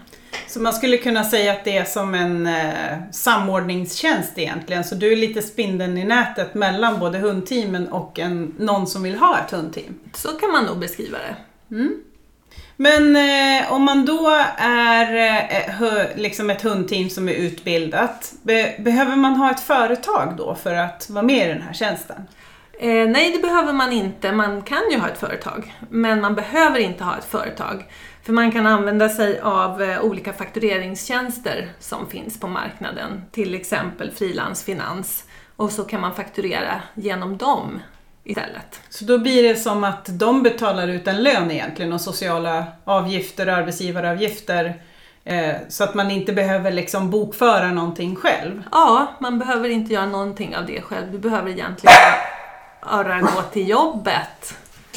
Så 0.49 0.61
man 0.61 0.73
skulle 0.73 0.97
kunna 0.97 1.25
säga 1.25 1.53
att 1.53 1.65
det 1.65 1.77
är 1.77 1.85
som 1.85 2.15
en 2.15 2.47
eh, 2.47 2.99
samordningstjänst 3.13 4.39
egentligen. 4.39 4.85
Så 4.85 4.95
du 4.95 5.13
är 5.13 5.17
lite 5.17 5.43
spindeln 5.43 5.99
i 5.99 6.05
nätet 6.05 6.55
mellan 6.55 7.01
både 7.01 7.19
hundteamen 7.19 7.89
och 7.89 8.19
en, 8.19 8.55
någon 8.59 8.87
som 8.87 9.03
vill 9.03 9.17
ha 9.17 9.39
ett 9.39 9.51
hundteam. 9.51 9.99
Så 10.15 10.29
kan 10.29 10.53
man 10.53 10.65
nog 10.65 10.79
beskriva 10.79 11.19
det. 11.19 11.37
Mm. 11.75 12.03
Men 12.83 13.17
eh, 13.17 13.73
om 13.73 13.85
man 13.85 14.07
då 14.07 14.31
är 14.57 15.15
eh, 15.15 15.83
eh 15.83 16.17
liksom 16.17 16.51
ett 16.51 16.63
hundteam 16.63 17.11
som 17.11 17.29
är 17.29 17.33
utbildat, 17.33 18.33
be, 18.43 18.75
behöver 18.79 19.17
man 19.17 19.37
ha 19.37 19.51
ett 19.51 19.61
företag 19.61 20.35
då 20.37 20.55
för 20.55 20.75
att 20.75 21.11
vara 21.11 21.23
med 21.23 21.47
i 21.47 21.53
den 21.53 21.63
här 21.63 21.73
tjänsten? 21.73 22.29
Eh, 22.79 23.09
nej, 23.09 23.33
det 23.33 23.39
behöver 23.43 23.73
man 23.73 23.93
inte. 23.93 24.33
Man 24.33 24.63
kan 24.63 24.83
ju 24.91 24.99
ha 24.99 25.09
ett 25.09 25.19
företag, 25.19 25.75
men 25.91 26.21
man 26.21 26.35
behöver 26.35 26.79
inte 26.79 27.05
ha 27.05 27.19
ett 27.19 27.25
företag. 27.25 27.85
För 28.23 28.33
man 28.33 28.53
kan 28.53 28.67
använda 28.67 29.09
sig 29.09 29.41
av 29.41 29.83
eh, 29.83 30.03
olika 30.03 30.33
faktureringstjänster 30.33 31.69
som 31.79 32.07
finns 32.07 32.41
på 32.41 32.47
marknaden, 32.47 33.23
till 33.33 33.55
exempel 33.55 34.11
frilansfinans. 34.11 35.25
Och 35.57 35.73
så 35.73 35.85
kan 35.85 36.01
man 36.01 36.15
fakturera 36.15 36.83
genom 36.95 37.37
dem 37.37 37.81
istället. 38.31 38.81
Så 38.89 39.05
då 39.05 39.19
blir 39.19 39.43
det 39.43 39.57
som 39.57 39.85
att 39.85 40.07
de 40.19 40.43
betalar 40.43 40.89
ut 40.89 41.09
en 41.09 41.23
lön 41.23 41.51
egentligen 41.51 41.93
och 41.93 42.01
sociala 42.01 42.65
avgifter 42.85 43.49
och 43.49 43.55
arbetsgivaravgifter 43.55 44.83
eh, 45.25 45.55
så 45.69 45.85
att 45.85 45.95
man 45.95 46.11
inte 46.11 46.33
behöver 46.33 46.71
liksom 46.71 47.11
bokföra 47.11 47.71
någonting 47.71 48.17
själv. 48.17 48.63
Ja, 48.73 49.07
man 49.21 49.39
behöver 49.39 49.69
inte 49.69 49.93
göra 49.95 50.07
någonting 50.07 50.57
av 50.57 50.67
det 50.67 50.81
själv. 50.81 51.13
Du 51.13 51.19
behöver 51.19 51.51
egentligen 51.51 51.95
bara 52.91 53.21
gå 53.21 53.43
till 53.53 53.69
jobbet. 53.69 54.55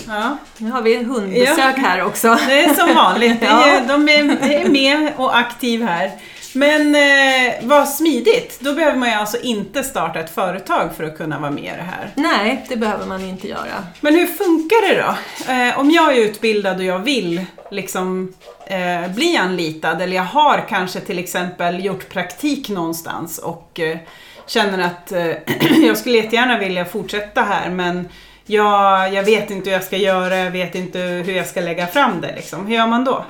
Ja. 0.07 0.37
Nu 0.57 0.71
har 0.71 0.81
vi 0.81 1.03
hundbesök 1.03 1.57
Ja. 1.57 1.73
här 1.77 2.03
också. 2.03 2.37
Det 2.47 2.63
är 2.65 2.73
som 2.73 2.95
vanligt, 2.95 3.37
Ja. 3.41 3.81
de 3.87 4.09
är, 4.09 4.51
är 4.51 4.69
med 4.69 5.13
och 5.17 5.37
aktiv 5.37 5.83
här. 5.83 6.11
Men 6.53 6.95
eh, 6.95 7.53
vad 7.61 7.89
smidigt, 7.89 8.59
då 8.59 8.73
behöver 8.73 8.97
man 8.97 9.09
ju 9.09 9.15
alltså 9.15 9.37
inte 9.41 9.83
starta 9.83 10.19
ett 10.19 10.35
företag 10.35 10.89
för 10.97 11.03
att 11.03 11.17
kunna 11.17 11.39
vara 11.39 11.51
med 11.51 11.63
i 11.63 11.77
det 11.77 11.83
här. 11.83 12.11
Nej, 12.15 12.65
det 12.69 12.75
behöver 12.75 13.05
man 13.05 13.21
inte 13.21 13.47
göra. 13.47 13.83
Men 14.01 14.15
hur 14.15 14.27
funkar 14.27 14.87
det 14.87 15.01
då? 15.01 15.51
Eh, 15.53 15.79
om 15.79 15.91
jag 15.91 16.17
är 16.17 16.21
utbildad 16.21 16.77
och 16.77 16.83
jag 16.83 16.99
vill 16.99 17.45
liksom 17.71 18.33
eh, 18.67 19.11
bli 19.15 19.37
anlitad 19.37 20.01
eller 20.01 20.15
jag 20.15 20.23
har 20.23 20.65
kanske 20.69 20.99
till 20.99 21.19
exempel 21.19 21.85
gjort 21.85 22.09
praktik 22.09 22.69
någonstans 22.69 23.37
och 23.37 23.79
eh, 23.79 23.97
känner 24.47 24.85
att 24.85 25.11
eh, 25.11 25.31
jag 25.87 25.97
skulle 25.97 26.17
jättegärna 26.17 26.57
vilja 26.57 26.85
fortsätta 26.85 27.41
här 27.41 27.69
men 27.69 28.09
jag, 28.45 29.13
jag 29.13 29.23
vet 29.23 29.51
inte 29.51 29.69
hur 29.69 29.77
jag 29.77 29.83
ska 29.83 29.97
göra, 29.97 30.37
jag 30.37 30.51
vet 30.51 30.75
inte 30.75 30.99
hur 30.99 31.33
jag 31.33 31.47
ska 31.47 31.61
lägga 31.61 31.87
fram 31.87 32.21
det. 32.21 32.35
Liksom. 32.35 32.67
Hur 32.67 32.75
gör 32.75 32.87
man 32.87 33.03
då? 33.03 33.25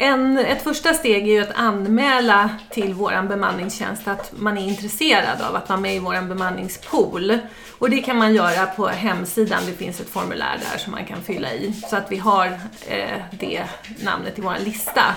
En, 0.00 0.38
ett 0.38 0.62
första 0.62 0.94
steg 0.94 1.28
är 1.28 1.32
ju 1.32 1.40
att 1.40 1.54
anmäla 1.54 2.50
till 2.70 2.94
vår 2.94 3.28
bemanningstjänst 3.28 4.08
att 4.08 4.32
man 4.36 4.58
är 4.58 4.68
intresserad 4.68 5.42
av 5.42 5.56
att 5.56 5.68
vara 5.68 5.80
med 5.80 5.96
i 5.96 5.98
vår 5.98 6.28
bemanningspool. 6.28 7.38
Och 7.78 7.90
det 7.90 8.00
kan 8.00 8.16
man 8.16 8.34
göra 8.34 8.66
på 8.66 8.86
hemsidan, 8.86 9.62
det 9.66 9.72
finns 9.72 10.00
ett 10.00 10.08
formulär 10.08 10.60
där 10.72 10.78
som 10.78 10.92
man 10.92 11.04
kan 11.04 11.22
fylla 11.22 11.52
i. 11.52 11.72
Så 11.72 11.96
att 11.96 12.12
vi 12.12 12.16
har 12.16 12.46
eh, 12.86 13.22
det 13.30 13.64
namnet 14.04 14.38
i 14.38 14.42
vår 14.42 14.56
lista. 14.64 15.14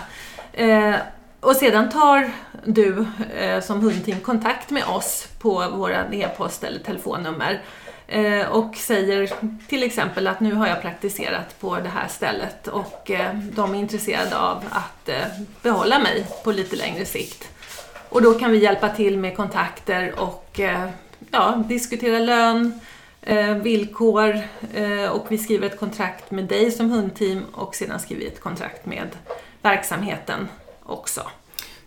Eh, 0.54 0.96
och 1.40 1.56
sedan 1.56 1.90
tar 1.90 2.32
du 2.66 3.06
eh, 3.38 3.62
som 3.62 3.82
hundteam 3.82 4.20
kontakt 4.20 4.70
med 4.70 4.84
oss 4.84 5.28
på 5.40 5.68
vår 5.74 5.92
e-post 6.12 6.64
eller 6.64 6.80
telefonnummer 6.80 7.52
eh, 7.52 7.60
Eh, 8.12 8.48
och 8.48 8.76
säger 8.76 9.30
till 9.68 9.84
exempel 9.84 10.28
att 10.28 10.40
nu 10.40 10.54
har 10.54 10.68
jag 10.68 10.82
praktiserat 10.82 11.60
på 11.60 11.76
det 11.76 11.90
här 11.90 12.08
stället 12.08 12.68
och 12.68 13.12
eh, 13.12 13.36
de 13.36 13.76
är 13.76 13.80
intresserade 13.80 14.38
av 14.38 14.64
att 14.70 15.10
eh, 15.10 15.26
behålla 15.62 16.00
mig 16.00 16.28
på 16.44 16.52
lite 16.52 16.76
längre 16.76 17.06
sikt. 17.06 17.48
Och 18.10 18.22
då 18.22 18.34
kan 18.34 18.52
vi 18.52 18.58
hjälpa 18.58 18.90
till 18.90 19.18
med 19.18 19.36
kontakter 19.36 20.20
och 20.20 20.60
eh, 20.60 20.90
ja, 21.32 21.64
diskutera 21.68 22.20
lön, 22.20 22.80
eh, 23.22 23.56
villkor 23.56 24.40
eh, 24.74 25.12
och 25.12 25.26
vi 25.30 25.38
skriver 25.38 25.68
ett 25.68 25.80
kontrakt 25.80 26.32
med 26.32 26.46
dig 26.46 26.72
som 26.72 26.90
hundteam 26.90 27.44
och 27.54 27.76
sedan 27.76 28.00
skriver 28.00 28.22
vi 28.22 28.28
ett 28.28 28.42
kontrakt 28.42 28.86
med 28.86 29.08
verksamheten 29.62 30.48
också. 30.84 31.22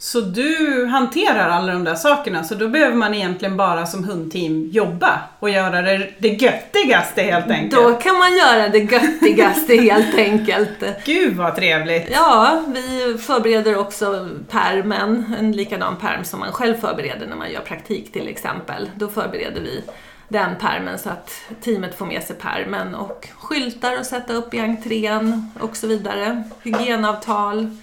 Så 0.05 0.21
du 0.21 0.87
hanterar 0.87 1.49
alla 1.49 1.73
de 1.73 1.85
där 1.85 1.95
sakerna, 1.95 2.45
så 2.45 2.55
då 2.55 2.69
behöver 2.69 2.95
man 2.95 3.15
egentligen 3.15 3.57
bara 3.57 3.87
som 3.87 4.05
hundteam 4.05 4.71
jobba 4.73 5.21
och 5.39 5.51
göra 5.51 5.83
det, 5.83 6.11
det 6.19 6.29
göttigaste 6.29 7.23
helt 7.23 7.51
enkelt. 7.51 7.83
Då 7.83 7.95
kan 7.95 8.19
man 8.19 8.37
göra 8.37 8.69
det 8.69 8.79
göttigaste 8.79 9.77
helt 9.83 10.15
enkelt. 10.19 10.85
Gud 11.05 11.37
vad 11.37 11.57
trevligt! 11.57 12.09
Ja, 12.13 12.63
vi 12.67 13.19
förbereder 13.19 13.79
också 13.79 14.29
permen, 14.51 15.35
en 15.39 15.53
likadan 15.53 15.97
perm 15.97 16.25
som 16.25 16.41
man 16.41 16.53
själv 16.53 16.75
förbereder 16.75 17.27
när 17.27 17.37
man 17.37 17.53
gör 17.53 17.61
praktik 17.61 18.13
till 18.13 18.29
exempel. 18.29 18.91
Då 18.97 19.09
förbereder 19.09 19.61
vi 19.61 19.83
den 20.29 20.51
permen 20.61 20.99
så 20.99 21.09
att 21.09 21.31
teamet 21.61 21.99
får 21.99 22.07
med 22.07 22.23
sig 22.23 22.37
permen 22.37 22.95
och 22.95 23.29
skyltar 23.39 23.97
att 23.97 24.07
sätta 24.07 24.33
upp 24.33 24.55
i 24.55 24.59
entrén 24.59 25.51
och 25.61 25.77
så 25.77 25.87
vidare. 25.87 26.43
Hygienavtal, 26.63 27.77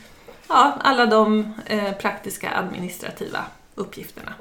ja, 0.54 0.74
alla 0.84 1.06
de 1.06 1.54
eh, 1.66 1.92
praktiska 1.92 2.50
administrativa 2.50 3.40
uppgifterna. 3.76 4.34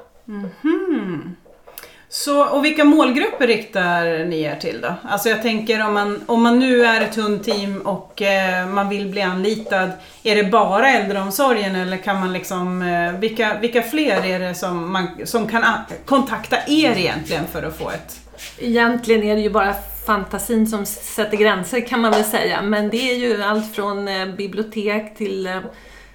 Så, 2.09 2.45
och 2.45 2.65
vilka 2.65 2.83
målgrupper 2.83 3.47
riktar 3.47 4.25
ni 4.25 4.41
er 4.41 4.55
till 4.55 4.81
då? 4.81 4.93
Alltså 5.03 5.29
jag 5.29 5.41
tänker 5.41 5.85
om 5.85 5.93
man, 5.93 6.21
om 6.25 6.43
man 6.43 6.59
nu 6.59 6.85
är 6.85 7.01
ett 7.01 7.15
hundteam 7.15 7.81
och 7.81 8.21
eh, 8.21 8.67
man 8.67 8.89
vill 8.89 9.07
bli 9.07 9.21
anlitad, 9.21 9.91
är 10.23 10.35
det 10.35 10.43
bara 10.43 10.89
äldreomsorgen 10.89 11.75
eller 11.75 11.97
kan 11.97 12.19
man 12.19 12.33
liksom, 12.33 12.81
eh, 12.81 13.19
vilka, 13.19 13.57
vilka 13.59 13.81
fler 13.81 14.25
är 14.25 14.39
det 14.39 14.55
som, 14.55 14.91
man, 14.91 15.07
som 15.25 15.47
kan 15.47 15.63
kontakta 16.05 16.57
er 16.67 16.97
egentligen 16.97 17.47
för 17.47 17.63
att 17.63 17.77
få 17.77 17.89
ett 17.89 18.21
Egentligen 18.59 19.23
är 19.23 19.35
det 19.35 19.41
ju 19.41 19.49
bara 19.49 19.75
fantasin 20.05 20.67
som 20.67 20.85
sätter 20.85 21.37
gränser 21.37 21.87
kan 21.87 22.01
man 22.01 22.11
väl 22.11 22.23
säga, 22.23 22.61
men 22.61 22.89
det 22.89 23.11
är 23.11 23.15
ju 23.15 23.43
allt 23.43 23.75
från 23.75 24.07
eh, 24.07 24.27
bibliotek 24.27 25.17
till 25.17 25.47
eh, 25.47 25.59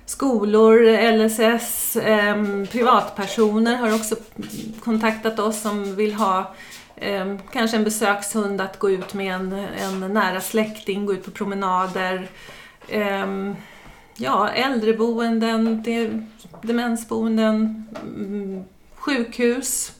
skolor, 0.06 0.78
LSS, 1.12 1.96
eh, 1.96 2.64
privatpersoner 2.70 3.76
har 3.76 3.94
också 3.94 4.16
kontaktat 4.80 5.38
oss 5.38 5.60
som 5.60 5.96
vill 5.96 6.14
ha 6.14 6.54
eh, 6.96 7.36
kanske 7.52 7.76
en 7.76 7.84
besökshund 7.84 8.60
att 8.60 8.78
gå 8.78 8.90
ut 8.90 9.14
med 9.14 9.34
en, 9.34 9.52
en 9.52 10.00
nära 10.00 10.40
släkting, 10.40 11.06
gå 11.06 11.12
ut 11.12 11.24
på 11.24 11.30
promenader. 11.30 12.28
Eh, 12.88 13.52
ja, 14.16 14.48
äldreboenden, 14.48 15.84
demensboenden, 16.62 17.84
mm, 18.04 18.64
sjukhus. 18.94 19.92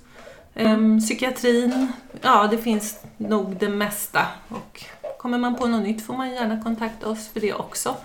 Ehm, 0.55 1.01
psykiatrin, 1.01 1.93
ja 2.21 2.49
det 2.51 2.59
finns 2.59 3.01
nog 3.17 3.57
det 3.57 3.69
mesta. 3.69 4.27
Och 4.49 4.85
kommer 5.19 5.39
man 5.39 5.57
på 5.57 5.67
något 5.67 5.83
nytt 5.83 6.07
får 6.07 6.15
man 6.15 6.31
gärna 6.31 6.63
kontakta 6.63 7.09
oss 7.09 7.29
för 7.29 7.41
det 7.41 7.55
också. 7.55 7.97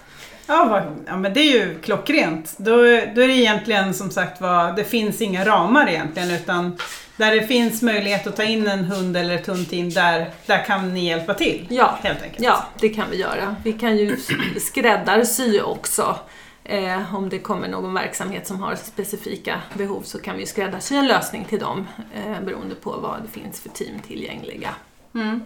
Ja, 0.52 0.66
vad, 0.70 0.84
ja 1.08 1.18
men 1.18 1.34
det 1.34 1.39
är 1.39 1.52
ju 1.52 1.80
klockrent. 1.80 2.56
Då, 2.58 2.76
då 2.76 3.22
är 3.22 3.28
det 3.28 3.34
egentligen 3.34 3.93
som 3.93 4.12
sagt 4.12 4.41
vad, 4.41 4.76
det 4.76 4.84
finns 4.84 5.22
inga 5.22 5.45
ramar 5.45 5.89
egentligen 5.89 6.32
utan 6.32 6.78
där 7.18 7.36
det 7.36 7.47
finns 7.47 7.82
möjlighet 7.82 8.28
att 8.28 8.36
ta 8.36 8.43
in 8.43 8.68
en 8.68 8.84
hund 8.84 9.18
eller 9.18 9.36
ett 9.36 9.47
hundteam, 9.47 9.89
där, 9.89 10.30
där 10.45 10.66
kan 10.66 10.93
ni 10.93 11.06
hjälpa 11.06 11.34
till. 11.34 11.68
Ja. 11.70 11.97
Helt 12.02 12.24
enkelt. 12.24 12.43
Ja, 12.43 12.66
det 12.80 12.89
kan 12.89 13.10
vi 13.12 13.18
göra. 13.18 13.56
Vi 13.64 13.74
kan 13.74 13.97
ju 13.97 14.18
skräddarsy 14.60 15.62
också. 15.62 16.20
Eh, 16.64 17.16
om 17.16 17.30
det 17.30 17.39
kommer 17.39 17.68
någon 17.68 17.93
verksamhet 17.93 18.47
som 18.47 18.60
har 18.62 18.76
specifika 18.76 19.62
behov 19.74 20.02
så 20.02 20.20
kan 20.20 20.38
vi 20.38 20.45
skräddarsy 20.45 20.95
en 20.95 21.08
lösning 21.08 21.45
till 21.45 21.60
dem 21.60 21.88
eh, 22.14 22.41
beroende 22.45 22.76
på 22.76 22.91
vad 22.91 23.22
det 23.22 23.41
finns 23.41 23.62
för 23.62 23.70
team 23.70 23.99
tillgängliga. 24.08 24.70
Mm. 25.16 25.41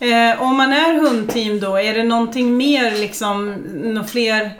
Eh, 0.00 0.42
om 0.42 0.56
man 0.56 0.72
är 0.72 1.00
hundteam 1.00 1.60
då, 1.60 1.76
är 1.76 1.94
det 1.94 2.04
någonting 2.04 2.56
mer, 2.56 2.90
liksom, 2.90 3.52
några 3.74 4.04
fler 4.06 4.50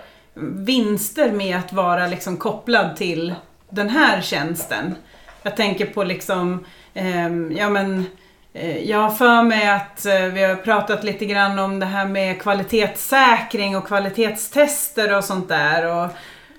vinster 0.52 1.32
med 1.32 1.56
att 1.56 1.72
vara 1.72 2.06
liksom 2.06 2.36
kopplad 2.36 2.96
till 2.96 3.34
den 3.70 3.88
här 3.88 4.20
tjänsten? 4.20 4.94
Jag 5.42 5.56
tänker 5.56 5.86
på 5.86 6.04
liksom, 6.04 6.64
ehm, 6.94 7.52
ja 7.56 7.70
men, 7.70 8.06
eh, 8.52 8.78
jag 8.78 8.98
har 8.98 9.10
för 9.10 9.42
mig 9.42 9.68
att 9.68 10.06
eh, 10.06 10.24
vi 10.24 10.42
har 10.44 10.54
pratat 10.54 11.04
lite 11.04 11.26
grann 11.26 11.58
om 11.58 11.80
det 11.80 11.86
här 11.86 12.06
med 12.06 12.42
kvalitetssäkring 12.42 13.76
och 13.76 13.86
kvalitetstester 13.86 15.16
och 15.16 15.24
sånt 15.24 15.48
där. 15.48 15.86
Och 15.86 16.08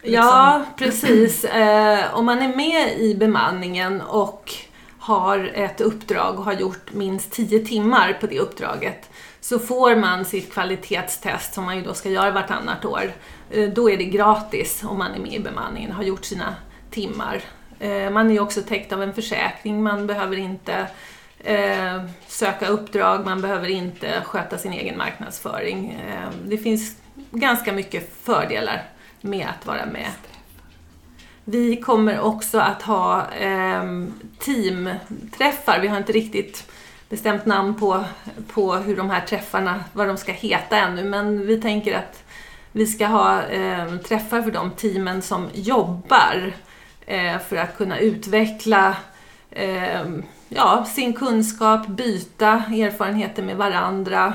liksom, 0.02 0.14
Ja, 0.14 0.62
precis. 0.78 1.44
Eh, 1.46 2.00
om 2.14 2.26
man 2.26 2.42
är 2.42 2.56
med 2.56 3.00
i 3.00 3.16
bemanningen 3.16 4.02
och 4.02 4.54
har 5.02 5.52
ett 5.54 5.82
uppdrag 5.82 6.40
och 6.40 6.46
har 6.46 6.54
gjort 6.54 6.94
minst 6.94 7.32
10 7.32 7.66
timmar 7.66 8.18
på 8.22 8.28
det 8.28 8.40
uppdraget 8.40 9.10
så 9.40 9.60
får 9.60 9.96
man 9.96 10.26
sitt 10.26 10.54
kvalitetstest 10.54 11.54
som 11.54 11.66
man 11.66 11.78
ju 11.78 11.84
då 11.84 11.94
ska 11.94 12.10
göra 12.10 12.32
vartannat 12.32 12.86
år. 12.86 13.12
Eh, 13.52 13.70
då 13.70 13.90
är 13.90 13.98
det 13.98 14.06
gratis 14.06 14.84
om 14.84 14.98
man 14.98 15.14
är 15.14 15.20
med 15.20 15.34
i 15.34 15.40
bemanningen 15.40 15.90
och 15.90 15.96
har 15.96 16.04
gjort 16.04 16.26
sina 16.26 16.56
timmar. 16.92 17.42
Eh, 17.80 18.10
man 18.10 18.30
är 18.30 18.34
ju 18.34 18.40
också 18.40 18.62
täckt 18.62 18.94
av 18.94 19.04
en 19.04 19.14
försäkring, 19.14 19.84
man 19.84 20.08
behöver 20.08 20.38
inte 20.38 20.88
eh, 21.40 22.06
söka 22.28 22.68
uppdrag, 22.68 23.26
man 23.26 23.42
behöver 23.42 23.70
inte 23.70 24.22
sköta 24.26 24.58
sin 24.58 24.74
egen 24.74 24.98
marknadsföring. 24.98 26.04
Det 26.46 26.58
finns 26.58 26.98
ganska 27.32 27.74
mycket 27.74 28.14
fördelar 28.24 28.84
med 29.22 29.48
att 29.48 29.66
vara 29.66 29.86
med. 29.86 30.12
Vi 31.52 31.76
kommer 31.76 32.20
också 32.20 32.60
att 32.60 32.82
ha 32.82 33.32
eh, 33.32 33.84
teamträffar. 34.40 35.80
Vi 35.80 35.88
har 35.88 35.98
inte 35.98 36.12
riktigt 36.12 36.72
bestämt 37.10 37.46
namn 37.46 37.76
på, 37.76 38.04
på 38.54 38.76
hur 38.76 38.98
de 38.98 39.10
här 39.10 39.22
träffarna, 39.22 39.84
vad 39.94 40.08
de 40.08 40.18
ska 40.18 40.32
heta 40.32 40.78
ännu, 40.78 41.04
men 41.04 41.48
vi 41.48 41.62
tänker 41.62 41.98
att 41.98 42.24
vi 42.72 42.88
ska 42.88 43.08
ha 43.08 43.44
eh, 43.44 43.96
träffar 43.96 44.42
för 44.42 44.52
de 44.52 44.72
teamen 44.72 45.22
som 45.22 45.50
jobbar 45.54 46.54
eh, 47.06 47.40
för 47.40 47.56
att 47.56 47.78
kunna 47.78 48.00
utveckla 48.00 48.96
eh, 49.50 50.06
ja, 50.50 50.86
sin 50.86 51.14
kunskap, 51.14 51.88
byta 51.88 52.52
erfarenheter 52.54 53.44
med 53.44 53.58
varandra 53.58 54.34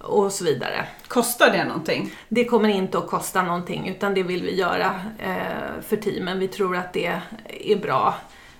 och 0.00 0.32
så 0.32 0.44
vidare. 0.44 0.86
Kostar 1.08 1.50
det 1.50 1.64
någonting? 1.64 2.12
Det 2.28 2.44
kommer 2.44 2.68
inte 2.68 2.98
att 2.98 3.06
kosta 3.06 3.42
någonting 3.42 3.88
utan 3.88 4.14
det 4.14 4.22
vill 4.22 4.42
vi 4.42 4.54
göra 4.54 5.00
eh, 5.18 5.82
för 5.88 5.96
teamen. 5.96 6.38
Vi 6.38 6.48
tror 6.48 6.76
att 6.76 6.92
det 6.92 7.20
är 7.48 7.76
bra 7.76 8.14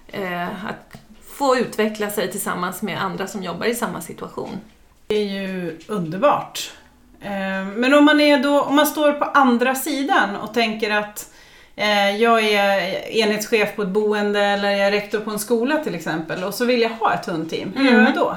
eh, 0.09 0.66
att 0.66 0.99
få 1.41 1.57
utveckla 1.57 2.11
sig 2.11 2.30
tillsammans 2.30 2.82
med 2.82 3.03
andra 3.03 3.26
som 3.26 3.43
jobbar 3.43 3.66
i 3.66 3.74
samma 3.74 4.01
situation. 4.01 4.61
Det 5.07 5.14
är 5.14 5.24
ju 5.24 5.78
underbart. 5.86 6.72
Eh, 7.20 7.66
men 7.76 7.95
om 7.95 8.05
man, 8.05 8.20
är 8.20 8.38
då, 8.38 8.62
om 8.62 8.76
man 8.76 8.86
står 8.86 9.12
på 9.12 9.24
andra 9.24 9.74
sidan 9.74 10.36
och 10.36 10.55
tänker 10.55 10.91
att 10.91 11.30
eh, 11.76 12.16
jag 12.16 12.45
är 12.45 12.80
enhetschef 13.11 13.76
på 13.76 13.82
ett 13.82 13.88
boende 13.88 14.41
eller 14.41 14.70
jag 14.70 14.86
är 14.86 14.91
rektor 14.91 15.20
på 15.20 15.30
en 15.30 15.38
skola 15.38 15.76
till 15.76 15.95
exempel 15.95 16.45
och 16.45 16.55
så 16.55 16.64
vill 16.64 16.80
jag 16.80 16.91
ha 16.91 17.14
ett 17.14 17.26
hundteam. 17.26 17.72
Hur 17.76 17.91
gör 17.91 18.03
jag 18.03 18.14
då? 18.14 18.36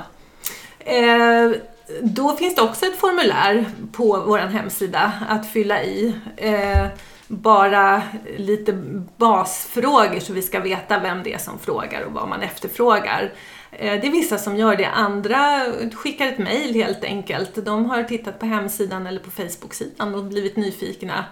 Då 2.02 2.36
finns 2.36 2.56
det 2.56 2.62
också 2.62 2.86
ett 2.86 2.96
formulär 3.00 3.66
på 3.92 4.24
vår 4.28 4.38
hemsida 4.38 5.14
att 5.30 5.50
fylla 5.50 5.84
i. 5.84 6.16
Eh, 6.38 6.88
bara 7.28 8.02
lite 8.38 8.74
basfrågor 9.18 10.20
så 10.20 10.34
vi 10.34 10.42
ska 10.42 10.60
veta 10.60 11.00
vem 11.00 11.24
det 11.24 11.34
är 11.34 11.38
som 11.38 11.60
frågar 11.60 12.02
och 12.02 12.12
vad 12.12 12.28
man 12.28 12.42
efterfrågar. 12.42 13.34
Eh, 13.72 14.02
det 14.02 14.08
är 14.08 14.12
vissa 14.12 14.38
som 14.38 14.56
gör 14.56 14.76
det, 14.76 14.88
andra 14.88 15.66
skickar 15.94 16.28
ett 16.28 16.38
mejl 16.38 16.74
helt 16.74 17.04
enkelt. 17.04 17.66
De 17.66 17.86
har 17.86 18.04
tittat 18.04 18.40
på 18.40 18.46
hemsidan 18.46 19.08
eller 19.08 19.20
på 19.20 19.32
Facebook-sidan 19.32 20.16
och 20.16 20.24
blivit 20.24 20.56
nyfikna. 20.56 21.26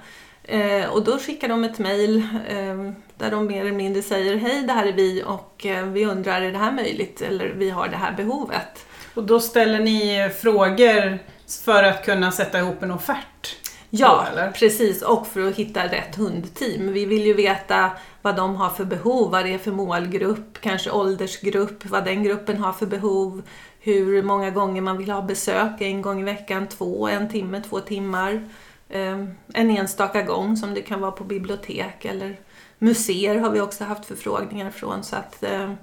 Eh, 0.43 0.89
och 0.89 1.03
då 1.03 1.19
skickar 1.19 1.47
de 1.47 1.63
ett 1.63 1.79
mejl 1.79 2.17
eh, 2.47 2.91
där 3.17 3.31
de 3.31 3.47
mer 3.47 3.61
eller 3.61 3.71
mindre 3.71 4.01
säger 4.01 4.35
Hej, 4.35 4.63
det 4.63 4.73
här 4.73 4.85
är 4.85 4.93
vi 4.93 5.23
och 5.25 5.65
eh, 5.65 5.85
vi 5.85 6.05
undrar, 6.05 6.41
är 6.41 6.51
det 6.51 6.57
här 6.57 6.71
möjligt? 6.71 7.21
Eller 7.21 7.47
vi 7.47 7.69
har 7.69 7.87
det 7.87 7.97
här 7.97 8.11
behovet. 8.11 8.85
Och 9.13 9.23
då 9.23 9.39
ställer 9.39 9.79
ni 9.79 10.29
frågor 10.41 11.19
för 11.63 11.83
att 11.83 12.05
kunna 12.05 12.31
sätta 12.31 12.59
ihop 12.59 12.83
en 12.83 12.91
offert? 12.91 13.55
Ja, 13.89 14.27
då, 14.35 14.51
precis. 14.55 15.01
Och 15.01 15.27
för 15.27 15.47
att 15.47 15.55
hitta 15.55 15.87
rätt 15.87 16.15
hundteam. 16.15 16.93
Vi 16.93 17.05
vill 17.05 17.25
ju 17.25 17.33
veta 17.33 17.91
vad 18.21 18.35
de 18.35 18.55
har 18.55 18.69
för 18.69 18.85
behov, 18.85 19.31
vad 19.31 19.45
det 19.45 19.53
är 19.53 19.57
för 19.57 19.71
målgrupp, 19.71 20.61
kanske 20.61 20.91
åldersgrupp, 20.91 21.85
vad 21.85 22.05
den 22.05 22.23
gruppen 22.23 22.57
har 22.57 22.73
för 22.73 22.85
behov, 22.85 23.41
hur 23.79 24.23
många 24.23 24.49
gånger 24.49 24.81
man 24.81 24.97
vill 24.97 25.11
ha 25.11 25.21
besök, 25.21 25.81
en 25.81 26.01
gång 26.01 26.21
i 26.21 26.23
veckan, 26.23 26.67
två, 26.67 27.07
en 27.07 27.29
timme, 27.29 27.61
två 27.69 27.79
timmar. 27.79 28.49
Ehm, 28.89 29.35
en 29.53 29.69
enstaka 29.69 30.21
gång 30.21 30.57
som 30.57 30.73
det 30.73 30.81
kan 30.81 31.01
vara 31.01 31.11
på 31.11 31.23
bibliotek 31.23 32.05
eller 32.05 32.39
museer 32.77 33.35
har 33.35 33.49
vi 33.49 33.61
också 33.61 33.83
haft 33.83 34.05
förfrågningar 34.05 34.71
från. 34.71 35.03
Så 35.03 35.15
att, 35.15 35.43
ehm, 35.43 35.75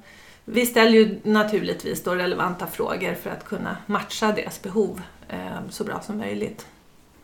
vi 0.50 0.66
ställer 0.66 0.92
ju 0.92 1.20
naturligtvis 1.22 2.04
då 2.04 2.14
relevanta 2.14 2.66
frågor 2.66 3.14
för 3.14 3.30
att 3.30 3.44
kunna 3.44 3.76
matcha 3.86 4.32
deras 4.32 4.62
behov 4.62 5.02
ehm, 5.28 5.70
så 5.70 5.84
bra 5.84 6.00
som 6.00 6.18
möjligt. 6.18 6.66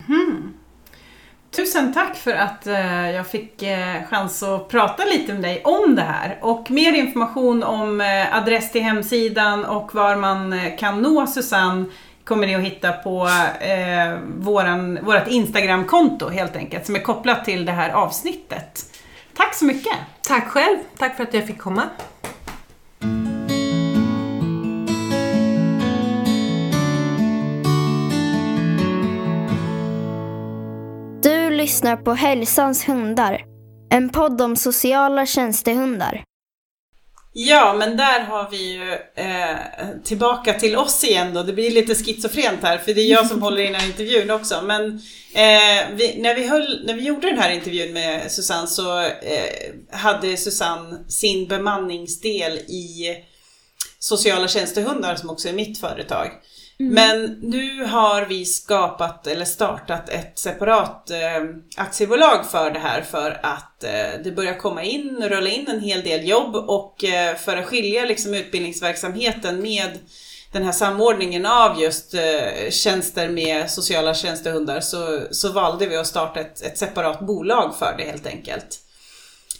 Mm. 0.07 0.53
Tusen 1.51 1.93
tack 1.93 2.15
för 2.15 2.31
att 2.31 2.67
eh, 2.67 3.11
jag 3.11 3.27
fick 3.27 3.61
eh, 3.61 4.03
chans 4.09 4.43
att 4.43 4.69
prata 4.69 5.05
lite 5.05 5.33
med 5.33 5.41
dig 5.41 5.61
om 5.63 5.95
det 5.95 6.01
här. 6.01 6.39
Och 6.41 6.71
mer 6.71 6.93
information 6.93 7.63
om 7.63 8.01
eh, 8.01 8.37
adress 8.37 8.71
till 8.71 8.81
hemsidan 8.81 9.65
och 9.65 9.95
var 9.95 10.15
man 10.15 10.59
kan 10.79 11.01
nå 11.01 11.27
Susanne 11.27 11.85
kommer 12.23 12.47
ni 12.47 12.55
att 12.55 12.61
hitta 12.61 12.91
på 12.91 13.29
eh, 13.59 14.19
våran, 14.37 14.99
vårat 15.01 15.27
Instagramkonto 15.27 16.29
helt 16.29 16.55
enkelt, 16.55 16.85
som 16.85 16.95
är 16.95 16.99
kopplat 16.99 17.45
till 17.45 17.65
det 17.65 17.71
här 17.71 17.89
avsnittet. 17.89 18.85
Tack 19.33 19.55
så 19.55 19.65
mycket! 19.65 19.97
Tack 20.21 20.47
själv! 20.47 20.77
Tack 20.97 21.17
för 21.17 21.23
att 21.23 21.33
jag 21.33 21.47
fick 21.47 21.57
komma. 21.57 21.83
Lyssnar 31.65 31.97
på 31.97 32.13
Hälsans 32.13 32.87
hundar. 32.87 33.41
En 33.89 34.09
podd 34.09 34.41
om 34.41 34.55
sociala 34.55 35.25
tjänstehundar. 35.25 36.23
Ja, 37.33 37.75
men 37.79 37.97
där 37.97 38.19
har 38.19 38.49
vi 38.49 38.73
ju 38.73 38.93
eh, 39.15 39.57
tillbaka 40.03 40.53
till 40.53 40.75
oss 40.75 41.03
igen 41.03 41.33
då. 41.33 41.43
Det 41.43 41.53
blir 41.53 41.71
lite 41.71 41.95
schizofrent 41.95 42.63
här, 42.63 42.77
för 42.77 42.93
det 42.93 43.01
är 43.01 43.11
jag 43.11 43.27
som 43.27 43.41
håller 43.41 43.61
i 43.61 43.65
den 43.65 43.75
här 43.75 43.87
intervjun 43.87 44.31
också. 44.31 44.61
Men 44.61 44.85
eh, 45.33 45.95
vi, 45.95 46.15
när, 46.17 46.35
vi 46.35 46.47
höll, 46.47 46.85
när 46.85 46.93
vi 46.93 47.01
gjorde 47.01 47.29
den 47.29 47.39
här 47.39 47.51
intervjun 47.51 47.93
med 47.93 48.31
Susanne 48.31 48.67
så 48.67 48.99
eh, 49.01 49.73
hade 49.91 50.37
Susanne 50.37 50.97
sin 51.07 51.47
bemanningsdel 51.47 52.53
i 52.57 53.15
sociala 53.99 54.47
tjänstehundar 54.47 55.15
som 55.15 55.29
också 55.29 55.49
är 55.49 55.53
mitt 55.53 55.77
företag. 55.77 56.31
Mm. 56.79 56.93
Men 56.93 57.37
nu 57.41 57.83
har 57.83 58.25
vi 58.25 58.45
skapat 58.45 59.27
eller 59.27 59.45
startat 59.45 60.09
ett 60.09 60.39
separat 60.39 61.11
eh, 61.11 61.43
aktiebolag 61.77 62.45
för 62.51 62.71
det 62.71 62.79
här 62.79 63.01
för 63.01 63.39
att 63.43 63.83
eh, 63.83 64.21
det 64.23 64.35
börjar 64.35 64.57
komma 64.57 64.83
in, 64.83 65.23
rulla 65.29 65.49
in 65.49 65.67
en 65.67 65.79
hel 65.79 66.01
del 66.01 66.27
jobb 66.27 66.55
och 66.55 67.03
eh, 67.03 67.35
för 67.35 67.57
att 67.57 67.65
skilja 67.65 68.05
liksom 68.05 68.33
utbildningsverksamheten 68.33 69.61
med 69.61 69.99
den 70.51 70.63
här 70.63 70.71
samordningen 70.71 71.45
av 71.45 71.81
just 71.81 72.13
eh, 72.13 72.69
tjänster 72.69 73.29
med 73.29 73.71
sociala 73.71 74.13
tjänstehundar 74.13 74.79
så, 74.79 75.21
så 75.31 75.51
valde 75.51 75.87
vi 75.87 75.95
att 75.95 76.07
starta 76.07 76.39
ett, 76.39 76.61
ett 76.61 76.77
separat 76.77 77.19
bolag 77.19 77.75
för 77.79 77.95
det 77.97 78.03
helt 78.03 78.27
enkelt. 78.27 78.79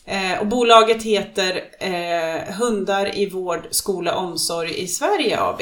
Eh, 0.05 0.39
och 0.39 0.47
bolaget 0.47 1.03
heter 1.03 1.63
eh, 1.79 2.53
Hundar 2.53 3.17
i 3.17 3.29
vård, 3.29 3.67
skola, 3.71 4.15
omsorg 4.15 4.83
i 4.83 4.87
Sverige 4.87 5.39
AB. 5.39 5.61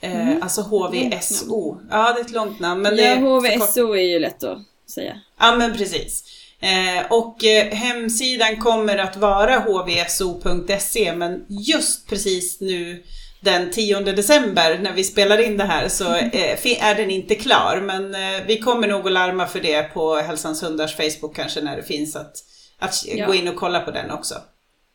Eh, 0.00 0.28
mm. 0.28 0.42
Alltså 0.42 0.60
HVSO. 0.60 1.80
Ja, 1.90 2.12
det 2.12 2.20
är 2.20 2.24
ett 2.24 2.32
långt 2.32 2.60
namn. 2.60 2.82
Men 2.82 2.96
ja, 2.96 3.14
HVSO 3.14 3.92
är 3.92 4.02
ju 4.02 4.18
lätt 4.18 4.44
att 4.44 4.58
säga. 4.94 5.20
Ja, 5.38 5.56
men 5.56 5.76
precis. 5.76 6.24
Eh, 6.60 7.12
och 7.12 7.44
eh, 7.44 7.74
hemsidan 7.74 8.56
kommer 8.56 8.98
att 8.98 9.16
vara 9.16 9.60
hvso.se 9.60 11.12
men 11.12 11.46
just 11.48 12.08
precis 12.08 12.60
nu 12.60 13.02
den 13.40 13.70
10 13.70 14.00
december 14.00 14.78
när 14.78 14.92
vi 14.92 15.04
spelar 15.04 15.38
in 15.38 15.56
det 15.56 15.64
här 15.64 15.88
så 15.88 16.14
eh, 16.14 16.84
är 16.84 16.94
den 16.94 17.10
inte 17.10 17.34
klar. 17.34 17.80
Men 17.80 18.16
vi 18.46 18.58
kommer 18.58 18.88
nog 18.88 19.06
att 19.06 19.12
larma 19.12 19.46
för 19.46 19.60
det 19.60 19.82
på 19.82 20.16
Hälsans 20.16 20.62
Hundars 20.62 20.96
Facebook 20.96 21.36
kanske 21.36 21.60
när 21.60 21.76
det 21.76 21.82
finns 21.82 22.16
att, 22.16 22.36
att 22.78 23.04
ja. 23.06 23.26
gå 23.26 23.34
in 23.34 23.48
och 23.48 23.56
kolla 23.56 23.80
på 23.80 23.90
den 23.90 24.10
också. 24.10 24.34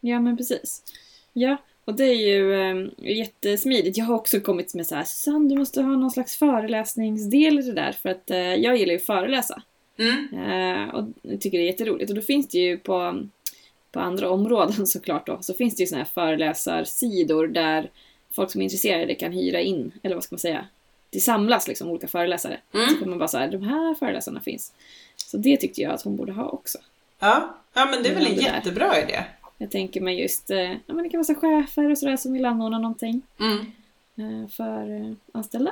Ja, 0.01 0.19
men 0.19 0.37
precis. 0.37 0.81
Ja, 1.33 1.57
och 1.85 1.93
det 1.93 2.03
är 2.03 2.15
ju 2.15 2.53
eh, 2.53 2.87
jättesmidigt. 2.97 3.97
Jag 3.97 4.05
har 4.05 4.15
också 4.15 4.39
kommit 4.39 4.73
med 4.73 4.87
så 4.87 4.95
här, 4.95 5.03
Susanne 5.03 5.49
du 5.49 5.55
måste 5.55 5.81
ha 5.81 5.95
någon 5.95 6.11
slags 6.11 6.35
föreläsningsdel 6.35 7.59
i 7.59 7.61
det 7.61 7.73
där 7.73 7.91
för 7.91 8.09
att 8.09 8.31
eh, 8.31 8.37
jag 8.37 8.77
gillar 8.77 8.91
ju 8.91 8.97
att 8.97 9.05
föreläsa. 9.05 9.61
Mm. 9.97 10.27
Eh, 10.33 10.95
och 10.95 11.07
tycker 11.23 11.57
det 11.57 11.63
är 11.63 11.67
jätteroligt. 11.67 12.09
Och 12.09 12.15
då 12.15 12.21
finns 12.21 12.47
det 12.47 12.57
ju 12.57 12.77
på, 12.77 13.27
på 13.91 13.99
andra 13.99 14.29
områden 14.29 14.87
såklart 14.87 15.27
då, 15.27 15.37
så 15.41 15.53
finns 15.53 15.75
det 15.75 15.83
ju 15.83 15.87
såna 15.87 16.01
här 16.01 16.09
föreläsarsidor 16.13 17.47
där 17.47 17.89
folk 18.31 18.51
som 18.51 18.61
är 18.61 18.63
intresserade 18.63 19.15
kan 19.15 19.31
hyra 19.31 19.61
in, 19.61 19.91
eller 20.03 20.15
vad 20.15 20.23
ska 20.23 20.33
man 20.33 20.39
säga, 20.39 20.65
det 21.09 21.19
samlas 21.19 21.67
liksom 21.67 21.89
olika 21.89 22.07
föreläsare. 22.07 22.59
Mm. 22.73 22.89
Så 22.89 22.95
kan 22.95 23.09
man 23.09 23.19
bara 23.19 23.27
säga 23.27 23.47
de 23.47 23.63
här 23.63 23.95
föreläsarna 23.95 24.39
finns. 24.39 24.73
Så 25.15 25.37
det 25.37 25.57
tyckte 25.57 25.81
jag 25.81 25.93
att 25.93 26.01
hon 26.01 26.15
borde 26.15 26.31
ha 26.31 26.49
också. 26.49 26.77
Ja, 27.19 27.57
ja 27.73 27.85
men 27.85 28.03
det 28.03 28.09
är 28.09 28.15
väl 28.15 28.27
en 28.27 28.35
jättebra 28.35 29.01
idé. 29.01 29.23
Jag 29.63 29.71
tänker 29.71 30.01
mig 30.01 30.21
just, 30.21 30.51
eh, 30.51 30.57
ja 30.57 30.93
men 30.93 31.03
det 31.03 31.09
kan 31.09 31.17
vara 31.17 31.23
så 31.23 31.35
chefer 31.35 31.91
och 31.91 31.97
sådär 31.97 32.17
som 32.17 32.33
vill 32.33 32.45
anordna 32.45 32.79
någonting 32.79 33.21
mm. 33.39 33.71
Eh, 34.17 34.49
för 34.49 35.01
eh, 35.01 35.13
anställda. 35.33 35.71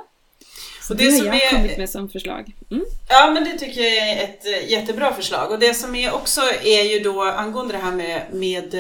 Så 0.82 0.94
och 0.94 1.00
det, 1.00 1.06
det 1.06 1.28
har 1.28 1.36
jag 1.36 1.44
är... 1.44 1.56
kommit 1.56 1.78
med 1.78 1.90
som 1.90 2.10
förslag. 2.10 2.56
Mm. 2.72 2.86
Ja 3.10 3.32
men 3.34 3.44
det 3.44 3.58
tycker 3.58 3.82
jag 3.82 4.10
är 4.10 4.24
ett 4.24 4.70
jättebra 4.72 5.14
förslag. 5.14 5.52
Och 5.52 5.60
det 5.60 5.74
som 5.74 5.96
är 5.96 6.14
också 6.14 6.42
är 6.64 6.94
ju 6.94 7.00
då 7.00 7.22
angående 7.24 7.74
det 7.74 7.80
här 7.80 7.92
med, 7.92 8.22
med 8.34 8.76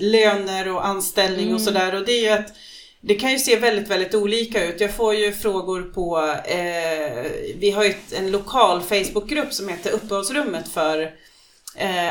löner 0.00 0.68
och 0.68 0.86
anställning 0.86 1.44
mm. 1.44 1.54
och 1.54 1.60
sådär. 1.60 1.94
Och 1.94 2.04
det 2.06 2.12
är 2.12 2.22
ju 2.22 2.28
att 2.28 2.52
det 3.00 3.14
kan 3.14 3.32
ju 3.32 3.38
se 3.38 3.56
väldigt, 3.56 3.88
väldigt 3.88 4.14
olika 4.14 4.64
ut. 4.64 4.80
Jag 4.80 4.94
får 4.94 5.14
ju 5.14 5.32
frågor 5.32 5.82
på, 5.82 6.18
eh, 6.44 7.30
vi 7.56 7.70
har 7.70 7.84
ju 7.84 7.94
en 8.16 8.30
lokal 8.30 8.80
Facebookgrupp 8.82 9.52
som 9.52 9.68
heter 9.68 9.90
Uppehållsrummet 9.90 10.68
för 10.68 11.12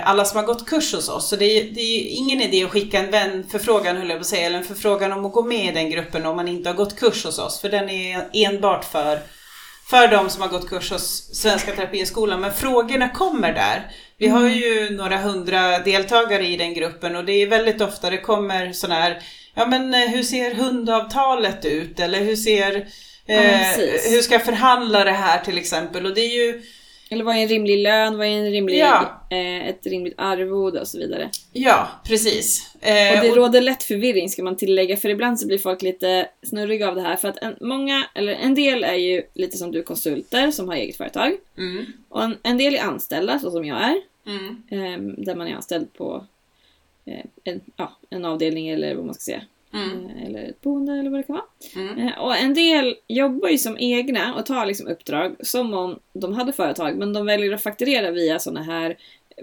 alla 0.03 0.25
som 0.25 0.39
har 0.39 0.45
gått 0.45 0.65
kurs 0.65 0.93
hos 0.93 1.09
oss. 1.09 1.29
Så 1.29 1.35
det 1.35 1.45
är, 1.45 1.63
det 1.63 1.81
är 1.81 2.07
ingen 2.09 2.41
idé 2.41 2.63
att 2.63 2.71
skicka 2.71 2.99
en 2.99 3.11
vänförfrågan, 3.11 3.97
höll 3.97 4.09
jag 4.09 4.17
på 4.17 4.21
att 4.21 4.27
säga, 4.27 4.45
eller 4.45 4.57
en 4.57 4.63
förfrågan 4.63 5.11
om 5.11 5.25
att 5.25 5.33
gå 5.33 5.43
med 5.43 5.65
i 5.65 5.71
den 5.71 5.89
gruppen 5.89 6.25
om 6.25 6.35
man 6.35 6.47
inte 6.47 6.69
har 6.69 6.75
gått 6.75 6.99
kurs 6.99 7.25
hos 7.25 7.39
oss. 7.39 7.59
För 7.59 7.69
den 7.69 7.89
är 7.89 8.27
enbart 8.33 8.85
för, 8.85 9.19
för 9.89 10.07
de 10.07 10.29
som 10.29 10.41
har 10.41 10.49
gått 10.49 10.69
kurs 10.69 10.91
hos 10.91 11.35
Svenska 11.35 11.71
Terapiskolan. 11.71 12.41
Men 12.41 12.53
frågorna 12.53 13.09
kommer 13.09 13.53
där. 13.53 13.91
Vi 14.17 14.27
har 14.27 14.49
ju 14.49 14.89
några 14.89 15.17
hundra 15.17 15.79
deltagare 15.79 16.47
i 16.47 16.57
den 16.57 16.73
gruppen 16.73 17.15
och 17.15 17.25
det 17.25 17.33
är 17.33 17.47
väldigt 17.47 17.81
ofta 17.81 18.09
det 18.09 18.17
kommer 18.17 18.73
sådana 18.73 19.01
här 19.01 19.21
ja 19.55 19.65
men 19.65 19.93
eh, 19.93 19.99
hur 20.09 20.23
ser 20.23 20.55
hundavtalet 20.55 21.65
ut? 21.65 21.99
Eller 21.99 22.19
hur 22.19 22.35
ser, 22.35 22.87
Ja, 23.25 23.35
eh, 23.35 23.75
precis. 23.75 24.11
hur 24.11 24.21
ska 24.21 24.33
jag 24.33 24.45
förhandla 24.45 25.03
det 25.03 25.11
här 25.11 25.39
till 25.39 25.57
exempel? 25.57 26.05
Och 26.05 26.13
det 26.13 26.21
är 26.21 26.35
ju, 26.45 26.61
Eller 27.15 27.23
vad 27.25 27.35
är 27.35 27.39
en 27.41 27.47
rimlig 27.47 27.79
lön, 27.79 28.17
vad 28.17 28.27
är 28.27 28.31
en 28.31 28.51
rimlig, 28.51 28.77
Ja. 28.79 29.21
eh, 29.29 29.67
ett 29.67 29.85
rimligt 29.87 30.13
arvode 30.17 30.79
och 30.81 30.87
så 30.87 30.97
vidare. 30.97 31.29
ja 31.53 31.87
precis. 32.07 32.75
Eh, 32.81 33.17
Och 33.17 33.23
det 33.25 33.29
och- 33.29 33.35
råder 33.35 33.61
lätt 33.61 33.83
förvirring 33.83 34.29
ska 34.29 34.43
man 34.43 34.57
tillägga, 34.57 34.97
för 34.97 35.09
ibland 35.09 35.39
så 35.39 35.47
blir 35.47 35.57
folk 35.57 35.81
lite 35.81 36.27
snurriga 36.43 36.89
av 36.89 36.95
det 36.95 37.01
här. 37.01 37.15
För 37.15 37.27
att 37.27 37.37
en, 37.43 37.55
många, 37.61 38.05
eller 38.15 38.33
en 38.33 38.55
del 38.55 38.83
är 38.83 38.95
ju 38.95 39.23
lite 39.33 39.57
som 39.57 39.71
du, 39.71 39.83
konsulter 39.83 40.51
som 40.51 40.67
har 40.67 40.75
eget 40.75 40.97
företag. 40.97 41.31
mm, 41.57 41.85
Och 42.09 42.23
en, 42.23 42.37
en 42.43 42.57
del 42.57 42.75
är 42.75 42.79
anställda, 42.81 43.39
så 43.39 43.51
som 43.51 43.65
jag 43.65 43.77
är. 43.83 43.95
mm, 44.27 44.63
ehm, 44.69 45.15
där 45.23 45.35
man 45.35 45.47
är 45.47 45.55
anställd 45.55 45.93
på 45.93 46.25
eh, 47.05 47.25
en, 47.43 47.61
ja, 47.75 47.91
en 48.09 48.25
avdelning 48.25 48.69
eller 48.69 48.95
vad 48.95 49.05
man 49.05 49.13
ska 49.13 49.21
säga. 49.21 49.41
Mm, 49.75 50.05
Eh, 50.05 50.25
eller 50.25 50.49
ett 50.49 50.61
boende 50.61 50.93
eller 50.93 51.09
vad 51.09 51.19
det 51.19 51.23
kan 51.23 51.35
vara. 51.35 51.45
mm. 51.87 52.07
Eh, 52.07 52.19
Och 52.19 52.35
en 52.37 52.53
del 52.53 52.95
jobbar 53.07 53.49
ju 53.49 53.57
som 53.57 53.77
egna 53.79 54.35
och 54.35 54.45
tar 54.45 54.65
liksom 54.65 54.87
uppdrag 54.87 55.35
som 55.39 55.73
om 55.73 55.99
de 56.13 56.33
hade 56.33 56.53
företag 56.53 56.97
men 56.97 57.13
de 57.13 57.25
väljer 57.25 57.53
att 57.53 57.63
fakturera 57.63 58.11
via 58.11 58.39
såna 58.39 58.63
här 58.63 58.97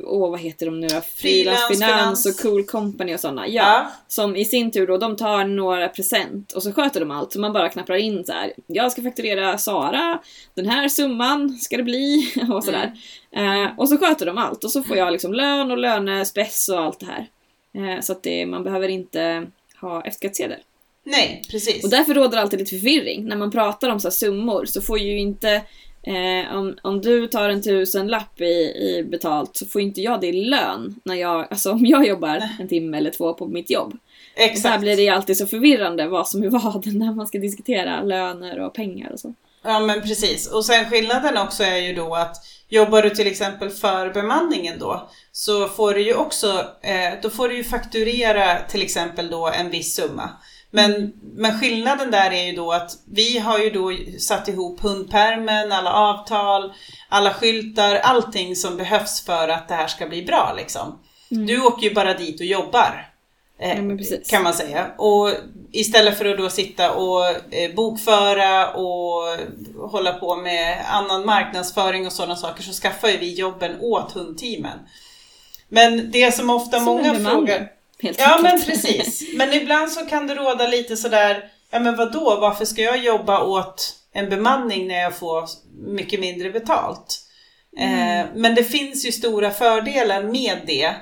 Åh, 0.05 0.31
vad 0.31 0.41
heter 0.41 0.67
de 0.67 0.81
nu 0.81 0.87
då? 0.89 1.01
Frilans 1.01 1.69
Finans. 1.69 1.93
Finans 1.93 2.27
och 2.27 2.43
Cool 2.43 2.65
Company 2.65 3.15
och 3.15 3.21
sådana. 3.21 3.49
Ja, 3.49 3.63
Ja. 3.63 3.91
Som 4.09 4.37
i 4.37 4.45
sin 4.45 4.71
tur 4.71 4.87
då, 4.87 4.97
de 4.97 5.17
tar 5.17 5.45
några 5.45 5.89
present 5.89 6.53
och 6.53 6.63
så 6.63 6.73
sköter 6.73 7.01
de 7.01 7.11
allt. 7.11 7.33
Så 7.33 7.41
man 7.41 7.53
bara 7.53 7.69
knappar 7.69 7.95
in 7.95 8.25
så 8.25 8.33
här. 8.33 8.53
Jag 8.67 8.93
ska 8.93 9.03
fakturera 9.03 9.59
Sara, 9.59 10.19
den 10.55 10.67
här 10.67 10.89
summan 10.89 11.51
ska 11.59 11.77
det 11.77 11.83
bli 11.83 12.33
och 12.53 12.65
sådär. 12.65 12.93
Eh, 13.31 13.79
och 13.79 13.89
så 13.89 13.97
sköter 13.99 14.27
de 14.27 14.39
allt 14.39 14.65
och 14.65 14.71
så 14.71 14.83
får 14.83 14.97
jag 14.97 15.13
liksom 15.13 15.35
lön 15.35 15.71
och 15.71 15.79
lönespess 15.79 16.69
och 16.69 16.81
allt 16.81 17.01
det 17.01 17.07
här. 17.07 17.27
Eh, 17.75 18.01
så 18.01 18.13
att 18.13 18.23
det, 18.23 18.47
man 18.47 18.65
behöver 18.65 18.89
inte 18.89 19.47
ha 19.83 20.03
F-skattsedel. 20.07 20.61
Nej, 21.05 21.43
precis. 21.51 21.85
Och 21.85 21.91
därför 21.91 22.15
råder 22.15 22.39
alltid 22.39 22.59
lite 22.59 22.71
förvirring. 22.71 23.25
När 23.25 23.37
man 23.37 23.51
pratar 23.51 23.91
om 23.91 24.01
så 24.01 24.09
här 24.09 24.13
summor 24.13 24.65
så 24.65 24.81
får 24.81 24.99
ju 24.99 25.19
inte 25.19 25.63
Eh, 26.07 26.57
om, 26.57 26.77
om 26.83 27.01
du 27.01 27.27
tar 27.27 27.49
en 27.49 27.63
tusenlapp 27.63 28.41
i, 28.41 28.45
i 28.45 29.07
betalt 29.11 29.57
så 29.57 29.67
får 29.67 29.81
inte 29.81 30.01
jag 30.01 30.21
det 30.21 30.27
i 30.27 30.45
lön 30.45 31.01
när 31.05 31.15
jag, 31.15 31.47
alltså 31.51 31.73
om 31.73 31.87
jag 31.87 32.07
jobbar 32.07 32.43
en 32.61 32.69
timme 32.69 32.97
eller 32.97 33.11
två 33.11 33.35
på 33.35 33.47
mitt 33.47 33.71
jobb. 33.71 33.93
Och 33.93 33.99
där 34.37 34.45
Exakt. 34.45 34.81
blir 34.81 34.97
det 34.97 35.03
ju 35.03 35.09
alltid 35.09 35.37
så 35.37 35.47
förvirrande 35.47 36.09
vad 36.09 36.29
som 36.29 36.43
är 36.43 36.51
vad 36.51 36.87
när 36.95 37.15
man 37.15 37.27
ska 37.27 37.39
diskutera 37.39 38.03
löner 38.03 38.61
och 38.61 38.75
pengar 38.75 39.13
och 39.13 39.21
så. 39.21 39.35
Ja 39.63 39.81
men 39.81 40.03
precis. 40.03 40.47
Och 40.47 40.65
sen 40.65 40.91
skillnaden 40.91 41.39
också 41.39 41.65
är 41.65 41.77
ju 41.77 41.95
då 41.95 42.15
att 42.15 42.37
jobbar 42.69 43.03
du 43.03 43.11
till 43.11 43.27
exempel 43.27 43.71
för 43.71 44.11
bemanningen 44.11 44.79
då 44.79 45.11
så 45.33 45.69
får 45.69 45.95
du 45.95 46.01
ju 46.03 46.15
också, 46.15 46.67
eh, 46.83 47.13
då 47.23 47.31
får 47.31 47.49
du 47.49 47.57
ju 47.57 47.65
fakturera 47.65 48.59
till 48.69 48.83
exempel 48.83 49.31
då 49.31 49.49
en 49.49 49.71
viss 49.71 49.95
summa. 49.95 50.31
Men, 50.71 51.13
men 51.23 51.61
skillnaden 51.61 52.11
där 52.11 52.31
är 52.31 52.43
ju 52.47 52.53
då 52.53 52.73
att 52.73 52.91
vi 53.05 53.39
har 53.39 53.59
ju 53.59 53.71
då 53.71 53.93
satt 54.19 54.49
ihop 54.49 54.81
hundpermen, 54.81 55.73
alla 55.73 55.93
avtal, 55.93 56.73
alla 57.09 57.35
skyltar, 57.35 57.95
allting 57.95 58.57
som 58.57 58.77
behövs 58.77 59.25
för 59.25 59.49
att 59.49 59.69
det 59.69 59.75
här 59.75 59.87
ska 59.87 60.07
bli 60.07 60.23
bra 60.23 60.55
liksom. 60.57 60.99
Du 61.29 61.63
åker 61.63 61.89
ju 61.89 61.95
bara 61.95 62.15
dit 62.15 62.41
och 62.41 62.47
jobbar. 62.47 63.11
eh, 63.59 63.83
Ja, 63.85 63.97
kan 64.31 64.43
man 64.43 64.55
säga. 64.55 64.87
Och 64.99 65.31
istället 65.73 66.19
för 66.19 66.25
att 66.25 66.39
då 66.39 66.51
sitta 66.51 66.93
och 66.93 67.27
eh, 67.55 67.75
bokföra 67.75 68.71
och 68.73 69.23
hålla 69.91 70.13
på 70.13 70.37
med 70.37 70.85
annan 70.91 71.27
marknadsföring 71.27 72.07
och 72.07 72.13
sådana 72.13 72.37
saker 72.37 72.63
så 72.63 72.73
skaffar 72.73 73.09
ju 73.09 73.17
vi 73.19 73.35
jobben 73.35 73.81
åt 73.81 74.13
hundteamen. 74.13 74.79
Men 75.69 76.11
det 76.11 76.35
som 76.35 76.51
ofta 76.51 76.77
Som 76.77 76.85
många 76.85 77.31
frågar... 77.31 77.69
Helt 78.03 78.21
Ja 78.21 78.39
men 78.43 78.53
enkelt. 78.53 78.67
precis. 78.67 79.23
Men 79.35 79.53
ibland 79.53 79.93
så 79.93 80.07
kan 80.07 80.27
det 80.27 80.35
råda 80.35 80.67
lite 80.67 80.97
sådär, 80.97 81.45
ja 81.71 81.79
men 81.79 81.97
vad 81.97 82.13
då? 82.13 82.39
varför 82.41 82.65
ska 82.65 82.83
jag 82.83 82.99
jobba 83.05 83.43
åt 83.45 83.95
en 84.13 84.29
bemanning 84.29 84.89
när 84.89 85.01
jag 85.01 85.17
får 85.17 85.49
mycket 85.87 86.21
mindre 86.21 86.51
betalt? 86.51 87.21
Eh, 87.79 88.27
men 88.35 88.55
det 88.55 88.65
finns 88.65 89.07
ju 89.07 89.13
stora 89.13 89.51
fördelar 89.51 90.23
med 90.23 90.59
det. 90.67 90.95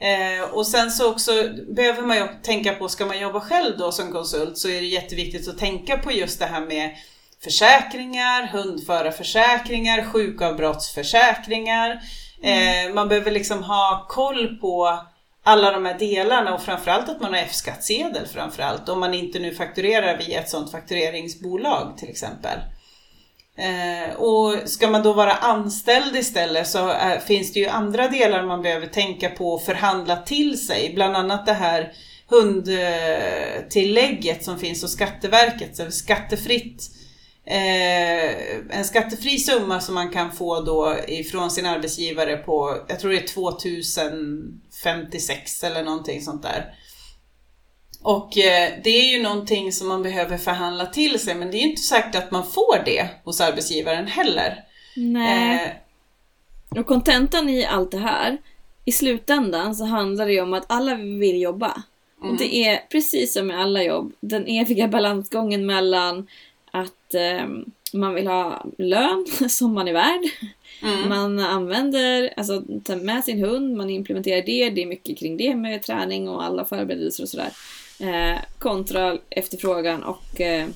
Eh, 0.00 0.50
och 0.50 0.66
sen 0.66 0.90
så 0.90 1.10
också 1.10 1.32
behöver 1.68 2.02
man 2.02 2.16
ju 2.16 2.28
tänka 2.42 2.74
på, 2.74 2.88
ska 2.88 3.06
man 3.06 3.20
jobba 3.20 3.40
själv 3.40 3.78
då 3.78 3.92
som 3.92 4.12
konsult 4.12 4.58
så 4.58 4.68
är 4.68 4.80
det 4.80 4.86
jätteviktigt 4.86 5.48
att 5.48 5.58
tänka 5.58 5.98
på 5.98 6.12
just 6.12 6.38
det 6.38 6.46
här 6.46 6.60
med 6.60 6.96
försäkringar, 7.44 8.46
hundförarförsäkringar, 8.46 10.04
sjukavbrottsförsäkringar. 10.04 12.00
Eh, 12.42 12.94
man 12.94 13.08
behöver 13.08 13.30
liksom 13.30 13.62
ha 13.62 14.06
koll 14.08 14.58
på 14.60 14.98
alla 15.42 15.70
de 15.70 15.84
här 15.84 15.98
delarna 15.98 16.54
och 16.54 16.62
framförallt 16.62 17.08
att 17.08 17.20
man 17.20 17.34
har 17.34 17.40
F-skattsedel 17.40 18.26
framförallt 18.26 18.88
om 18.88 19.00
man 19.00 19.14
inte 19.14 19.38
nu 19.38 19.54
fakturerar 19.54 20.18
via 20.18 20.40
ett 20.40 20.48
sådant 20.48 20.70
faktureringsbolag 20.70 21.98
till 21.98 22.08
exempel. 22.08 22.58
Eh, 23.58 24.14
och 24.14 24.54
ska 24.64 24.90
man 24.90 25.02
då 25.02 25.12
vara 25.12 25.32
anställd 25.32 26.16
istället 26.16 26.68
så 26.68 26.90
eh, 26.90 27.18
finns 27.26 27.52
det 27.52 27.60
ju 27.60 27.66
andra 27.66 28.08
delar 28.08 28.46
man 28.46 28.62
behöver 28.62 28.86
tänka 28.86 29.28
på 29.28 29.52
och 29.52 29.62
förhandla 29.62 30.16
till 30.16 30.66
sig. 30.66 30.92
Bland 30.94 31.16
annat 31.16 31.46
det 31.46 31.52
här 31.52 31.92
hundtillägget 32.26 34.44
som 34.44 34.58
finns 34.58 34.82
hos 34.82 34.92
Skatteverket, 34.92 35.76
så 35.76 35.90
skattefritt. 35.90 36.90
Eh, 37.46 38.30
en 38.78 38.84
skattefri 38.84 39.38
summa 39.38 39.80
som 39.80 39.94
man 39.94 40.10
kan 40.10 40.32
få 40.32 40.60
då 40.60 40.96
ifrån 41.08 41.50
sin 41.50 41.66
arbetsgivare 41.66 42.36
på, 42.36 42.84
jag 42.88 43.00
tror 43.00 43.10
det 43.10 43.22
är 43.22 43.26
2056 43.26 45.64
eller 45.64 45.84
någonting 45.84 46.22
sånt 46.22 46.42
där. 46.42 46.74
Och 48.08 48.38
eh, 48.38 48.72
det 48.84 48.90
är 48.90 49.16
ju 49.16 49.22
någonting 49.22 49.72
som 49.72 49.88
man 49.88 50.02
behöver 50.02 50.36
förhandla 50.38 50.86
till 50.86 51.18
sig 51.20 51.34
men 51.34 51.50
det 51.50 51.56
är 51.56 51.60
ju 51.60 51.70
inte 51.70 51.82
säkert 51.82 52.14
att 52.14 52.30
man 52.30 52.46
får 52.46 52.84
det 52.84 53.08
hos 53.24 53.40
arbetsgivaren 53.40 54.06
heller. 54.06 54.64
Nej. 54.96 55.76
Eh, 56.70 56.80
Och 56.80 56.86
kontentan 56.86 57.48
i 57.48 57.64
allt 57.66 57.90
det 57.90 57.98
här, 57.98 58.38
i 58.84 58.92
slutändan 58.92 59.74
så 59.74 59.84
handlar 59.84 60.26
det 60.26 60.32
ju 60.32 60.40
om 60.40 60.54
att 60.54 60.64
alla 60.68 60.94
vill 60.94 61.40
jobba. 61.42 61.82
Och 62.20 62.36
det 62.36 62.56
är 62.56 62.80
precis 62.90 63.32
som 63.32 63.46
med 63.46 63.60
alla 63.60 63.82
jobb, 63.82 64.12
den 64.20 64.46
eviga 64.46 64.88
balansgången 64.88 65.66
mellan 65.66 66.26
att 66.70 67.14
ehm, 67.14 67.64
man 67.92 68.14
vill 68.14 68.26
ha 68.26 68.66
lön 68.78 69.26
som 69.48 69.72
man 69.74 69.88
är 69.88 69.92
värd. 69.92 70.20
mm, 70.82 71.08
Man 71.08 71.38
använder, 71.40 72.34
alltså 72.36 72.62
tar 72.84 72.96
med 72.96 73.24
sin 73.24 73.44
hund, 73.44 73.76
man 73.76 73.90
implementerar 73.90 74.42
det, 74.46 74.70
det 74.70 74.82
är 74.82 74.86
mycket 74.86 75.18
kring 75.18 75.36
det 75.36 75.54
med 75.54 75.82
träning 75.82 76.28
och 76.28 76.44
alla 76.44 76.64
förberedelser 76.64 77.22
och 77.22 77.28
sådär. 77.28 77.50
Eh, 78.00 78.38
kontra 78.58 79.18
efterfrågan 79.30 80.02
och 80.02 80.40
eh, 80.40 80.66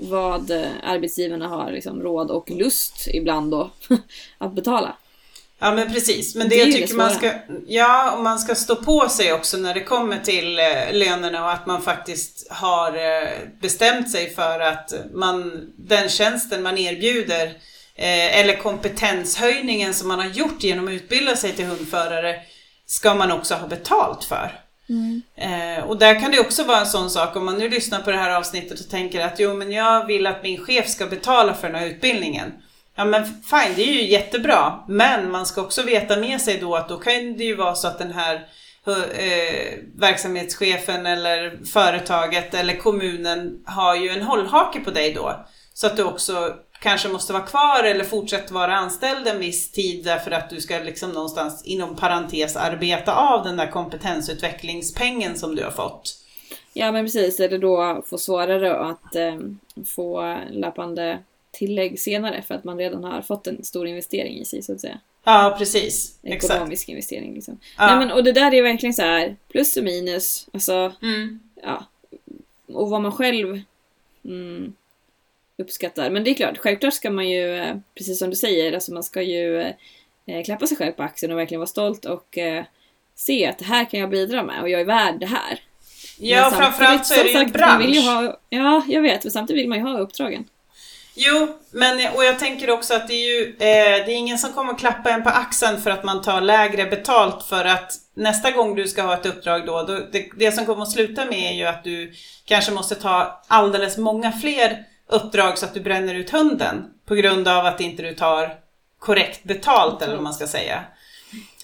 vad 0.00 0.50
arbetsgivarna 0.82 1.48
har 1.48 1.72
liksom, 1.72 2.02
råd 2.02 2.30
och 2.30 2.50
lust 2.50 3.08
ibland 3.12 3.50
då 3.50 3.70
att 4.38 4.54
betala. 4.54 4.96
Ja 5.60 5.74
men 5.74 5.92
precis, 5.92 6.34
men 6.34 6.48
det, 6.48 6.54
Det 6.54 6.58
jag 6.58 6.66
ju 6.66 6.72
det 6.72 6.78
tycker 6.78 6.94
man 6.94 7.10
ska, 7.10 7.32
ja 7.66 8.12
och 8.16 8.22
man 8.22 8.38
ska 8.38 8.54
stå 8.54 8.76
på 8.76 9.08
sig 9.08 9.32
också 9.32 9.56
när 9.56 9.74
det 9.74 9.84
kommer 9.84 10.18
till 10.18 10.58
eh, 10.58 10.92
lönerna 10.92 11.44
och 11.44 11.52
att 11.52 11.66
man 11.66 11.82
faktiskt 11.82 12.46
har 12.50 12.92
eh, 12.92 13.28
bestämt 13.60 14.10
sig 14.10 14.30
för 14.30 14.60
att 14.60 14.94
man, 15.12 15.66
den 15.76 16.08
tjänsten 16.08 16.62
man 16.62 16.78
erbjuder 16.78 17.46
eh, 17.94 18.40
eller 18.40 18.56
kompetenshöjningen 18.56 19.94
som 19.94 20.08
man 20.08 20.18
har 20.18 20.26
gjort 20.26 20.62
genom 20.62 20.88
att 20.88 20.92
utbilda 20.92 21.36
sig 21.36 21.52
till 21.52 21.66
hundförare 21.66 22.40
ska 22.86 23.14
man 23.14 23.32
också 23.32 23.54
ha 23.54 23.66
betalt 23.66 24.24
för. 24.24 24.60
Mm. 24.88 25.22
Eh, 25.36 25.84
och 25.84 25.98
där 25.98 26.20
kan 26.20 26.30
det 26.30 26.40
också 26.40 26.64
vara 26.64 26.80
en 26.80 26.86
sån 26.86 27.10
sak 27.10 27.36
om 27.36 27.44
man 27.44 27.58
nu 27.58 27.68
lyssnar 27.68 28.00
på 28.00 28.10
det 28.10 28.16
här 28.16 28.36
avsnittet 28.36 28.80
och 28.80 28.90
tänker 28.90 29.20
att 29.20 29.40
jo 29.40 29.54
men 29.54 29.72
jag 29.72 30.06
vill 30.06 30.26
att 30.26 30.42
min 30.42 30.64
chef 30.64 30.88
ska 30.88 31.06
betala 31.06 31.54
för 31.54 31.66
den 31.68 31.76
här 31.76 31.86
utbildningen. 31.86 32.52
Ja 32.96 33.04
men 33.04 33.24
fine, 33.24 33.74
det 33.76 33.82
är 33.82 33.92
ju 33.92 34.06
jättebra. 34.06 34.84
Men 34.88 35.30
man 35.30 35.46
ska 35.46 35.60
också 35.60 35.82
veta 35.82 36.16
med 36.16 36.40
sig 36.40 36.58
då 36.58 36.76
att 36.76 36.88
då 36.88 36.96
kan 36.96 37.36
det 37.36 37.44
ju 37.44 37.54
vara 37.54 37.74
så 37.74 37.88
att 37.88 37.98
den 37.98 38.12
här 38.12 38.34
eh, 38.86 39.78
verksamhetschefen 39.94 41.06
eller 41.06 41.64
företaget 41.64 42.54
eller 42.54 42.76
kommunen 42.76 43.62
har 43.64 43.96
ju 43.96 44.08
en 44.08 44.22
hållhake 44.22 44.80
på 44.80 44.90
dig 44.90 45.14
då. 45.14 45.46
Så 45.74 45.86
att 45.86 45.96
du 45.96 46.02
också 46.02 46.54
kanske 46.88 47.08
måste 47.08 47.32
vara 47.32 47.42
kvar 47.42 47.84
eller 47.84 48.04
fortsätta 48.04 48.54
vara 48.54 48.76
anställd 48.76 49.28
en 49.28 49.38
viss 49.38 49.70
tid 49.72 50.04
därför 50.04 50.30
att 50.30 50.50
du 50.50 50.60
ska 50.60 50.78
liksom 50.78 51.10
någonstans 51.10 51.64
inom 51.64 51.96
parentes 51.96 52.56
arbeta 52.56 53.14
av 53.14 53.44
den 53.44 53.56
där 53.56 53.66
kompetensutvecklingspengen 53.66 55.38
som 55.38 55.54
du 55.54 55.64
har 55.64 55.70
fått. 55.70 56.18
Ja 56.72 56.92
men 56.92 57.04
precis, 57.04 57.40
eller 57.40 57.58
då 57.58 58.02
få 58.06 58.18
svårare 58.18 58.76
att 58.76 59.16
eh, 59.16 59.38
få 59.86 60.38
löpande 60.50 61.18
tillägg 61.50 62.00
senare 62.00 62.42
för 62.42 62.54
att 62.54 62.64
man 62.64 62.78
redan 62.78 63.04
har 63.04 63.22
fått 63.22 63.46
en 63.46 63.64
stor 63.64 63.86
investering 63.86 64.38
i 64.38 64.44
sig 64.44 64.62
så 64.62 64.72
att 64.72 64.80
säga. 64.80 65.00
Ja, 65.24 65.54
precis. 65.58 66.18
Exakt. 66.22 66.54
Ekonomisk 66.54 66.88
investering 66.88 67.34
liksom. 67.34 67.58
Ja. 67.78 67.86
Nej, 67.86 67.98
men, 67.98 68.12
och 68.12 68.24
det 68.24 68.32
där 68.32 68.54
är 68.54 68.62
verkligen 68.62 68.94
så 68.94 69.02
här 69.02 69.36
plus 69.48 69.76
och 69.76 69.84
minus. 69.84 70.48
Alltså, 70.52 70.92
Mm. 71.02 71.40
ja. 71.62 71.84
Och 72.72 72.90
vad 72.90 73.00
man 73.00 73.12
själv 73.12 73.60
mm, 74.24 74.72
uppskattar. 75.58 76.10
Men 76.10 76.24
det 76.24 76.30
är 76.30 76.34
klart, 76.34 76.58
självklart 76.58 76.94
ska 76.94 77.10
man 77.10 77.28
ju, 77.28 77.56
eh, 77.56 77.76
precis 77.94 78.18
som 78.18 78.30
du 78.30 78.36
säger, 78.36 78.72
alltså 78.72 78.92
man 78.92 79.02
ska 79.02 79.22
ju 79.22 79.60
eh, 80.26 80.44
klappa 80.44 80.66
sig 80.66 80.76
själv 80.76 80.92
på 80.92 81.02
axeln 81.02 81.32
och 81.32 81.38
verkligen 81.38 81.60
vara 81.60 81.66
stolt 81.66 82.04
och 82.04 82.38
eh, 82.38 82.64
se 83.14 83.46
att 83.46 83.58
det 83.58 83.64
här 83.64 83.84
kan 83.84 84.00
jag 84.00 84.10
bidra 84.10 84.42
med 84.42 84.62
och 84.62 84.68
jag 84.68 84.80
är 84.80 84.84
värd 84.84 85.20
det 85.20 85.26
här. 85.26 85.60
Ja, 86.18 86.50
framförallt 86.50 87.06
så 87.06 87.14
är 87.14 87.24
det 87.24 87.30
ju 87.30 87.38
en 87.38 87.50
bransch. 87.50 88.04
ha, 88.04 88.40
Ja, 88.48 88.82
jag 88.88 89.02
vet. 89.02 89.24
Men 89.24 89.30
samtidigt 89.30 89.62
vill 89.62 89.68
man 89.68 89.78
ju 89.78 89.84
ha 89.84 89.98
uppdragen. 89.98 90.44
Jo, 91.20 91.48
men 91.70 92.14
och 92.14 92.24
jag 92.24 92.38
tänker 92.38 92.70
också 92.70 92.94
att 92.94 93.08
det 93.08 93.14
är 93.14 93.28
ju, 93.28 93.48
eh, 93.50 94.06
det 94.06 94.12
är 94.12 94.16
ingen 94.16 94.38
som 94.38 94.52
kommer 94.52 94.78
klappa 94.78 95.10
en 95.10 95.22
på 95.22 95.28
axeln 95.28 95.80
för 95.80 95.90
att 95.90 96.04
man 96.04 96.22
tar 96.22 96.40
lägre 96.40 96.84
betalt 96.84 97.42
för 97.48 97.64
att 97.64 97.92
nästa 98.14 98.50
gång 98.50 98.74
du 98.74 98.88
ska 98.88 99.02
ha 99.02 99.14
ett 99.14 99.26
uppdrag 99.26 99.66
då, 99.66 99.82
då 99.82 100.00
det, 100.12 100.30
det 100.36 100.52
som 100.52 100.66
kommer 100.66 100.82
att 100.82 100.90
sluta 100.90 101.24
med 101.24 101.50
är 101.50 101.54
ju 101.54 101.64
att 101.64 101.84
du 101.84 102.12
kanske 102.44 102.72
måste 102.72 102.94
ta 102.94 103.42
alldeles 103.46 103.98
många 103.98 104.32
fler 104.32 104.84
uppdrag 105.08 105.58
så 105.58 105.66
att 105.66 105.74
du 105.74 105.80
bränner 105.80 106.14
ut 106.14 106.30
hunden 106.30 106.84
på 107.06 107.14
grund 107.14 107.48
av 107.48 107.66
att 107.66 107.80
inte 107.80 108.02
du 108.02 108.14
tar 108.14 108.54
korrekt 108.98 109.44
betalt 109.44 110.02
eller 110.02 110.14
vad 110.14 110.22
man 110.22 110.34
ska 110.34 110.46
säga. 110.46 110.84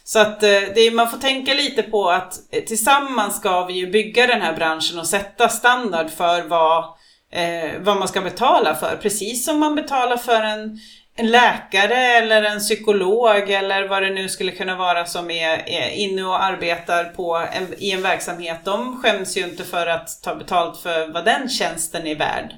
Så 0.05 0.19
att 0.19 0.43
eh, 0.43 0.61
det 0.75 0.91
man 0.95 1.11
får 1.11 1.19
tänka 1.19 1.55
lite 1.55 1.83
på 1.83 2.11
att 2.11 2.39
eh, 2.51 2.65
tillsammans 2.65 3.37
ska 3.37 3.65
vi 3.65 3.73
ju 3.73 3.91
bygga 3.91 4.27
den 4.27 4.43
här 4.43 4.57
branschen 4.57 4.99
och 4.99 5.07
sätta 5.07 5.49
standard 5.49 6.11
för 6.11 6.43
vad, 6.43 6.85
eh, 7.33 7.71
vad 7.81 7.97
man 7.97 8.09
ska 8.09 8.21
betala 8.21 8.75
för. 8.75 8.99
Precis 9.03 9.45
som 9.45 9.61
man 9.61 9.75
betalar 9.75 10.17
för 10.17 10.43
en, 10.43 10.79
en 11.17 11.31
läkare 11.31 11.97
eller 11.97 12.43
en 12.43 12.59
psykolog 12.59 13.51
eller 13.51 13.89
vad 13.89 14.03
det 14.03 14.11
nu 14.11 14.29
skulle 14.29 14.53
kunna 14.53 14.77
vara 14.77 15.05
som 15.05 15.31
är, 15.31 15.69
är 15.69 15.91
inne 15.91 16.25
och 16.25 16.45
arbetar 16.45 17.05
på 17.05 17.37
en, 17.53 17.75
i 17.79 17.91
en 17.91 18.03
verksamhet. 18.03 18.61
De 18.65 19.03
skäms 19.03 19.37
ju 19.37 19.45
inte 19.45 19.65
för 19.65 19.87
att 19.87 20.23
ta 20.23 20.35
betalt 20.35 20.81
för 20.81 21.13
vad 21.13 21.25
den 21.25 21.49
tjänsten 21.49 22.07
är 22.07 22.17
värd. 22.17 22.55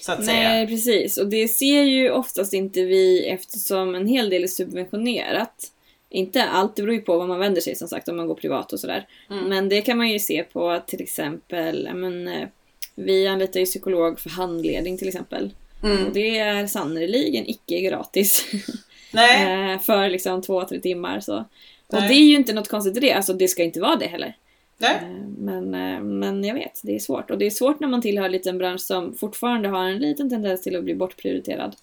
Så 0.00 0.12
att 0.12 0.24
säga. 0.24 0.48
Nej, 0.48 0.66
precis. 0.66 1.16
Och 1.16 1.26
det 1.26 1.48
ser 1.48 1.82
ju 1.82 2.10
oftast 2.10 2.52
inte 2.52 2.84
vi 2.84 3.26
eftersom 3.26 3.94
en 3.94 4.06
hel 4.06 4.30
del 4.30 4.42
är 4.42 4.48
subventionerat. 4.48 5.72
Inte 6.10 6.44
allt, 6.44 6.76
det 6.76 6.82
beror 6.82 6.94
ju 6.94 7.00
på 7.00 7.18
vad 7.18 7.28
man 7.28 7.38
vänder 7.38 7.60
sig 7.60 7.74
som 7.74 7.88
sagt 7.88 8.08
om 8.08 8.16
man 8.16 8.26
går 8.26 8.34
privat 8.34 8.72
och 8.72 8.80
sådär. 8.80 9.06
Mm. 9.30 9.44
Men 9.44 9.68
det 9.68 9.82
kan 9.82 9.98
man 9.98 10.08
ju 10.08 10.18
se 10.18 10.42
på 10.42 10.80
till 10.86 11.02
exempel, 11.02 11.88
men, 11.94 12.28
eh, 12.28 12.48
vi 12.94 13.26
anlitar 13.26 13.60
ju 13.60 13.66
psykolog 13.66 14.20
för 14.20 14.30
handledning 14.30 14.98
till 14.98 15.08
exempel. 15.08 15.50
Mm. 15.82 16.06
Och 16.06 16.12
det 16.12 16.38
är 16.38 16.66
sannerligen 16.66 17.50
icke 17.50 17.80
gratis. 17.80 18.46
Nej, 19.12 19.72
Eh, 19.72 19.80
för 19.80 20.08
liksom 20.08 20.42
två, 20.42 20.64
tre 20.64 20.80
timmar 20.80 21.20
så. 21.20 21.44
Och 21.86 22.00
Nej. 22.00 22.08
det 22.08 22.14
är 22.14 22.24
ju 22.24 22.36
inte 22.36 22.52
något 22.52 22.68
konstigt 22.68 22.96
i 22.96 23.00
det, 23.00 23.12
alltså 23.12 23.32
det 23.32 23.48
ska 23.48 23.62
inte 23.62 23.80
vara 23.80 23.96
det 23.96 24.06
heller. 24.06 24.36
Nej. 24.80 24.94
Eh, 25.02 25.08
Men, 25.38 25.74
eh, 25.74 26.00
men 26.00 26.44
jag 26.44 26.54
vet, 26.54 26.80
det 26.82 26.94
är 26.94 26.98
svårt. 26.98 27.30
Och 27.30 27.38
det 27.38 27.46
är 27.46 27.50
svårt 27.50 27.80
när 27.80 27.88
man 27.88 28.02
tillhör 28.02 28.24
en 28.24 28.32
liten 28.32 28.58
bransch 28.58 28.80
som 28.80 29.14
fortfarande 29.14 29.68
har 29.68 29.84
en 29.84 29.98
liten 29.98 30.30
tendens 30.30 30.62
till 30.62 30.76
att 30.76 30.84
bli 30.84 30.94
bortprioriterad. 30.94 31.76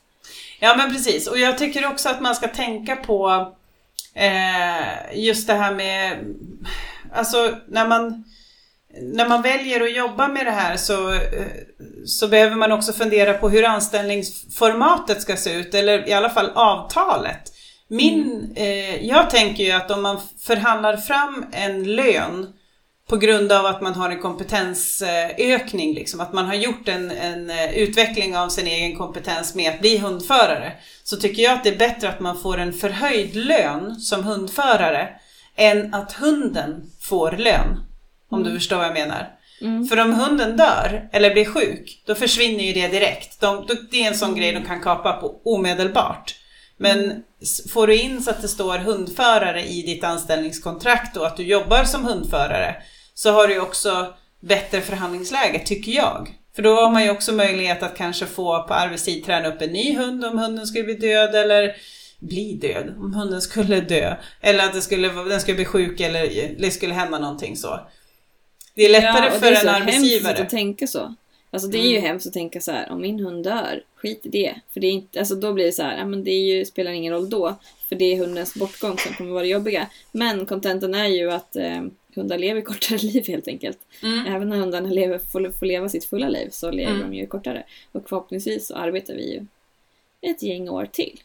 Ja 0.59 0.75
men 0.77 0.89
precis, 0.91 1.27
och 1.27 1.37
jag 1.37 1.57
tycker 1.57 1.87
också 1.87 2.09
att 2.09 2.21
man 2.21 2.35
ska 2.35 2.47
tänka 2.47 2.95
på 2.95 3.53
eh, 4.13 5.17
just 5.19 5.47
det 5.47 5.53
här 5.53 5.75
med, 5.75 6.17
alltså 7.13 7.55
när 7.67 7.87
man, 7.87 8.23
när 9.01 9.29
man 9.29 9.41
väljer 9.41 9.81
att 9.83 9.95
jobba 9.95 10.27
med 10.27 10.45
det 10.45 10.51
här 10.51 10.77
så, 10.77 11.13
eh, 11.13 11.19
så 12.05 12.27
behöver 12.27 12.55
man 12.55 12.71
också 12.71 12.93
fundera 12.93 13.33
på 13.33 13.49
hur 13.49 13.65
anställningsformatet 13.65 15.21
ska 15.21 15.35
se 15.37 15.53
ut, 15.53 15.73
eller 15.73 16.09
i 16.09 16.13
alla 16.13 16.29
fall 16.29 16.51
avtalet. 16.55 17.53
Min, 17.87 18.51
eh, 18.55 19.05
jag 19.05 19.29
tänker 19.29 19.63
ju 19.63 19.71
att 19.71 19.91
om 19.91 20.01
man 20.01 20.19
förhandlar 20.39 20.97
fram 20.97 21.45
en 21.51 21.95
lön 21.95 22.53
på 23.09 23.17
grund 23.17 23.51
av 23.51 23.65
att 23.65 23.81
man 23.81 23.93
har 23.93 24.09
en 24.09 24.19
kompetensökning, 24.21 25.93
liksom, 25.93 26.19
att 26.21 26.33
man 26.33 26.45
har 26.45 26.53
gjort 26.53 26.87
en, 26.87 27.11
en 27.11 27.49
eh, 27.49 27.71
utveckling 27.77 28.37
av 28.37 28.49
sin 28.49 28.67
egen 28.67 28.95
kompetens 28.97 29.55
med 29.55 29.69
att 29.73 29.79
bli 29.81 29.97
hundförare, 29.97 30.73
så 31.03 31.17
tycker 31.17 31.43
jag 31.43 31.53
att 31.53 31.63
det 31.63 31.69
är 31.69 31.77
bättre 31.77 32.09
att 32.09 32.19
man 32.19 32.39
får 32.41 32.57
en 32.57 32.73
förhöjd 32.73 33.35
lön 33.35 33.95
som 33.95 34.23
hundförare 34.23 35.09
än 35.55 35.93
att 35.93 36.11
hunden 36.13 36.91
får 37.01 37.31
lön. 37.31 37.79
Om 38.29 38.43
du 38.43 38.53
förstår 38.55 38.77
vad 38.77 38.85
jag 38.85 38.93
menar. 38.93 39.29
För 39.89 39.99
om 39.99 40.13
hunden 40.13 40.57
dör 40.57 41.09
eller 41.11 41.33
blir 41.33 41.45
sjuk, 41.45 42.03
då 42.05 42.15
försvinner 42.15 42.63
ju 42.63 42.73
det 42.73 42.87
direkt. 42.87 43.39
De, 43.41 43.67
det 43.91 44.03
är 44.03 44.07
en 44.07 44.17
sån 44.17 44.35
grej 44.35 44.51
de 44.53 44.63
kan 44.65 44.81
kapa 44.81 45.13
på 45.13 45.41
omedelbart. 45.45 46.35
Men 46.77 47.23
s- 47.41 47.71
får 47.71 47.87
du 47.87 47.95
in 48.01 48.21
så 48.21 48.29
att 48.29 48.41
det 48.41 48.47
står 48.47 48.77
hundförare 48.77 49.63
i 49.65 49.81
ditt 49.81 50.03
anställningskontrakt 50.03 51.17
och 51.17 51.27
att 51.27 51.37
du 51.37 51.43
jobbar 51.43 51.83
som 51.83 52.05
hundförare 52.05 52.75
så 53.17 53.31
har 53.31 53.47
du 53.47 53.53
ju 53.53 53.59
också 53.61 54.13
bättre 54.39 54.81
förhandlingsläge, 54.81 55.59
tycker 55.65 55.91
jag. 55.91 56.35
För 56.55 56.61
då 56.63 56.75
har 56.75 56.89
man 56.91 57.03
ju 57.03 57.09
också 57.11 57.33
möjlighet 57.33 57.83
att 57.83 57.97
kanske 57.97 58.25
få 58.25 58.63
på 58.63 58.73
arbetstid 58.73 59.25
träna 59.25 59.47
upp 59.47 59.61
en 59.61 59.69
ny 59.69 59.97
hund 59.97 60.25
om 60.25 60.37
hunden 60.39 60.67
skulle 60.67 60.83
bli 60.83 60.93
död 60.93 61.35
eller 61.35 61.75
bli 62.19 62.53
död, 62.53 62.93
om 62.97 63.13
hunden 63.13 63.41
skulle 63.41 63.81
dö. 63.81 64.15
Eller 64.41 64.63
att 64.65 64.73
det 64.73 64.81
skulle, 64.81 65.07
den 65.07 65.41
skulle 65.41 65.55
bli 65.55 65.65
sjuk 65.65 65.99
eller 65.99 66.55
det 66.59 66.71
skulle 66.71 66.93
hända 66.93 67.19
någonting 67.19 67.55
så. 67.57 67.79
Det 68.75 68.85
är 68.85 68.89
lättare 68.89 69.25
Ja, 69.25 69.27
och 69.27 69.33
för 69.33 69.41
det 69.41 69.47
är 69.47 69.51
en 69.55 69.61
så 69.61 69.67
hemskt 69.69 69.87
arbetsgivare. 69.87 70.41
att 70.41 70.49
tänka 70.49 70.87
så. 70.87 71.13
Alltså 71.51 71.67
det 71.69 71.77
är 71.77 71.83
ju 71.89 71.97
Mm. 71.97 72.03
hemskt 72.03 72.27
att 72.27 72.33
tänka 72.33 72.61
så 72.61 72.71
här, 72.71 72.91
om 72.91 73.01
min 73.01 73.19
hund 73.19 73.43
dör, 73.43 73.81
skit 73.95 74.21
i 74.25 74.29
det. 74.29 74.55
För 74.73 74.79
det 74.79 74.87
är 74.87 74.91
inte, 74.91 75.19
alltså 75.19 75.35
då 75.35 75.53
blir 75.53 75.65
det 75.65 75.71
så 75.71 75.83
här, 75.83 75.97
ja 75.97 76.05
men 76.05 76.23
det 76.23 76.31
ju, 76.31 76.65
spelar 76.65 76.91
ingen 76.91 77.13
roll 77.13 77.29
då. 77.29 77.55
För 77.89 77.95
det 77.95 78.05
är 78.05 78.17
hundens 78.17 78.53
bortgång 78.53 78.97
som 78.97 79.13
kommer 79.13 79.31
vara 79.31 79.43
det 79.43 79.49
jobbiga. 79.49 79.87
Men 80.11 80.45
kontentan 80.45 80.95
är 80.95 81.07
ju 81.07 81.31
att 81.31 81.55
eh, 81.55 81.81
hundar 82.17 82.37
lever 82.37 82.61
kortare 82.61 82.97
liv 83.01 83.27
helt 83.27 83.47
enkelt. 83.47 83.77
Mm. 84.03 84.35
Även 84.35 84.49
när 84.49 84.57
hundarna 84.57 84.89
lever, 84.89 85.17
får, 85.19 85.51
får 85.59 85.65
leva 85.65 85.89
sitt 85.89 86.05
fulla 86.05 86.29
liv 86.29 86.49
så 86.51 86.71
lever 86.71 86.91
Mm. 86.91 87.09
de 87.11 87.17
ju 87.17 87.27
kortare. 87.27 87.63
Och 87.91 88.09
förhoppningsvis 88.09 88.67
så 88.67 88.75
arbetar 88.75 89.13
vi 89.13 89.33
ju 89.33 89.45
ett 90.31 90.43
gäng 90.43 90.69
år 90.69 90.85
till. 90.85 91.19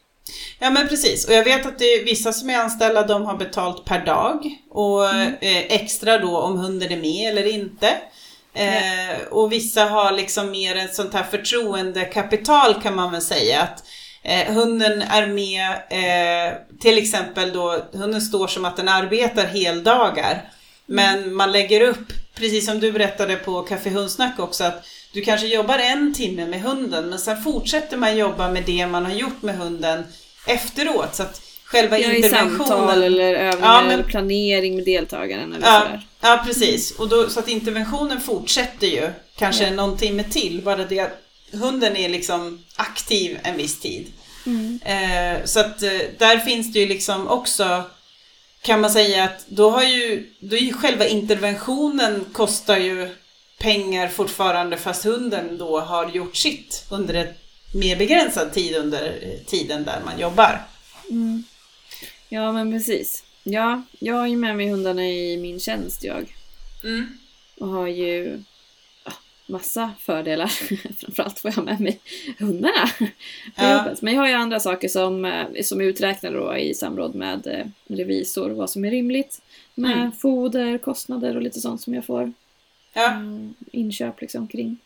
Ja 0.59 0.69
men 0.69 0.87
precis, 0.87 1.27
och 1.27 1.33
jag 1.33 1.43
vet 1.43 1.65
att 1.65 1.79
det 1.79 1.85
är 1.85 2.05
vissa 2.05 2.33
som 2.33 2.49
är 2.49 2.57
anställda, 2.57 3.07
de 3.07 3.25
har 3.25 3.37
betalt 3.37 3.85
per 3.85 4.05
dag 4.05 4.57
och 4.69 5.09
Mm. 5.09 5.33
eh, 5.41 5.57
extra 5.73 6.17
då 6.17 6.37
om 6.37 6.57
hunden 6.57 6.91
är 6.91 6.97
med 6.97 7.31
eller 7.31 7.53
inte. 7.53 7.87
Eh, 8.53 9.27
och 9.31 9.51
vissa 9.51 9.85
har 9.85 10.11
liksom 10.11 10.51
mer 10.51 10.75
ett 10.75 10.95
sånt 10.95 11.13
här 11.13 11.23
förtroendekapital 11.23 12.81
kan 12.81 12.95
man 12.95 13.11
väl 13.11 13.21
säga. 13.21 13.61
Att 13.61 13.83
eh, 14.23 14.53
hunden 14.53 15.01
är 15.01 15.27
med, 15.27 15.71
eh, 15.89 16.77
till 16.79 16.97
exempel 16.97 17.53
då, 17.53 17.77
hunden 17.93 18.21
står 18.21 18.47
som 18.47 18.65
att 18.65 18.77
den 18.77 18.87
arbetar 18.87 19.45
heldagar. 19.45 20.49
Men 20.85 21.33
man 21.35 21.51
lägger 21.51 21.81
upp, 21.81 22.13
precis 22.35 22.65
som 22.65 22.79
du 22.79 22.91
berättade 22.91 23.35
på 23.35 23.61
Café 23.61 23.89
Hundsnack 23.89 24.39
också, 24.39 24.63
att 24.63 24.85
du 25.13 25.21
kanske 25.21 25.47
jobbar 25.47 25.79
en 25.79 26.13
timme 26.13 26.45
med 26.45 26.61
hunden 26.61 27.09
men 27.09 27.19
sen 27.19 27.43
fortsätter 27.43 27.97
man 27.97 28.17
jobba 28.17 28.49
med 28.51 28.63
det 28.65 28.87
man 28.87 29.05
har 29.05 29.13
gjort 29.13 29.41
med 29.41 29.57
hunden 29.57 30.03
efteråt. 30.47 31.15
Så 31.15 31.23
att 31.23 31.41
själva 31.65 31.99
Ja, 31.99 32.11
i 32.11 32.15
interventionen... 32.15 32.67
samtal 32.67 33.03
eller 33.03 33.33
övningar 33.33 33.73
Ja, 33.75 33.81
men- 33.81 33.91
eller 33.91 34.03
planering 34.03 34.75
med 34.75 34.85
deltagaren 34.85 35.53
eller 35.53 35.67
Ja, 35.67 35.79
sådär. 35.79 36.07
ja 36.21 36.43
precis. 36.45 36.91
Och 36.91 37.09
då, 37.09 37.29
så 37.29 37.39
att 37.39 37.47
interventionen 37.47 38.21
fortsätter 38.21 38.87
ju 38.87 39.09
kanske 39.37 39.63
Ja. 39.63 39.71
någon 39.71 39.97
timme 39.97 40.23
till. 40.23 40.61
Bara 40.61 40.85
det 40.85 40.99
att 40.99 41.21
hunden 41.51 41.95
är 41.97 42.09
liksom 42.09 42.63
aktiv 42.75 43.39
en 43.43 43.57
viss 43.57 43.79
tid. 43.79 44.07
Mm. 44.45 44.79
Eh, 44.85 45.45
så 45.45 45.59
att 45.59 45.83
eh, 45.83 45.91
där 46.17 46.37
finns 46.37 46.73
det 46.73 46.79
ju 46.79 46.85
liksom 46.87 47.27
också 47.27 47.83
kan 48.63 48.81
man 48.81 48.91
säga 48.91 49.23
att 49.23 49.45
då 49.47 49.69
har 49.69 49.83
ju, 49.83 50.29
då 50.39 50.55
är 50.55 50.61
ju 50.61 50.73
själva 50.73 51.05
interventionen 51.05 52.25
kostar 52.31 52.77
ju 52.77 53.15
pengar 53.57 54.07
fortfarande 54.07 54.77
fast 54.77 55.03
hunden 55.03 55.57
då 55.57 55.79
har 55.79 56.09
gjort 56.09 56.35
sitt 56.35 56.85
under 56.91 57.13
en 57.13 57.27
mer 57.75 57.95
begränsad 57.95 58.53
tid 58.53 58.75
under 58.75 59.19
tiden 59.45 59.83
där 59.83 60.01
man 60.05 60.19
jobbar. 60.19 60.61
Ja, 62.29 62.51
men 62.51 62.71
precis. 62.71 63.23
Ja, 63.43 63.83
jag 63.99 64.15
har 64.15 64.27
ju 64.27 64.37
med 64.37 64.57
mig 64.57 64.69
hundarna 64.69 65.05
i 65.05 65.37
min 65.37 65.59
tjänst 65.59 66.03
jag. 66.03 66.35
Mm. 66.83 67.17
Och 67.57 67.67
har 67.67 67.87
ju 67.87 68.43
massa 69.45 69.91
fördelar. 69.99 70.47
Framförallt 71.01 71.39
får 71.39 71.51
jag 71.55 71.65
med 71.65 71.79
mig 71.79 71.99
hundarna 72.39 72.87
på 72.97 73.05
Ja. 73.55 73.77
jobbet. 73.77 74.01
Men 74.01 74.13
jag 74.13 74.21
har 74.21 74.27
ju 74.27 74.33
andra 74.33 74.59
saker 74.59 74.87
som, 74.87 75.25
eh, 75.25 75.45
som 75.63 75.81
är 75.81 75.85
uträknade 75.85 76.37
då 76.37 76.57
i 76.57 76.73
samråd 76.73 77.15
med 77.15 77.47
eh, 77.47 77.95
revisor. 77.95 78.49
Vad 78.49 78.69
som 78.69 78.85
är 78.85 78.91
rimligt. 78.91 79.41
Med 79.75 79.97
Mm. 79.97 80.11
foder, 80.11 80.77
kostnader 80.77 81.35
och 81.35 81.41
lite 81.41 81.59
sånt 81.61 81.81
som 81.81 81.93
jag 81.93 82.05
får 82.05 82.33
Ja. 82.93 83.11
mm, 83.11 83.53
inköp 83.71 84.21
liksom 84.21 84.47
kring. 84.47 84.77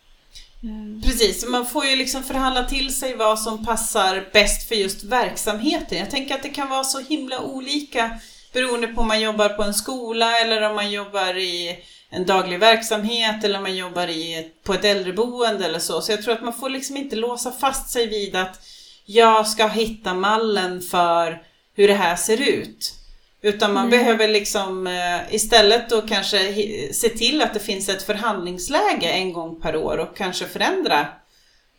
Eh, 0.64 1.01
Precis, 1.03 1.45
man 1.49 1.66
får 1.66 1.86
ju 1.86 1.95
liksom 1.95 2.24
förhandla 2.24 2.64
till 2.64 2.93
sig 2.95 3.16
vad 3.16 3.39
som 3.39 3.66
passar 3.66 4.26
bäst 4.34 4.68
för 4.68 4.76
just 4.76 5.03
verksamheten. 5.03 5.97
Jag 5.97 6.10
tänker 6.12 6.36
att 6.36 6.43
det 6.43 6.49
kan 6.49 6.70
vara 6.70 6.84
så 6.84 6.99
himla 6.99 7.41
olika 7.41 8.20
beroende 8.53 8.88
på 8.88 9.01
om 9.01 9.08
man 9.08 9.22
jobbar 9.22 9.49
på 9.49 9.64
en 9.64 9.74
skola 9.74 10.38
eller 10.39 10.62
om 10.70 10.76
man 10.76 10.91
jobbar 10.91 11.38
i 11.38 11.76
en 12.10 12.26
daglig 12.26 12.60
verksamhet 12.60 13.43
eller 13.43 13.58
om 13.58 13.64
man 13.64 13.76
jobbar 13.76 14.08
i 14.08 14.51
på 14.64 14.74
ett 14.74 14.86
äldreboende 14.86 15.66
eller 15.66 15.80
så. 15.80 16.01
Så 16.01 16.12
jag 16.12 16.22
tror 16.22 16.34
att 16.34 16.43
man 16.43 16.53
får 16.53 16.70
liksom 16.70 16.97
inte 16.97 17.16
låsa 17.16 17.51
fast 17.51 17.89
sig 17.89 18.08
vid 18.08 18.36
att 18.36 18.60
jag 19.05 19.47
ska 19.47 19.68
hitta 19.68 20.14
mallen 20.14 20.82
för 20.82 21.43
hur 21.76 21.88
det 21.88 21.93
här 21.93 22.16
ser 22.16 22.49
ut. 22.49 22.93
Utan 23.41 23.74
man 23.74 23.89
Nej. 23.89 23.99
behöver 23.99 24.28
liksom 24.28 24.88
eh, 24.88 25.34
istället 25.36 25.89
då 25.89 26.01
kanske 26.01 26.53
se 26.93 27.10
till 27.10 27.41
att 27.41 27.53
det 27.53 27.60
finns 27.60 27.89
ett 27.89 28.03
förhandlingsläge 28.03 29.10
en 29.10 29.34
gång 29.34 29.62
per 29.62 29.76
år 29.76 29.97
och 29.97 30.18
kanske 30.18 30.45
förändra 30.45 31.08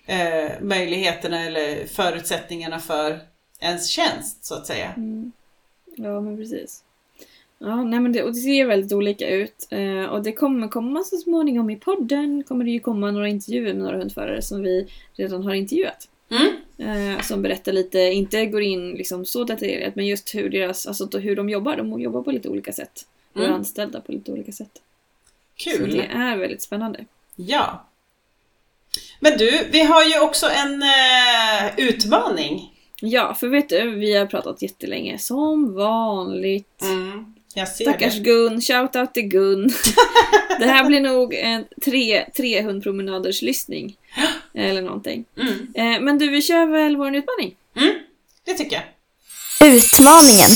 eh, 0.07 0.51
möjligheterna 0.61 1.45
eller 1.45 1.87
förutsättningarna 1.87 2.79
för 2.79 3.21
ens 3.61 3.89
tjänst 3.89 4.45
så 4.45 4.55
att 4.55 4.67
säga. 4.67 4.95
Ja, 5.97 6.21
men 6.21 6.37
precis. 6.37 6.83
Ja, 7.59 7.85
nej 7.85 8.01
men 8.01 8.13
det, 8.13 8.23
och 8.23 8.29
det 8.29 8.41
ser 8.41 8.67
väldigt 8.67 8.93
olika 8.93 9.29
ut. 9.31 9.69
Eh, 9.71 10.05
och 10.05 10.23
det 10.23 10.33
kommer 10.33 10.69
komma 10.69 11.05
så 11.05 11.17
småningom 11.17 11.71
i 11.71 11.77
podden, 11.77 12.43
kommer 12.49 12.65
det 12.65 12.71
ju 12.71 12.81
komma 12.81 13.11
några 13.11 13.29
intervjuer 13.29 13.75
med 13.75 13.83
några 13.83 13.99
hundförare 13.99 14.43
som 14.43 14.63
vi 14.63 14.87
redan 15.15 15.43
har 15.45 15.55
intervjuat. 15.55 16.09
Mm. 16.31 17.15
Eh, 17.17 17.21
som 17.23 17.43
berättar 17.43 17.73
lite, 17.73 17.99
inte 17.99 18.47
går 18.47 18.63
in 18.63 18.91
liksom 18.93 19.25
så 19.25 19.45
detaljerat, 19.45 19.97
men 19.97 20.07
just 20.07 20.35
hur, 20.35 20.51
deras, 20.51 20.87
alltså 20.87 21.19
hur 21.19 21.37
de 21.37 21.49
jobbar. 21.49 21.77
De 21.77 22.01
jobbar 22.01 22.23
på 22.23 22.31
lite 22.31 22.49
olika 22.49 22.73
sätt. 22.73 23.07
Och 23.33 23.41
är 23.41 23.45
Mm. 23.45 23.57
anställda 23.57 24.01
på 24.01 24.13
lite 24.13 24.33
olika 24.33 24.53
sätt. 24.53 24.83
Så 25.57 25.71
Kul! 25.71 25.93
det 25.93 26.03
är 26.03 26.37
väldigt 26.37 26.63
spännande. 26.63 27.05
Ja. 27.37 27.85
Men 29.21 29.39
du, 29.39 29.51
vi 29.73 29.83
har 29.83 30.05
ju 30.05 30.21
också 30.21 30.47
en 30.47 30.83
eh, 30.83 31.89
utmaning. 31.89 32.75
Ja, 33.01 33.35
för 33.35 33.49
vet 33.49 33.69
du, 33.69 33.91
vi 33.91 34.17
har 34.17 34.27
pratat 34.27 34.63
jättelänge, 34.63 35.19
som 35.19 35.75
vanligt. 35.75 36.83
Mm. 36.83 37.35
Jag 37.55 37.69
ser 37.69 37.85
Stackars 37.85 38.15
det. 38.15 38.21
Gun, 38.21 38.61
shoutout 38.61 39.15
till 39.15 39.29
Gun. 39.29 39.71
det 40.59 40.67
här 40.67 40.85
blir 40.85 41.01
nog 41.01 41.35
en 41.35 41.65
tre, 41.85 42.25
tre 42.37 42.63
hundpromenaders 42.63 43.43
lyssning. 43.43 43.97
Eller 44.55 44.83
någonting. 44.83 45.25
Mm. 45.37 45.69
Eh, 45.75 46.01
men 46.01 46.19
du, 46.19 46.29
vi 46.29 46.43
kör 46.43 46.67
väl 46.67 46.97
vår 46.97 47.17
utmaning? 47.17 47.55
Mm. 47.77 47.95
Det 48.45 48.55
tycker 48.55 48.77
jag. 48.77 48.85
Utmaningen. 49.75 50.51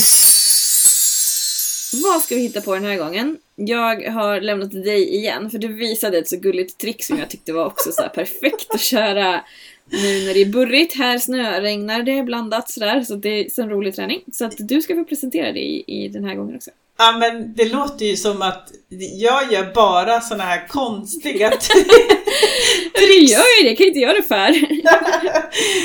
Vad 2.03 2.21
ska 2.21 2.35
vi 2.35 2.41
hitta 2.41 2.61
på 2.61 2.73
den 2.73 2.85
här 2.85 2.97
gången? 2.97 3.37
Jag 3.55 4.09
har 4.09 4.41
lämnat 4.41 4.71
dig 4.71 5.15
igen, 5.15 5.49
för 5.49 5.57
du 5.57 5.67
visade 5.67 6.17
ett 6.17 6.29
så 6.29 6.37
gulligt 6.37 6.77
trick 6.77 7.03
som 7.03 7.19
jag 7.19 7.29
tyckte 7.29 7.53
var 7.53 7.65
också 7.65 7.91
så 7.91 8.01
här 8.01 8.09
perfekt 8.09 8.73
att 8.73 8.81
köra 8.81 9.43
nu 9.85 10.25
när 10.25 10.33
det 10.33 10.41
är 10.41 10.45
burrigt. 10.45 10.95
Här 10.97 11.17
snöregnar 11.17 12.03
det 12.03 12.23
blandat 12.23 12.69
sådär, 12.69 13.03
så 13.03 13.15
det 13.15 13.29
är 13.29 13.49
så 13.49 13.61
en 13.61 13.69
rolig 13.69 13.95
träning. 13.95 14.21
Så 14.33 14.45
att 14.45 14.55
du 14.57 14.81
ska 14.81 14.95
få 14.95 15.03
presentera 15.03 15.51
det 15.51 15.59
i, 15.59 15.83
i 15.87 16.07
den 16.07 16.23
här 16.23 16.35
gången 16.35 16.55
också. 16.55 16.71
Ja 17.05 17.17
men 17.17 17.53
det 17.55 17.65
låter 17.65 18.05
ju 18.05 18.17
som 18.17 18.41
att 18.41 18.71
jag 19.19 19.53
gör 19.53 19.73
bara 19.73 20.21
såna 20.21 20.43
här 20.43 20.67
konstiga 20.67 21.49
Du 22.93 23.19
gör 23.19 23.61
ju 23.61 23.69
det, 23.69 23.75
kan 23.75 23.87
inte 23.87 23.99
jag 23.99 24.15
det 24.15 24.23
för? 24.23 24.55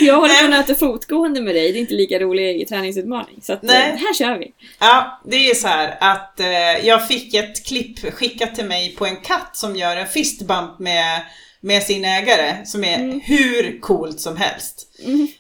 Jag 0.05 0.17
håller 0.17 0.39
på 0.39 0.45
att 0.45 0.51
nöta 0.51 0.75
fotgående 0.75 1.41
med 1.41 1.55
dig, 1.55 1.73
det 1.73 1.79
är 1.79 1.81
inte 1.81 1.95
lika 1.95 2.19
rolig 2.19 2.69
träningsutmaning. 2.69 3.41
Så 3.43 3.53
att, 3.53 3.65
eh, 3.65 3.71
Nej. 3.71 3.97
här 3.97 4.15
kör 4.15 4.39
vi. 4.39 4.53
Ja, 4.79 5.21
det 5.25 5.51
är 5.51 5.55
så 5.55 5.69
här 5.69 5.97
att 6.01 6.41
eh, 6.41 6.87
jag 6.87 7.09
fick 7.09 7.35
ett 7.35 7.67
klipp 7.67 8.15
skickat 8.15 8.55
till 8.55 8.65
mig 8.65 8.95
på 8.99 9.07
en 9.07 9.17
katt 9.17 9.57
som 9.57 9.77
gör 9.77 9.97
en 9.97 10.07
fistbump 10.07 10.79
med, 10.79 11.21
med 11.61 11.83
sin 11.83 12.05
ägare 12.05 12.67
som 12.67 12.85
är 12.85 13.21
hur 13.25 13.81
coolt 13.81 14.21
som 14.21 14.37
helst. 14.37 14.89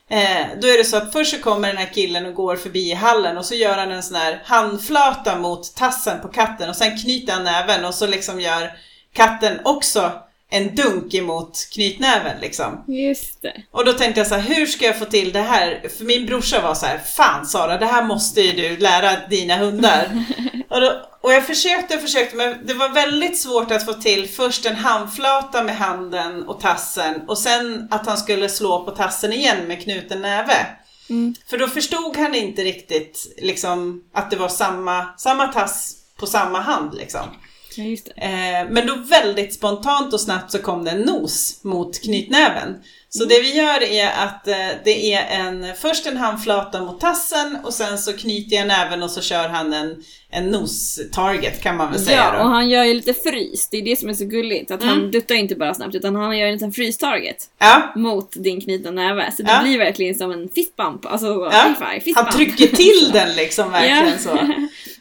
Eh, 0.08 0.46
då 0.60 0.68
är 0.68 0.78
det 0.78 0.84
så 0.84 0.96
att 0.96 1.12
först 1.12 1.36
så 1.36 1.42
kommer 1.42 1.68
den 1.68 1.76
här 1.76 1.92
killen 1.94 2.26
och 2.26 2.34
går 2.34 2.56
förbi 2.56 2.90
i 2.90 2.94
hallen 2.94 3.38
och 3.38 3.44
så 3.44 3.54
gör 3.54 3.78
han 3.78 3.90
en 3.92 4.02
sån 4.02 4.16
här 4.16 4.42
handflata 4.44 5.38
mot 5.38 5.74
tassen 5.74 6.20
på 6.20 6.28
katten 6.28 6.70
och 6.70 6.76
sen 6.76 6.98
knyter 6.98 7.32
han 7.32 7.44
näven 7.44 7.84
och 7.84 7.94
så 7.94 8.06
liksom 8.06 8.40
gör 8.40 8.72
katten 9.12 9.60
också 9.64 10.12
en 10.50 10.74
dunk 10.74 11.14
emot 11.14 11.68
knytnäven 11.72 12.40
liksom. 12.40 12.84
Just 12.86 13.42
det. 13.42 13.62
Och 13.70 13.84
då 13.84 13.92
tänkte 13.92 14.20
jag 14.20 14.26
så 14.26 14.34
här, 14.34 14.54
hur 14.54 14.66
ska 14.66 14.84
jag 14.84 14.98
få 14.98 15.04
till 15.04 15.32
det 15.32 15.40
här? 15.40 15.88
För 15.98 16.04
min 16.04 16.26
brorsa 16.26 16.60
var 16.60 16.74
så 16.74 16.86
här, 16.86 16.98
fan 16.98 17.46
Sara, 17.46 17.78
det 17.78 17.86
här 17.86 18.04
måste 18.04 18.40
ju 18.40 18.52
du 18.52 18.76
lära 18.76 19.28
dina 19.28 19.56
hundar. 19.56 20.24
och, 20.68 20.80
då, 20.80 21.02
och 21.20 21.32
jag 21.32 21.46
försökte 21.46 21.94
och 21.94 22.00
försökte, 22.00 22.36
men 22.36 22.66
det 22.66 22.74
var 22.74 22.88
väldigt 22.88 23.38
svårt 23.38 23.70
att 23.70 23.84
få 23.84 23.92
till 23.92 24.28
först 24.28 24.66
en 24.66 24.76
handflata 24.76 25.62
med 25.62 25.76
handen 25.76 26.48
och 26.48 26.60
tassen 26.60 27.22
och 27.28 27.38
sen 27.38 27.88
att 27.90 28.06
han 28.06 28.18
skulle 28.18 28.48
slå 28.48 28.84
på 28.84 28.90
tassen 28.90 29.32
igen 29.32 29.68
med 29.68 29.82
knuten 29.82 30.22
näve. 30.22 30.66
Mm. 31.10 31.34
För 31.50 31.58
då 31.58 31.68
förstod 31.68 32.16
han 32.16 32.34
inte 32.34 32.64
riktigt 32.64 33.34
liksom 33.38 34.04
att 34.12 34.30
det 34.30 34.36
var 34.36 34.48
samma, 34.48 35.06
samma 35.18 35.46
tass 35.46 35.94
på 36.16 36.26
samma 36.26 36.60
hand 36.60 36.94
liksom. 36.94 37.28
Ja, 37.78 37.84
just 37.84 38.06
det. 38.06 38.22
Eh, 38.22 38.70
men 38.70 38.86
då 38.86 38.94
väldigt 38.94 39.54
spontant 39.54 40.12
och 40.12 40.20
snabbt 40.20 40.52
så 40.52 40.58
kom 40.58 40.84
det 40.84 40.90
en 40.90 41.00
nos 41.00 41.64
mot 41.64 42.02
knytnäven. 42.02 42.74
Så 43.08 43.24
det 43.24 43.40
vi 43.40 43.56
gör 43.56 43.82
är 43.82 44.10
att 44.10 44.48
eh, 44.48 44.68
det 44.84 45.14
är 45.14 45.40
en, 45.40 45.74
först 45.76 46.06
en 46.06 46.16
handflata 46.16 46.80
mot 46.80 47.00
tassen 47.00 47.58
och 47.64 47.74
sen 47.74 47.98
så 47.98 48.12
knyter 48.12 48.56
jag 48.56 48.68
näven 48.68 49.02
och 49.02 49.10
så 49.10 49.20
kör 49.20 49.48
han 49.48 49.72
en, 49.72 49.96
en 50.30 50.50
nos-target 50.50 51.62
kan 51.62 51.76
man 51.76 51.90
väl 51.90 52.00
säga 52.00 52.16
Ja, 52.16 52.30
och 52.32 52.38
då. 52.44 52.44
han 52.54 52.70
gör 52.70 52.84
ju 52.84 52.94
lite 52.94 53.14
frys. 53.14 53.68
Det 53.70 53.76
är 53.78 53.82
det 53.82 53.96
som 53.98 54.08
är 54.08 54.14
så 54.14 54.24
gulligt. 54.24 54.70
Att 54.70 54.82
han 54.82 55.10
duttar 55.10 55.34
inte 55.34 55.54
bara 55.54 55.74
snabbt 55.74 55.94
utan 55.94 56.16
han 56.16 56.38
gör 56.38 56.46
en 56.46 56.52
liten 56.52 56.72
frys-target 56.72 57.50
Ja, 57.58 57.92
mot 57.96 58.32
din 58.36 58.60
knutna 58.60 58.90
näve. 58.90 59.32
Så 59.36 59.42
det 59.42 59.50
Ja. 59.52 59.62
blir 59.62 59.78
verkligen 59.78 60.14
som 60.14 60.30
en 60.30 60.48
fistbump. 60.48 61.06
Alltså 61.06 61.26
Ja. 61.26 61.74
high 61.80 62.00
fistbump. 62.04 62.28
han 62.28 62.36
trycker 62.36 62.66
till 62.76 63.10
den 63.12 63.36
liksom 63.36 63.70
verkligen 63.72 64.18
så. 64.18 64.38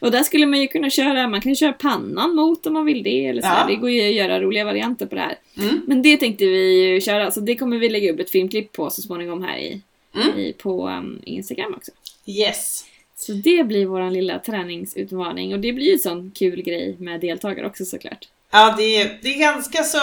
och 0.06 0.10
där 0.10 0.22
skulle 0.22 0.46
man 0.46 0.60
ju 0.60 0.66
kunna 0.68 0.90
köra, 0.90 1.28
man 1.28 1.40
kan 1.40 1.56
köra 1.56 1.72
pannan 1.72 2.34
mot 2.34 2.66
om 2.66 2.72
man 2.72 2.84
vill 2.84 3.02
det. 3.02 3.26
Eller 3.26 3.42
så. 3.42 3.48
Det 3.68 3.74
går 3.76 3.90
ju 3.90 4.08
att 4.08 4.14
göra 4.14 4.40
roliga 4.40 4.64
varianter 4.64 5.06
på 5.06 5.14
det 5.14 5.20
här. 5.20 5.38
Mm. 5.58 5.80
Men 5.86 6.02
det 6.02 6.16
tänkte 6.16 6.44
vi 6.46 6.84
ju 6.84 7.00
köra, 7.00 7.30
så 7.30 7.40
det 7.40 7.56
kommer 7.56 7.78
vi 7.78 7.88
lägga 7.88 8.12
upp 8.12 8.20
ett 8.20 8.30
filmklipp 8.30 8.72
på 8.72 8.90
så 8.90 9.02
småningom 9.02 9.42
här 9.42 9.58
i, 9.58 9.80
Mm. 10.16 10.38
i, 10.38 10.52
på 10.52 10.88
um, 10.88 11.20
Instagram 11.24 11.74
också. 11.76 11.90
Yes. 12.26 12.84
Så 13.20 13.32
det 13.32 13.64
blir 13.66 13.86
vår 13.86 14.10
lilla 14.10 14.38
träningsutmaning 14.38 15.52
och 15.54 15.60
det 15.60 15.72
blir 15.72 15.86
ju 15.86 15.92
en 15.92 15.98
sån 15.98 16.30
kul 16.30 16.62
grej 16.62 16.96
med 16.98 17.20
deltagare 17.20 17.66
också 17.66 17.84
såklart. 17.84 18.28
Ja, 18.50 18.74
det 18.78 18.82
är, 19.00 19.18
det 19.22 19.28
är 19.34 19.38
ganska 19.38 19.82
så, 19.82 19.98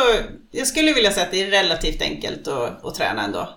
jag 0.51 0.67
skulle 0.67 0.93
vilja 0.93 1.11
säga 1.11 1.25
att 1.25 1.31
det 1.31 1.41
är 1.43 1.51
relativt 1.51 2.01
enkelt 2.01 2.47
att, 2.47 2.85
att 2.85 2.95
träna 2.95 3.23
ändå. 3.23 3.49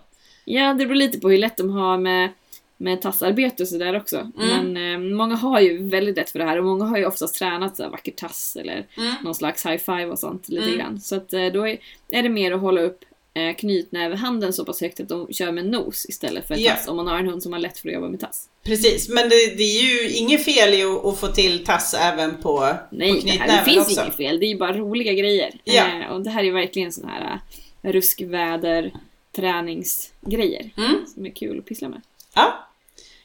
Ja, 0.45 0.75
det 0.75 0.87
beror 0.87 0.95
lite 0.95 1.21
på 1.21 1.31
hur 1.31 1.39
lätt 1.39 1.57
de 1.57 1.71
har 1.71 1.99
med, 1.99 2.29
med 2.77 3.03
tassarbete 3.03 3.63
och 3.63 3.69
sådär 3.69 3.97
också. 3.97 4.17
Mm. 4.17 4.73
Men 4.73 4.93
eh, 4.93 5.17
många 5.17 5.35
har 5.35 5.61
ju 5.61 5.89
väldigt 5.89 6.17
lätt 6.17 6.31
för 6.31 6.39
det 6.39 6.45
här 6.45 6.59
och 6.59 6.65
många 6.65 6.85
har 6.85 6.99
ju 6.99 7.07
oftast 7.07 7.35
tränat 7.39 7.77
så 7.77 7.83
här 7.83 7.91
vacker 7.91 8.13
tass 8.13 8.57
eller 8.61 8.87
Mm. 8.97 9.15
någon 9.25 9.35
slags 9.35 9.67
high 9.67 9.77
five 9.79 10.07
och 10.07 10.19
sånt 10.19 10.49
lite 10.49 10.65
Mm. 10.67 10.79
grann. 10.79 11.01
Så 11.01 11.17
att 11.17 11.33
eh, 11.33 11.47
då 11.47 11.69
är, 11.69 11.79
är 12.09 12.23
det 12.23 12.29
mer 12.29 12.53
att 12.53 12.61
hålla 12.61 12.81
upp 12.81 13.01
eh, 13.39 13.55
knytnävehanden 13.55 14.53
så 14.53 14.65
pass 14.65 14.81
högt 14.81 15.01
att 15.01 15.09
de 15.09 15.33
kör 15.33 15.53
med 15.53 15.67
nos 15.67 16.07
istället 16.09 16.49
för 16.49 16.55
Ja. 16.57 16.73
tass 16.73 16.89
om 16.89 16.97
man 16.97 17.07
har 17.07 17.19
en 17.19 17.27
hund 17.27 17.43
som 17.43 17.53
har 17.53 17.61
lätt 17.61 17.79
för 17.79 17.89
att 17.89 17.95
jobba 17.95 18.09
med 18.09 18.21
tass. 18.21 18.49
Precis, 18.65 19.09
men 19.09 19.29
det, 19.29 19.37
det 19.57 19.63
är 19.63 19.83
ju 19.83 20.11
inget 20.11 20.45
fel 20.45 20.75
i 20.75 20.83
att, 20.83 21.05
att 21.05 21.19
få 21.21 21.27
till 21.27 21.65
tass 21.65 21.95
även 21.95 22.37
på, 22.43 22.75
Nej, 22.91 23.09
på 23.11 23.15
det, 23.17 23.21
knytnäven 23.23 23.51
här, 23.51 23.65
det 23.65 23.71
finns 23.73 23.87
också. 23.89 24.01
inget 24.03 24.17
fel. 24.17 24.41
Det 24.41 24.47
är 24.47 24.49
ju 24.49 24.59
bara 24.59 24.73
roliga 24.77 25.13
grejer. 25.13 25.55
Ja. 25.65 25.85
Eh, 26.03 26.13
och 26.13 26.23
det 26.23 26.31
här 26.31 26.45
är 26.45 26.53
verkligen 26.53 26.93
sån 26.93 27.09
här 27.09 27.41
eh, 27.83 27.93
ruskväder 27.93 28.93
träningsgrejer 29.37 30.71
Mm. 30.77 31.07
som 31.15 31.27
är 31.27 31.31
kul 31.31 31.59
att 31.59 31.67
pyssla 31.67 31.89
med. 31.89 32.01
Ja. 32.35 32.65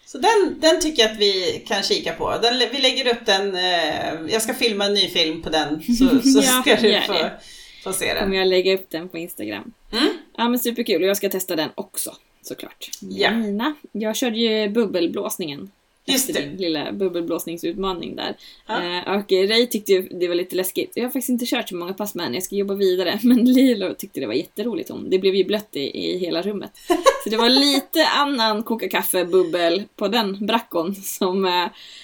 Så 0.05 0.17
den, 0.17 0.59
den 0.59 0.81
tycker 0.81 1.03
jag 1.03 1.11
att 1.11 1.19
vi 1.19 1.63
kan 1.67 1.83
kika 1.83 2.13
på. 2.13 2.37
Den, 2.41 2.59
vi 2.71 2.81
lägger 2.81 3.11
upp 3.11 3.25
den, 3.25 3.55
eh, 3.55 4.31
jag 4.33 4.41
ska 4.41 4.53
filma 4.53 4.85
en 4.85 4.93
ny 4.93 5.09
film 5.09 5.41
på 5.41 5.49
den 5.49 5.83
så, 5.83 6.21
så 6.29 6.39
Ja, 6.43 6.61
ska 6.61 6.75
du 6.75 7.01
få, 7.07 7.13
det. 7.13 7.31
Få 7.83 7.93
se 7.93 8.13
den. 8.13 8.23
kommer 8.23 8.37
jag 8.37 8.47
lägga 8.47 8.73
upp 8.73 8.89
den 8.89 9.09
på 9.09 9.17
Instagram. 9.17 9.73
Mm. 9.91 10.09
Ja 10.37 10.49
men 10.49 10.59
superkul 10.59 11.01
och 11.01 11.07
jag 11.07 11.17
ska 11.17 11.29
testa 11.29 11.55
den 11.55 11.69
också 11.75 12.15
såklart. 12.41 12.89
Ja. 13.01 13.31
Mina. 13.31 13.73
Jag 13.91 14.15
körde 14.15 14.37
ju 14.37 14.69
bubbelblåsningen. 14.69 15.71
Just 16.05 16.29
efter 16.29 16.41
det. 16.41 16.47
din 16.49 16.57
lilla 16.57 16.91
bubbelblåsningsutmaning 16.91 18.15
där. 18.15 18.35
Ja. 18.67 18.83
Eh, 18.83 19.15
och 19.17 19.31
Ray 19.31 19.67
tyckte 19.67 19.91
ju 19.91 20.01
det 20.01 20.27
var 20.27 20.35
lite 20.35 20.55
läskigt. 20.55 20.91
Jag 20.95 21.03
har 21.03 21.09
faktiskt 21.09 21.29
inte 21.29 21.45
kört 21.45 21.69
så 21.69 21.75
många 21.75 21.93
pass 21.93 22.15
med 22.15 22.25
henne, 22.25 22.35
jag 22.35 22.43
ska 22.43 22.55
jobba 22.55 22.73
vidare. 22.73 23.19
Men 23.23 23.45
Lilo 23.45 23.93
tyckte 23.97 24.19
det 24.19 24.27
var 24.27 24.33
jätteroligt. 24.33 24.89
Hon. 24.89 25.09
Det 25.09 25.19
blev 25.19 25.35
ju 25.35 25.43
blött 25.43 25.69
i, 25.75 25.79
i 25.79 26.17
hela 26.17 26.41
rummet. 26.41 26.71
Så 27.23 27.29
det 27.29 27.37
var 27.37 27.49
lite 27.49 28.07
annan 28.07 28.63
koka 28.63 28.89
kaffe-bubbel 28.89 29.83
på 29.95 30.07
den 30.07 30.45
brackon 30.45 30.95
som 30.95 31.45
eh, 31.45 31.51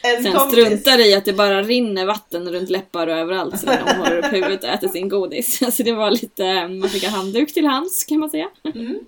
En 0.04 0.24
sen 0.24 0.34
kompis. 0.34 0.52
struntar 0.52 1.08
i 1.08 1.14
att 1.16 1.26
det 1.26 1.34
bara 1.34 1.64
rinner 1.64 2.06
vatten 2.06 2.52
runt 2.52 2.70
läppar 2.70 3.08
och 3.08 3.18
överallt 3.18 3.60
så 3.60 3.66
när 3.66 3.84
de 3.86 3.92
håller 3.98 4.18
upp 4.18 4.34
huvudet 4.34 4.64
och 4.64 4.70
äter 4.70 4.88
sin 4.88 5.10
godis. 5.10 5.76
Så 5.76 5.84
det 5.84 5.92
var 5.92 6.12
lite, 6.12 6.68
man 6.68 6.90
fick 6.90 7.04
en 7.04 7.10
handduk 7.10 7.54
till 7.54 7.66
hands 7.66 8.04
kan 8.04 8.20
man 8.20 8.30
säga. 8.30 8.50
Mm. 8.76 9.00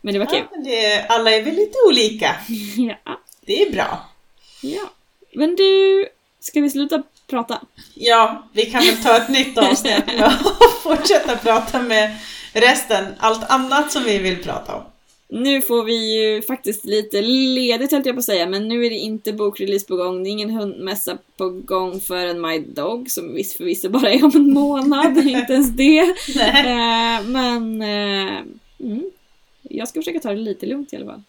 Men 0.00 0.14
det 0.14 0.18
var 0.18 0.26
kul. 0.26 0.42
Ja, 0.52 0.58
det, 0.64 1.06
alla 1.08 1.30
är 1.30 1.42
väl 1.42 1.54
lite 1.54 1.78
olika. 1.88 2.36
Ja. 2.76 3.20
Det 3.46 3.62
är 3.62 3.72
bra. 3.72 4.08
Ja. 4.60 4.90
Men 5.34 5.56
du, 5.56 6.06
ska 6.40 6.60
vi 6.60 6.70
sluta 6.70 7.02
prata? 7.26 7.60
Ja, 7.94 8.48
vi 8.52 8.66
kan 8.66 8.80
väl 8.80 8.96
ta 8.96 9.16
ett 9.16 9.28
nytt 9.28 9.58
avsnitt 9.58 10.04
och 10.06 10.62
fortsätta 10.82 11.36
prata 11.36 11.82
med 11.82 12.16
resten, 12.52 13.06
allt 13.18 13.50
annat 13.50 13.92
som 13.92 14.04
vi 14.04 14.18
vill 14.18 14.42
prata 14.42 14.74
om. 14.74 14.82
Nu 15.30 15.62
får 15.62 15.84
vi 15.84 16.16
ju 16.16 16.42
faktiskt 16.42 16.84
lite 16.84 17.22
ledigt 17.22 17.92
höll 17.92 18.02
jag 18.04 18.14
på 18.14 18.18
att 18.18 18.24
säga, 18.24 18.46
men 18.46 18.68
nu 18.68 18.86
är 18.86 18.90
det 18.90 18.96
inte 18.96 19.32
bokrelease 19.32 19.86
på 19.86 19.96
gång, 19.96 20.22
det 20.22 20.28
är 20.28 20.32
ingen 20.32 20.50
hundmässa 20.50 21.18
på 21.36 21.48
gång 21.48 22.00
förrän 22.00 22.40
My 22.40 22.58
Dog, 22.58 23.10
som 23.10 23.34
visst 23.34 23.56
förvisso 23.56 23.88
bara 23.88 24.10
är 24.10 24.24
om 24.24 24.30
en 24.34 24.52
månad, 24.52 25.18
inte 25.18 25.52
ens 25.52 25.70
det. 25.70 26.00
Eh, 26.38 27.22
men 27.26 27.82
eh, 27.82 28.38
mm, 28.80 29.10
jag 29.62 29.88
ska 29.88 30.00
försöka 30.00 30.20
ta 30.20 30.30
det 30.30 30.40
lite 30.40 30.66
lugnt 30.66 30.92
i 30.92 30.96
alla 30.96 31.06
fall. 31.06 31.22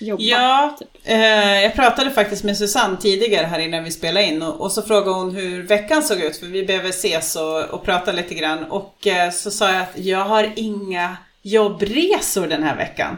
Jobba. 0.00 0.22
Ja, 0.22 0.76
typ. 0.78 0.88
eh, 1.04 1.62
jag 1.62 1.74
pratade 1.74 2.10
faktiskt 2.10 2.44
med 2.44 2.56
Susanne 2.56 2.96
tidigare 2.96 3.46
här 3.46 3.58
innan 3.58 3.84
vi 3.84 3.90
spelade 3.90 4.26
in 4.26 4.42
och, 4.42 4.60
och 4.60 4.72
så 4.72 4.82
frågade 4.82 5.10
hon 5.10 5.34
hur 5.34 5.62
veckan 5.62 6.02
såg 6.02 6.20
ut 6.20 6.36
för 6.36 6.46
vi 6.46 6.64
behöver 6.64 6.88
ses 6.88 7.36
och, 7.36 7.64
och 7.64 7.84
prata 7.84 8.12
lite 8.12 8.34
grann 8.34 8.64
och 8.64 9.06
eh, 9.06 9.30
så 9.30 9.50
sa 9.50 9.72
jag 9.72 9.82
att 9.82 9.98
jag 9.98 10.24
har 10.24 10.52
inga 10.56 11.16
jobbresor 11.42 12.46
den 12.46 12.62
här 12.62 12.76
veckan. 12.76 13.16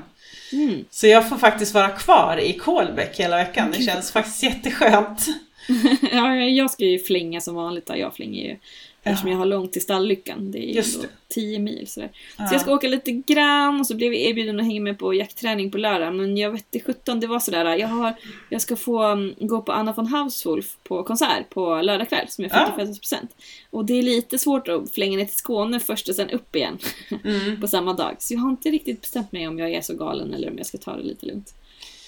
Mm. 0.53 0.85
Så 0.91 1.07
jag 1.07 1.29
får 1.29 1.37
faktiskt 1.37 1.75
vara 1.75 1.89
kvar 1.89 2.37
i 2.37 2.53
Kolbäck 2.53 3.21
hela 3.21 3.37
veckan. 3.37 3.75
Det 3.77 3.83
känns 3.83 4.13
faktiskt 4.13 4.43
jätteskönt. 4.43 5.27
ja, 6.13 6.37
jag 6.37 6.71
ska 6.71 6.85
ju 6.85 6.99
flänga 6.99 7.41
som 7.41 7.55
vanligt 7.55 7.87
då. 7.87 7.97
Jag 7.97 8.15
flänger 8.15 8.45
ju 8.45 8.57
eftersom 9.03 9.31
jag 9.31 9.39
har 9.39 9.47
långt 9.47 9.73
till 9.73 9.83
stalllyckan. 9.83 10.51
Det 10.51 10.59
är 10.59 10.69
ju 10.69 10.73
Just 10.73 10.97
då 10.97 11.03
det. 11.03 11.35
10 11.35 11.59
mil 11.59 11.87
sådär. 11.89 12.11
Ja. 12.39 12.47
Så 12.47 12.55
jag 12.55 12.61
ska 12.61 12.75
åka 12.75 12.89
lite 12.89 13.13
grann 13.13 13.81
och 13.81 13.87
så 13.87 13.95
blev 13.95 14.15
jag 14.15 14.23
erbjuden 14.23 14.61
att 14.61 14.67
hänga 14.67 14.81
med 14.81 14.99
på 14.99 15.15
jaktträning 15.15 15.71
på 15.71 15.79
lördag. 15.79 16.15
Men 16.15 16.37
jag 16.37 16.51
vet 16.51 16.75
inte 16.75 16.87
17, 16.93 17.21
det 17.21 17.27
var 17.27 17.41
sådär. 17.41 17.77
Jag, 17.77 17.89
har, 17.89 18.15
jag 18.49 18.61
ska 18.63 18.77
få 18.77 19.03
mm, 19.03 19.35
gå 19.39 19.63
på 19.63 19.73
Anna 19.73 19.93
von 19.93 20.07
Hauswolf 20.07 20.77
på 20.85 21.03
konsert 21.03 21.51
på 21.51 21.81
lördag 21.83 22.09
kväll 22.09 22.27
som 22.29 22.45
är 22.45 22.51
Ja. 22.53 22.75
40-50%. 22.79 23.15
Och 23.71 23.85
det 23.85 23.95
är 23.99 24.03
lite 24.03 24.39
svårt 24.39 24.69
att 24.69 24.91
flänga 24.93 25.17
ner 25.19 25.25
till 25.25 25.37
Skåne 25.37 25.81
först 25.81 26.09
och 26.09 26.15
sen 26.15 26.31
upp 26.31 26.57
igen 26.57 26.79
Mm. 27.25 27.61
på 27.61 27.69
samma 27.69 27.93
dag. 27.93 28.17
Så 28.19 28.35
jag 28.35 28.41
har 28.41 28.51
inte 28.51 28.71
riktigt 28.71 29.01
bestämt 29.01 29.33
mig 29.33 29.49
om 29.49 29.59
jag 29.59 29.73
är 29.73 29.81
så 29.81 29.95
galen 29.95 30.35
eller 30.35 30.51
om 30.51 30.59
jag 30.59 30.67
ska 30.67 30.79
ta 30.79 30.97
det 30.97 31.03
lite 31.03 31.27
lugnt. 31.27 31.55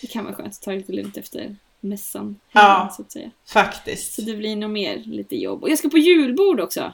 Det 0.00 0.06
kan 0.06 0.24
vara 0.24 0.34
skönt 0.34 0.48
att 0.48 0.62
ta 0.62 0.70
det 0.70 0.76
lite 0.76 0.92
lugnt 0.92 1.16
efter 1.16 1.56
mässan. 1.80 2.40
Ja. 2.52 2.92
Så 2.96 3.02
att 3.02 3.12
säga. 3.12 3.30
Faktiskt. 3.52 4.12
Så 4.14 4.22
det 4.22 4.34
blir 4.34 4.56
nog 4.56 4.70
mer 4.70 5.02
lite 5.06 5.36
jobb. 5.36 5.62
Och 5.62 5.70
jag 5.70 5.78
ska 5.78 5.88
på 5.88 5.98
julbord 5.98 6.60
också. 6.60 6.92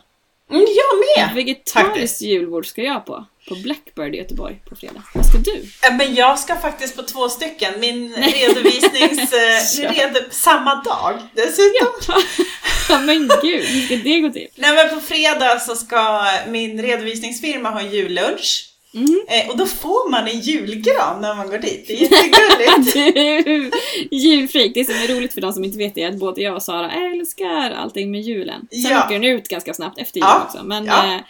Mm, 0.51 0.66
jag 0.76 1.24
med! 1.26 1.34
Vegetariskt 1.34 1.72
faktiskt. 1.72 2.22
julbord 2.22 2.66
ska 2.66 2.82
jag 2.82 3.07
på. 3.07 3.24
På 3.49 3.55
Blackbird 3.55 4.14
i 4.14 4.18
Göteborg 4.18 4.61
på 4.68 4.76
fredag. 4.76 5.03
Vad 5.14 5.26
ska 5.26 5.39
du? 5.39 5.64
Ja, 5.82 5.91
Men 5.93 6.14
jag 6.14 6.39
ska 6.39 6.57
faktiskt 6.57 6.97
på 6.97 7.03
två 7.03 7.28
stycken. 7.28 7.80
Min 7.80 8.14
redovisnings... 8.16 9.32
eh, 9.32 9.84
Ja. 9.99 10.14
samma 10.30 10.74
dag 10.74 11.18
dessutom. 11.34 12.22
Ja 12.89 12.99
men 13.01 13.28
gud, 13.43 13.64
hur 13.64 13.80
ska 13.87 13.97
det 13.97 14.20
gå 14.20 14.30
till? 14.30 14.49
Nej 14.55 14.74
men 14.74 14.95
på 14.95 15.01
fredag 15.07 15.59
så 15.61 15.76
ska 15.76 16.24
min 16.49 16.82
redovisningsfirma 16.82 17.70
ha 17.70 17.82
jullunch. 17.82 18.72
Mm. 18.97 19.20
Eh, 19.28 19.49
och 19.51 19.57
då 19.57 19.66
får 19.66 20.11
man 20.11 20.28
en 20.28 20.40
julgran 20.40 21.20
när 21.20 21.34
man 21.34 21.51
går 21.51 21.59
dit. 21.59 21.84
Det 21.88 21.94
är 21.94 22.01
jättegulligt. 22.03 23.76
Julfreak. 24.11 24.70
Det 24.74 24.84
som 24.84 24.94
är 24.94 25.09
roligt 25.16 25.34
för 25.34 25.40
de 25.40 25.53
som 25.53 25.64
inte 25.64 25.78
vet 25.78 25.94
det 25.94 26.03
är 26.03 26.09
att 26.09 26.14
både 26.18 26.40
jag 26.40 26.55
och 26.55 26.62
Sara 26.62 26.90
älskar 26.92 27.70
allting 27.70 28.11
med 28.11 28.20
julen. 28.20 28.68
Sen 28.70 28.80
Ja. 28.90 29.05
åker 29.05 29.14
den 29.14 29.24
ut 29.24 29.49
ganska 29.49 29.74
snabbt 29.74 29.99
efter 29.99 30.16
jul 30.20 30.26
Ja. 30.28 30.44
också. 30.47 30.62
Men, 30.64 30.86
Ja. 30.86 31.14
eh, 31.14 31.20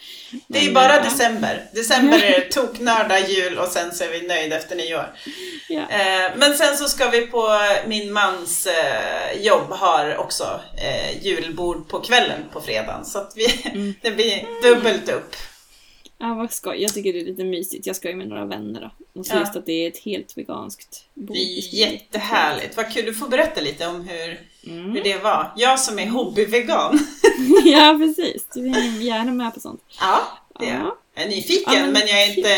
Det 0.48 0.58
är 0.58 0.64
men, 0.64 0.74
bara 0.74 0.96
ja. 0.96 1.02
december. 1.02 1.62
December 1.74 2.22
är 2.22 2.30
det 2.40 2.40
toknörda 2.52 3.18
jul 3.28 3.58
och 3.58 3.68
sen 3.68 3.94
så 3.94 4.04
är 4.04 4.08
vi 4.08 4.26
nöjda 4.26 4.56
efter 4.56 4.76
nyår. 4.76 5.06
Ja. 5.68 5.80
Eh, 5.80 6.30
men 6.36 6.54
sen 6.54 6.76
så 6.76 6.84
ska 6.88 7.10
vi 7.10 7.20
på 7.26 7.48
min 7.86 8.12
mans 8.12 8.66
eh, 8.66 9.42
jobb 9.42 9.70
har 9.70 10.16
också 10.16 10.60
eh, 10.82 11.24
julbord 11.26 11.88
på 11.88 12.00
kvällen 12.00 12.40
på 12.52 12.60
fredagen. 12.60 13.04
Så 13.04 13.18
att 13.18 13.32
vi, 13.36 13.46
Mm. 13.70 13.94
det 14.02 14.10
blir 14.10 14.44
dubbelt 14.62 15.08
upp. 15.08 15.36
Ja, 16.18 16.34
vad 16.34 16.52
skoj. 16.52 16.82
Jag 16.82 16.94
tycker 16.94 17.12
det 17.12 17.20
är 17.20 17.24
lite 17.24 17.44
mysigt. 17.44 17.86
Jag 17.86 17.96
ska 17.96 18.08
ju 18.10 18.16
med 18.16 18.28
några 18.28 18.44
vänner 18.44 18.80
då. 18.80 19.20
Och 19.20 19.26
så 19.26 19.34
Ja. 19.34 19.40
just 19.40 19.56
att 19.56 19.66
det 19.66 19.72
är 19.72 19.88
ett 19.88 19.98
helt 19.98 20.38
veganskt 20.38 21.04
bord. 21.14 21.36
Det 21.36 21.40
är 21.42 21.74
jättehärligt. 21.74 22.76
Vad 22.76 22.92
kul, 22.92 23.04
du 23.04 23.14
får 23.14 23.28
berätta 23.28 23.60
lite 23.60 23.86
om 23.86 24.08
hur, 24.08 24.40
Mm. 24.72 24.90
hur 24.92 25.04
det 25.04 25.18
var. 25.18 25.52
Jag 25.56 25.80
som 25.80 25.98
är 25.98 26.06
hobbyvegan. 26.06 26.98
ja, 27.64 27.96
precis. 28.00 28.46
Du 28.54 28.66
är 28.68 29.00
gärna 29.02 29.32
med 29.32 29.54
på 29.54 29.60
sånt. 29.60 29.80
Ja, 30.00 30.20
det 30.60 30.66
är. 30.66 30.74
Ja. 30.78 30.96
Jag 31.14 31.24
är 31.24 31.28
nyfiken 31.28 31.74
Ja, 31.74 31.80
men 31.80 31.92
men 31.92 32.02
jag 32.06 32.22
är 32.22 32.36
inte 32.38 32.56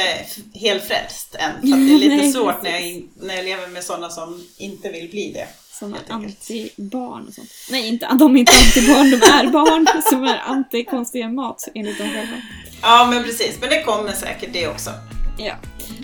helt 0.59 0.85
frälst 0.85 1.35
än. 1.35 1.51
Att 1.57 1.63
det 1.63 1.95
är 1.95 1.99
lite 1.99 2.17
Nej, 2.17 2.33
svårt 2.33 2.63
när 2.63 2.71
jag, 2.79 3.03
när 3.21 3.35
jag 3.37 3.45
lever 3.45 3.67
med 3.69 3.85
sådana 3.85 4.11
som 4.11 4.45
inte 4.59 4.89
vill 4.91 5.09
bli 5.11 5.33
det. 5.33 5.49
Enkelt. 5.83 6.11
anti-barn 6.11 7.27
och 7.29 7.35
sånt. 7.35 7.51
Nej, 7.71 7.89
inte, 7.89 8.09
de 8.19 8.37
är 8.37 8.41
inte 8.41 8.53
anti-barn, 8.53 9.11
de 9.11 9.17
är 9.17 9.51
barn 9.53 9.87
som 10.03 10.25
är 10.25 10.39
anti-konstiga 10.39 11.29
mat 11.29 11.69
enligt 11.75 11.99
dem 11.99 12.09
själva. 12.09 12.43
Ja 12.83 13.07
men 13.11 13.23
precis, 13.25 13.59
men 13.61 13.71
det 13.71 13.83
kommer 13.83 14.13
säkert 14.13 14.49
det 14.53 14.69
också. 14.69 14.91
Ja. 15.37 15.53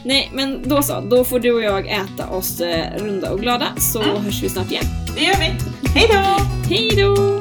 Nej, 0.05 0.31
men 0.35 0.69
då 0.69 0.83
så. 0.83 1.01
Då 1.01 1.25
får 1.25 1.39
du 1.41 1.53
och 1.53 1.63
jag 1.63 1.87
äta 1.89 2.29
oss 2.29 2.61
eh, 2.61 2.97
runda 2.99 3.31
och 3.31 3.41
glada 3.41 3.67
så 3.79 4.03
Mm. 4.03 4.25
hörs 4.25 4.43
vi 4.43 4.49
snart 4.49 4.71
igen. 4.71 4.85
Det 5.17 5.25
gör 5.25 5.35
vi. 5.37 5.55
Hej 5.89 6.09
då! 6.13 6.45
Hej 6.75 6.91
då! 6.97 7.41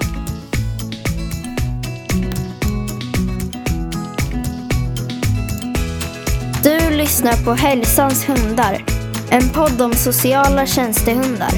Du 6.63 6.89
lyssnar 6.89 7.45
på 7.45 7.53
Hälsans 7.53 8.29
hundar. 8.29 8.85
En 9.29 9.49
podd 9.49 9.81
om 9.81 9.93
sociala 9.93 10.65
tjänstehundar. 10.65 11.51